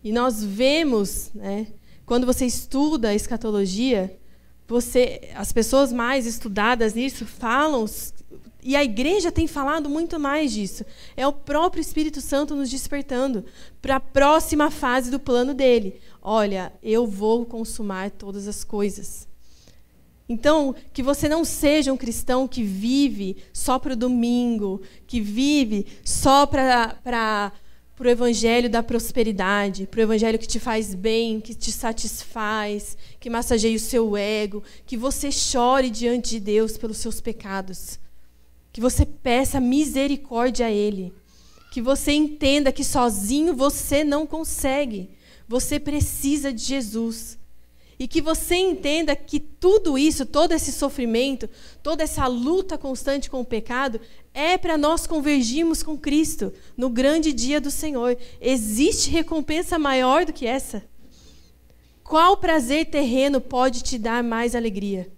E 0.03 0.13
nós 0.13 0.43
vemos, 0.43 1.31
né, 1.35 1.67
quando 2.07 2.25
você 2.25 2.47
estuda 2.47 3.09
a 3.09 3.15
escatologia, 3.15 4.17
você, 4.67 5.31
as 5.35 5.53
pessoas 5.53 5.93
mais 5.93 6.27
estudadas 6.27 6.95
nisso 6.95 7.27
falam, 7.27 7.85
e 8.63 8.75
a 8.77 8.83
igreja 8.83 9.31
tem 9.31 9.47
falado 9.47 9.89
muito 9.89 10.19
mais 10.19 10.53
disso. 10.53 10.85
É 11.17 11.27
o 11.27 11.33
próprio 11.33 11.81
Espírito 11.81 12.21
Santo 12.21 12.55
nos 12.55 12.71
despertando 12.71 13.45
para 13.83 13.97
a 13.97 14.01
próxima 14.01 14.71
fase 14.71 15.11
do 15.11 15.21
plano 15.21 15.55
dele. 15.55 16.01
Olha, 16.23 16.73
eu 16.83 17.07
vou 17.07 17.45
consumar 17.45 18.11
todas 18.11 18.49
as 18.49 18.65
coisas. 18.65 19.28
Então, 20.29 20.75
que 20.93 21.03
você 21.03 21.27
não 21.27 21.43
seja 21.43 21.93
um 21.93 21.97
cristão 21.97 22.47
que 22.47 22.63
vive 22.63 23.39
só 23.51 23.79
para 23.79 23.95
o 23.95 23.97
domingo, 23.97 24.83
que 25.07 25.23
vive 25.23 25.87
só 26.05 26.45
para 26.47 27.51
o 27.99 28.07
evangelho 28.07 28.69
da 28.69 28.83
prosperidade, 28.83 29.87
para 29.87 30.01
o 30.01 30.03
evangelho 30.03 30.39
que 30.39 30.47
te 30.47 30.61
faz 30.61 30.95
bem, 30.95 31.41
que 31.41 31.55
te 31.55 31.73
satisfaz, 31.73 32.95
que 33.19 33.31
massageia 33.31 33.75
o 33.75 33.81
seu 33.81 34.19
ego, 34.19 34.63
que 34.85 34.99
você 34.99 35.33
chore 35.33 35.89
diante 35.89 36.31
de 36.33 36.41
Deus 36.41 36.77
pelos 36.77 36.99
seus 36.99 37.23
pecados, 37.23 37.99
que 38.71 38.83
você 38.83 39.07
peça 39.07 39.59
misericórdia 39.59 40.67
a 40.67 40.71
Ele, 40.71 41.11
que 41.73 41.81
você 41.81 42.13
entenda 42.13 42.71
que 42.71 42.85
sozinho 42.85 43.55
você 43.55 44.05
não 44.05 44.27
consegue, 44.27 45.09
você 45.49 45.81
precisa 45.81 46.53
de 46.53 46.63
Jesus. 46.63 47.38
E 47.99 48.07
que 48.07 48.21
você 48.21 48.55
entenda 48.55 49.17
que 49.17 49.41
tudo 49.41 49.99
isso, 49.99 50.25
todo 50.25 50.53
esse 50.53 50.71
sofrimento, 50.71 51.49
toda 51.83 52.05
essa 52.05 52.27
luta 52.29 52.79
constante 52.79 53.29
com 53.29 53.41
o 53.41 53.45
pecado, 53.45 54.01
é 54.33 54.57
para 54.57 54.79
nós 54.79 55.07
convergirmos 55.07 55.83
com 55.83 55.99
Cristo 55.99 56.53
no 56.77 56.89
grande 56.89 57.33
dia 57.33 57.61
do 57.61 57.71
Senhor. 57.71 58.17
Existe 58.41 59.11
recompensa 59.11 59.79
maior 59.79 60.25
do 60.25 60.33
que 60.33 60.47
essa? 60.47 60.85
Qual 62.05 62.37
prazer 62.37 62.87
terreno 62.87 63.41
pode 63.41 63.83
te 63.83 63.99
dar 63.99 64.23
mais 64.23 64.55
alegria 64.55 65.11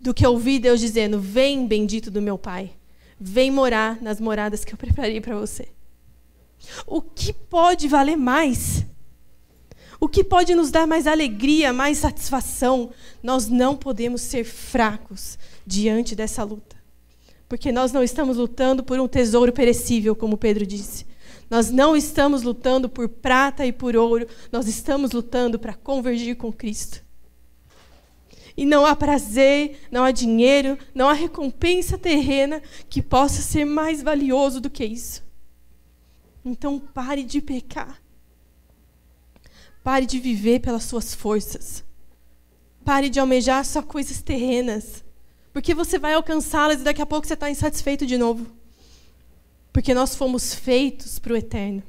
do 0.00 0.14
que 0.14 0.26
ouvir 0.26 0.58
Deus 0.58 0.80
dizendo: 0.80 1.20
Vem, 1.20 1.66
bendito 1.66 2.10
do 2.10 2.22
meu 2.22 2.38
Pai, 2.38 2.72
vem 3.20 3.50
morar 3.50 4.00
nas 4.02 4.18
moradas 4.18 4.64
que 4.64 4.72
eu 4.72 4.78
preparei 4.78 5.20
para 5.20 5.38
você? 5.38 5.68
O 6.86 7.02
que 7.02 7.32
pode 7.32 7.86
valer 7.86 8.16
mais? 8.16 8.84
O 9.98 10.08
que 10.08 10.22
pode 10.22 10.54
nos 10.54 10.70
dar 10.70 10.86
mais 10.86 11.06
alegria, 11.06 11.72
mais 11.72 11.98
satisfação? 11.98 12.90
Nós 13.22 13.48
não 13.48 13.76
podemos 13.76 14.20
ser 14.20 14.44
fracos 14.44 15.38
diante 15.66 16.14
dessa 16.14 16.44
luta. 16.44 16.76
Porque 17.48 17.72
nós 17.72 17.92
não 17.92 18.02
estamos 18.02 18.36
lutando 18.36 18.82
por 18.82 18.98
um 18.98 19.08
tesouro 19.08 19.52
perecível, 19.52 20.14
como 20.14 20.36
Pedro 20.36 20.66
disse. 20.66 21.06
Nós 21.48 21.70
não 21.70 21.96
estamos 21.96 22.42
lutando 22.42 22.88
por 22.88 23.08
prata 23.08 23.64
e 23.64 23.72
por 23.72 23.96
ouro, 23.96 24.26
nós 24.50 24.66
estamos 24.66 25.12
lutando 25.12 25.58
para 25.58 25.74
convergir 25.74 26.36
com 26.36 26.52
Cristo. 26.52 27.04
E 28.56 28.64
não 28.64 28.84
há 28.84 28.96
prazer, 28.96 29.80
não 29.90 30.02
há 30.02 30.10
dinheiro, 30.10 30.78
não 30.94 31.08
há 31.08 31.12
recompensa 31.12 31.96
terrena 31.96 32.62
que 32.88 33.02
possa 33.02 33.42
ser 33.42 33.64
mais 33.64 34.02
valioso 34.02 34.60
do 34.60 34.70
que 34.70 34.84
isso. 34.84 35.22
Então 36.44 36.78
pare 36.78 37.22
de 37.22 37.40
pecar. 37.40 38.00
Pare 39.86 40.04
de 40.04 40.18
viver 40.18 40.58
pelas 40.58 40.82
suas 40.82 41.14
forças. 41.14 41.84
Pare 42.84 43.08
de 43.08 43.20
almejar 43.20 43.64
só 43.64 43.80
coisas 43.80 44.20
terrenas. 44.20 45.04
Porque 45.52 45.72
você 45.72 45.96
vai 45.96 46.14
alcançá-las 46.14 46.80
e 46.80 46.82
daqui 46.82 47.00
a 47.00 47.06
pouco 47.06 47.24
você 47.24 47.34
está 47.34 47.48
insatisfeito 47.48 48.04
de 48.04 48.18
novo. 48.18 48.48
Porque 49.72 49.94
nós 49.94 50.16
fomos 50.16 50.52
feitos 50.52 51.20
para 51.20 51.34
o 51.34 51.36
eterno. 51.36 51.84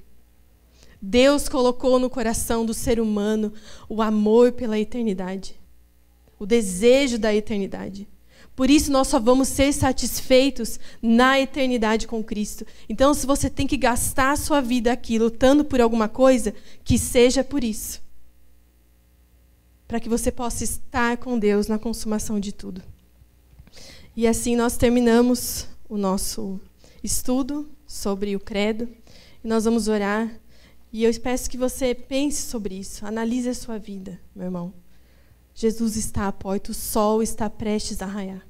Deus 1.02 1.50
colocou 1.50 1.98
no 1.98 2.08
coração 2.08 2.68
do 2.68 2.72
ser 2.72 3.00
humano 3.00 3.52
o 3.90 4.00
amor 4.00 4.52
pela 4.52 4.78
eternidade, 4.78 5.60
o 6.38 6.46
desejo 6.46 7.18
da 7.18 7.34
eternidade. 7.34 8.08
Por 8.58 8.72
isso 8.72 8.92
nós 8.92 9.08
só 9.08 9.20
vamos 9.20 9.50
ser 9.50 9.72
satisfeitos 9.72 10.80
na 11.00 11.40
eternidade 11.40 12.08
com 12.08 12.24
Cristo. 12.24 12.66
Então, 12.90 13.14
se 13.14 13.24
você 13.24 13.52
tem 13.52 13.68
que 13.68 13.78
gastar 13.78 14.32
a 14.32 14.36
sua 14.36 14.62
vida 14.62 14.92
aqui 14.92 15.20
lutando 15.20 15.64
por 15.64 15.80
alguma 15.80 16.10
coisa, 16.10 16.56
que 16.84 16.98
seja 16.98 17.44
por 17.44 17.64
isso. 17.64 18.02
Para 19.88 20.00
que 20.00 20.10
você 20.10 20.32
possa 20.32 20.64
estar 20.64 21.18
com 21.18 21.38
Deus 21.38 21.68
na 21.68 21.78
consumação 21.78 22.40
de 22.40 22.52
tudo. 22.52 22.82
E 24.16 24.26
assim 24.26 24.56
nós 24.56 24.76
terminamos 24.76 25.68
o 25.88 25.96
nosso 25.96 26.60
estudo 27.04 27.70
sobre 27.86 28.36
o 28.36 28.40
credo. 28.40 28.90
E 29.44 29.48
nós 29.48 29.66
vamos 29.66 29.88
orar. 29.88 30.34
E 30.92 31.04
eu 31.04 31.22
peço 31.22 31.48
que 31.48 31.60
você 31.60 31.94
pense 31.94 32.42
sobre 32.42 32.74
isso, 32.74 33.06
analise 33.06 33.50
a 33.50 33.54
sua 33.54 33.78
vida, 33.78 34.20
meu 34.36 34.46
irmão. 34.46 34.74
Jesus 35.60 35.96
está 35.96 36.28
à 36.28 36.32
porta, 36.32 36.70
o 36.70 36.74
sol 36.76 37.24
está 37.24 37.50
prestes 37.50 38.00
a 38.04 38.06
raiar. 38.06 38.46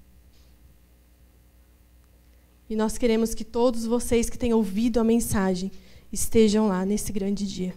E 2.70 2.76
nós 2.76 2.98
queremos 2.98 3.34
que 3.34 3.46
todos 3.46 3.86
vocês 3.86 4.30
que 4.30 4.38
têm 4.38 4.54
ouvido 4.54 5.00
a 5.00 5.06
mensagem 5.06 5.72
estejam 6.12 6.68
lá 6.68 6.86
nesse 6.86 7.14
grande 7.14 7.48
dia. 7.48 7.74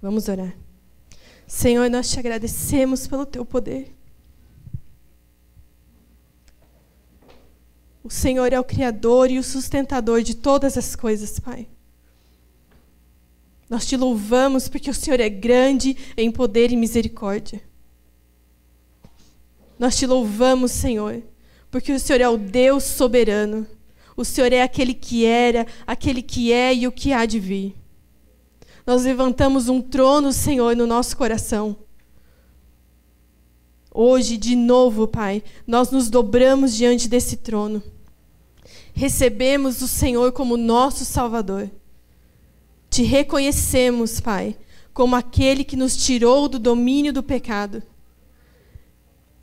Vamos 0.00 0.26
orar. 0.26 0.56
Senhor, 1.46 1.90
nós 1.90 2.10
te 2.10 2.18
agradecemos 2.18 3.06
pelo 3.06 3.26
teu 3.26 3.44
poder. 3.44 3.94
O 8.02 8.08
Senhor 8.08 8.54
é 8.54 8.58
o 8.58 8.64
Criador 8.64 9.30
e 9.30 9.38
o 9.38 9.44
sustentador 9.44 10.22
de 10.22 10.34
todas 10.34 10.78
as 10.78 10.96
coisas, 10.96 11.38
Pai. 11.38 11.68
Nós 13.68 13.84
te 13.84 13.98
louvamos 13.98 14.66
porque 14.66 14.88
o 14.88 14.94
Senhor 14.94 15.20
é 15.20 15.28
grande 15.28 15.94
em 16.16 16.32
poder 16.32 16.72
e 16.72 16.76
misericórdia. 16.76 17.68
Nós 19.80 19.96
te 19.96 20.06
louvamos, 20.06 20.72
Senhor, 20.72 21.22
porque 21.70 21.90
o 21.90 21.98
Senhor 21.98 22.20
é 22.20 22.28
o 22.28 22.36
Deus 22.36 22.84
soberano. 22.84 23.66
O 24.14 24.26
Senhor 24.26 24.52
é 24.52 24.60
aquele 24.60 24.92
que 24.92 25.24
era, 25.24 25.66
aquele 25.86 26.20
que 26.20 26.52
é 26.52 26.74
e 26.74 26.86
o 26.86 26.92
que 26.92 27.14
há 27.14 27.24
de 27.24 27.40
vir. 27.40 27.74
Nós 28.86 29.04
levantamos 29.04 29.70
um 29.70 29.80
trono, 29.80 30.34
Senhor, 30.34 30.76
no 30.76 30.86
nosso 30.86 31.16
coração. 31.16 31.74
Hoje, 33.90 34.36
de 34.36 34.54
novo, 34.54 35.08
Pai, 35.08 35.42
nós 35.66 35.90
nos 35.90 36.10
dobramos 36.10 36.76
diante 36.76 37.08
desse 37.08 37.38
trono. 37.38 37.82
Recebemos 38.92 39.80
o 39.80 39.88
Senhor 39.88 40.30
como 40.32 40.58
nosso 40.58 41.06
Salvador. 41.06 41.70
Te 42.90 43.02
reconhecemos, 43.02 44.20
Pai, 44.20 44.58
como 44.92 45.16
aquele 45.16 45.64
que 45.64 45.74
nos 45.74 45.96
tirou 45.96 46.50
do 46.50 46.58
domínio 46.58 47.14
do 47.14 47.22
pecado 47.22 47.82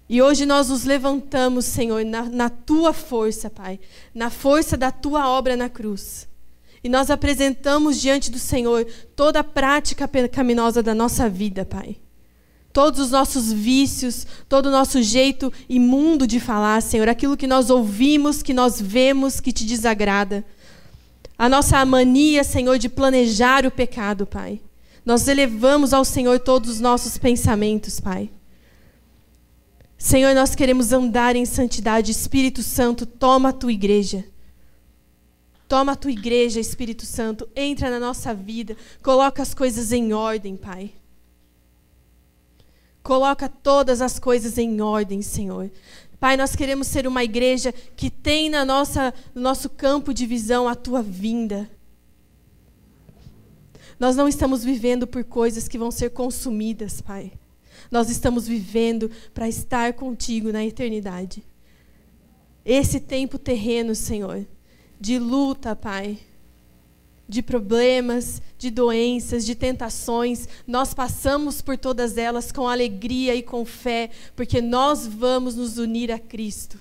e 0.09 0.21
hoje 0.21 0.45
nós 0.45 0.69
nos 0.69 0.85
levantamos, 0.85 1.65
Senhor, 1.65 2.05
na, 2.05 2.23
na, 2.23 2.49
tua 2.49 2.93
força, 2.93 3.49
Pai, 3.49 3.77
na 4.13 4.29
força 4.29 4.77
da 4.77 4.89
tua 4.89 5.27
obra 5.27 5.57
na 5.57 5.67
cruz. 5.67 6.27
E 6.81 6.87
nós 6.87 7.09
apresentamos 7.09 7.99
diante 7.99 8.31
do 8.31 8.39
Senhor 8.39 8.87
toda 9.15 9.39
a 9.39 9.43
prática 9.43 10.07
pecaminosa 10.07 10.81
da 10.81 10.95
nossa 10.95 11.29
vida, 11.29 11.65
Pai. 11.65 11.97
Todos 12.71 12.99
os 13.01 13.11
nossos 13.11 13.51
vícios, 13.51 14.25
todo 14.47 14.67
o 14.67 14.71
nosso 14.71 15.01
jeito 15.01 15.51
imundo 15.67 16.25
de 16.25 16.39
falar, 16.39 16.81
Senhor, 16.81 17.09
aquilo 17.09 17.35
que 17.35 17.47
nós 17.47 17.69
ouvimos, 17.69 18.41
que 18.41 18.53
nós 18.53 18.79
vemos, 18.79 19.41
que 19.41 19.51
te 19.51 19.65
desagrada. 19.65 20.45
A 21.37 21.49
nossa 21.49 21.83
mania, 21.85 22.45
Senhor, 22.45 22.77
de 22.77 22.87
planejar 22.87 23.65
o 23.65 23.71
pecado, 23.71 24.25
Pai. 24.25 24.61
Nós 25.05 25.27
elevamos 25.27 25.93
ao 25.93 26.05
Senhor 26.05 26.39
todos 26.39 26.69
os 26.69 26.79
nossos 26.79 27.17
pensamentos, 27.17 27.99
Pai. 27.99 28.29
Senhor, 29.97 30.35
nós 30.35 30.53
queremos 30.53 30.93
andar 30.93 31.35
em 31.35 31.45
santidade. 31.45 32.11
Espírito 32.11 32.61
Santo, 32.61 33.05
toma 33.05 33.49
a 33.49 33.53
tua 33.53 33.71
igreja. 33.71 34.23
Toma 35.67 35.93
a 35.93 35.95
tua 35.95 36.11
igreja, 36.11 36.59
Espírito 36.59 37.05
Santo. 37.05 37.49
Entra 37.55 37.89
na 37.89 37.99
nossa 37.99 38.33
vida. 38.33 38.77
Coloca 39.01 39.41
as 39.41 39.53
coisas 39.53 39.91
em 39.91 40.13
ordem, 40.13 40.55
Pai. 40.55 40.91
Coloca 43.01 43.49
todas 43.49 44.01
as 44.01 44.19
coisas 44.19 44.57
em 44.57 44.81
ordem, 44.81 45.21
Senhor. 45.21 45.71
Pai, 46.19 46.37
nós 46.37 46.55
queremos 46.55 46.87
ser 46.87 47.07
uma 47.07 47.23
igreja 47.23 47.71
que 47.71 48.09
tem 48.09 48.49
na 48.49 48.65
nossa, 48.65 49.13
no 49.33 49.41
nosso 49.41 49.69
campo 49.69 50.13
de 50.13 50.25
visão 50.25 50.67
a 50.67 50.75
tua 50.75 51.01
vinda. 51.01 51.69
Nós 53.99 54.15
não 54.15 54.27
estamos 54.27 54.63
vivendo 54.63 55.07
por 55.07 55.23
coisas 55.23 55.67
que 55.67 55.77
vão 55.77 55.89
ser 55.89 56.11
consumidas, 56.11 57.01
Pai. 57.01 57.33
Nós 57.91 58.09
estamos 58.09 58.47
vivendo 58.47 59.09
para 59.33 59.47
estar 59.47 59.93
contigo 59.93 60.51
na 60.51 60.65
eternidade. 60.65 61.43
Esse 62.65 62.99
tempo 62.99 63.37
terreno, 63.37 63.95
Senhor, 63.95 64.45
de 64.99 65.17
luta, 65.17 65.75
Pai, 65.75 66.19
de 67.27 67.41
problemas, 67.41 68.41
de 68.57 68.69
doenças, 68.69 69.45
de 69.45 69.55
tentações, 69.55 70.47
nós 70.65 70.93
passamos 70.93 71.61
por 71.61 71.77
todas 71.77 72.17
elas 72.17 72.51
com 72.51 72.67
alegria 72.67 73.35
e 73.35 73.43
com 73.43 73.65
fé, 73.65 74.09
porque 74.35 74.61
nós 74.61 75.05
vamos 75.05 75.55
nos 75.55 75.77
unir 75.77 76.11
a 76.11 76.19
Cristo. 76.19 76.79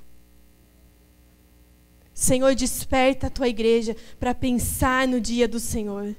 Senhor, 2.13 2.55
desperta 2.55 3.27
a 3.27 3.31
tua 3.31 3.49
igreja 3.49 3.95
para 4.19 4.35
pensar 4.35 5.07
no 5.07 5.21
dia 5.21 5.47
do 5.47 5.61
Senhor 5.61 6.17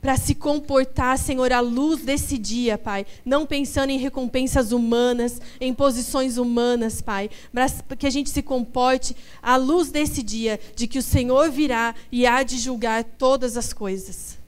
para 0.00 0.16
se 0.16 0.34
comportar, 0.34 1.18
Senhor, 1.18 1.52
à 1.52 1.60
luz 1.60 2.02
desse 2.02 2.38
dia, 2.38 2.78
Pai. 2.78 3.06
Não 3.24 3.44
pensando 3.44 3.90
em 3.90 3.98
recompensas 3.98 4.72
humanas, 4.72 5.40
em 5.60 5.74
posições 5.74 6.38
humanas, 6.38 7.02
Pai. 7.02 7.28
Mas 7.52 7.82
que 7.98 8.06
a 8.06 8.10
gente 8.10 8.30
se 8.30 8.42
comporte 8.42 9.14
à 9.42 9.56
luz 9.56 9.90
desse 9.90 10.22
dia, 10.22 10.58
de 10.74 10.86
que 10.86 10.98
o 10.98 11.02
Senhor 11.02 11.50
virá 11.50 11.94
e 12.10 12.26
há 12.26 12.42
de 12.42 12.58
julgar 12.58 13.04
todas 13.04 13.56
as 13.56 13.72
coisas. 13.72 14.38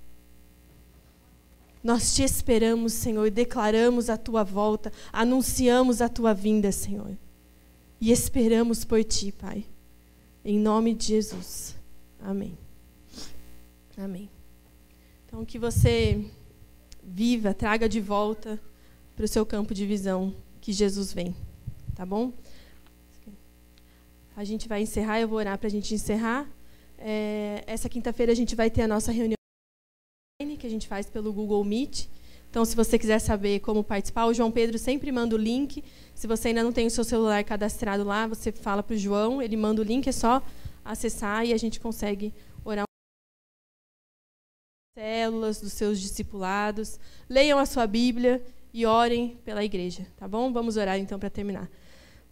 Nós 1.84 2.14
te 2.14 2.22
esperamos, 2.22 2.92
Senhor, 2.92 3.30
declaramos 3.30 4.08
a 4.08 4.16
tua 4.16 4.44
volta, 4.44 4.92
anunciamos 5.12 6.00
a 6.00 6.08
tua 6.08 6.32
vinda, 6.32 6.70
Senhor. 6.70 7.16
E 8.00 8.10
esperamos 8.10 8.84
por 8.84 9.02
ti, 9.04 9.32
Pai. 9.32 9.64
Em 10.44 10.58
nome 10.58 10.94
de 10.94 11.06
Jesus. 11.06 11.76
Amém. 12.20 12.56
Amém. 13.96 14.31
Então, 15.32 15.46
que 15.46 15.58
você 15.58 16.22
viva, 17.02 17.54
traga 17.54 17.88
de 17.88 18.02
volta 18.02 18.60
para 19.16 19.24
o 19.24 19.28
seu 19.28 19.46
campo 19.46 19.72
de 19.72 19.86
visão 19.86 20.34
que 20.60 20.74
Jesus 20.74 21.10
vem. 21.10 21.34
Tá 21.94 22.04
bom? 22.04 22.34
A 24.36 24.44
gente 24.44 24.68
vai 24.68 24.82
encerrar, 24.82 25.20
eu 25.20 25.28
vou 25.28 25.38
orar 25.38 25.56
para 25.56 25.68
a 25.68 25.70
gente 25.70 25.94
encerrar. 25.94 26.46
É, 26.98 27.64
essa 27.66 27.88
quinta-feira 27.88 28.30
a 28.30 28.34
gente 28.34 28.54
vai 28.54 28.68
ter 28.68 28.82
a 28.82 28.86
nossa 28.86 29.10
reunião 29.10 29.38
que 30.58 30.66
a 30.66 30.70
gente 30.70 30.86
faz 30.86 31.08
pelo 31.08 31.32
Google 31.32 31.64
Meet. 31.64 32.08
Então, 32.50 32.62
se 32.66 32.76
você 32.76 32.98
quiser 32.98 33.18
saber 33.18 33.60
como 33.60 33.82
participar, 33.82 34.26
o 34.26 34.34
João 34.34 34.50
Pedro 34.50 34.78
sempre 34.78 35.10
manda 35.10 35.34
o 35.34 35.38
link. 35.38 35.82
Se 36.14 36.26
você 36.26 36.48
ainda 36.48 36.62
não 36.62 36.72
tem 36.72 36.86
o 36.86 36.90
seu 36.90 37.04
celular 37.04 37.42
cadastrado 37.42 38.04
lá, 38.04 38.26
você 38.26 38.52
fala 38.52 38.82
para 38.82 38.92
o 38.92 38.98
João, 38.98 39.40
ele 39.40 39.56
manda 39.56 39.80
o 39.80 39.84
link, 39.84 40.06
é 40.06 40.12
só 40.12 40.42
acessar 40.84 41.46
e 41.46 41.54
a 41.54 41.56
gente 41.56 41.80
consegue 41.80 42.34
células 44.94 45.58
dos 45.58 45.72
seus 45.72 45.98
discipulados. 45.98 47.00
Leiam 47.26 47.58
a 47.58 47.64
sua 47.64 47.86
Bíblia 47.86 48.44
e 48.74 48.84
orem 48.84 49.38
pela 49.42 49.64
igreja, 49.64 50.06
tá 50.18 50.28
bom? 50.28 50.52
Vamos 50.52 50.76
orar 50.76 50.98
então 50.98 51.18
para 51.18 51.30
terminar. 51.30 51.70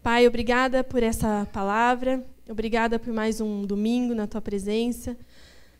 Pai, 0.02 0.26
obrigada 0.26 0.84
por 0.84 1.02
essa 1.02 1.48
palavra, 1.54 2.22
obrigada 2.46 2.98
por 2.98 3.14
mais 3.14 3.40
um 3.40 3.64
domingo 3.64 4.14
na 4.14 4.26
tua 4.26 4.42
presença. 4.42 5.16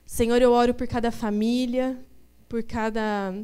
Senhor, 0.07 0.41
eu 0.41 0.53
oro 0.53 0.72
por 0.72 0.87
cada 0.87 1.11
família, 1.11 1.99
por 2.49 2.62
cada 2.62 3.35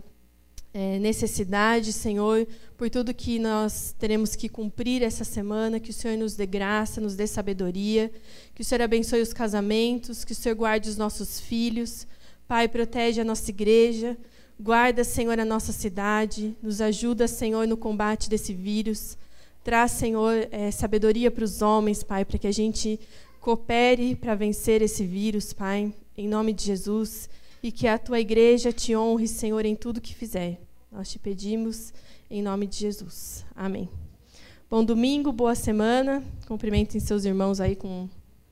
é, 0.72 0.98
necessidade, 0.98 1.92
Senhor, 1.92 2.48
por 2.74 2.88
tudo 2.88 3.12
que 3.12 3.38
nós 3.38 3.94
teremos 3.98 4.34
que 4.34 4.48
cumprir 4.48 5.02
essa 5.02 5.24
semana, 5.24 5.78
que 5.78 5.90
o 5.90 5.94
Senhor 5.94 6.16
nos 6.16 6.36
dê 6.36 6.46
graça, 6.46 7.02
nos 7.02 7.14
dê 7.14 7.26
sabedoria, 7.26 8.10
que 8.54 8.62
o 8.62 8.64
Senhor 8.64 8.80
abençoe 8.80 9.20
os 9.20 9.34
casamentos, 9.34 10.24
que 10.24 10.32
o 10.32 10.34
Senhor 10.34 10.54
guarde 10.54 10.88
os 10.88 10.96
nossos 10.96 11.38
filhos. 11.38 12.06
Pai, 12.48 12.68
protege 12.68 13.20
a 13.20 13.24
nossa 13.24 13.50
igreja, 13.50 14.16
guarda, 14.58 15.02
Senhor, 15.02 15.38
a 15.38 15.44
nossa 15.44 15.72
cidade, 15.72 16.56
nos 16.62 16.80
ajuda, 16.80 17.26
Senhor, 17.26 17.66
no 17.66 17.76
combate 17.76 18.30
desse 18.30 18.54
vírus. 18.54 19.18
Traz, 19.64 19.90
Senhor, 19.90 20.46
é, 20.52 20.70
sabedoria 20.70 21.28
para 21.28 21.42
os 21.42 21.60
homens, 21.60 22.04
Pai, 22.04 22.24
para 22.24 22.38
que 22.38 22.46
a 22.46 22.52
gente 22.52 23.00
coopere 23.40 24.14
para 24.14 24.36
vencer 24.36 24.80
esse 24.80 25.04
vírus, 25.04 25.52
Pai, 25.52 25.92
em 26.16 26.28
nome 26.28 26.52
de 26.52 26.64
Jesus. 26.64 27.28
E 27.62 27.72
que 27.72 27.88
a 27.88 27.98
tua 27.98 28.20
igreja 28.20 28.72
te 28.72 28.94
honre, 28.94 29.26
Senhor, 29.26 29.64
em 29.64 29.74
tudo 29.74 30.00
que 30.00 30.14
fizer. 30.14 30.60
Nós 30.92 31.10
te 31.10 31.18
pedimos 31.18 31.92
em 32.30 32.42
nome 32.42 32.68
de 32.68 32.76
Jesus. 32.76 33.44
Amém. 33.56 33.88
Bom 34.70 34.84
domingo, 34.84 35.32
boa 35.32 35.56
semana. 35.56 36.22
Cumprimentem 36.46 37.00
seus 37.00 37.24
irmãos 37.24 37.60
aí 37.60 37.74
com 37.74 38.08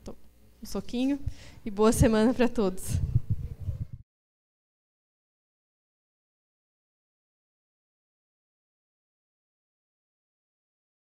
um 0.09 0.67
soquinho. 0.67 1.19
E 1.65 1.71
boa 1.71 1.93
semana 1.93 2.35
para 2.35 2.49
todos. 2.49 2.99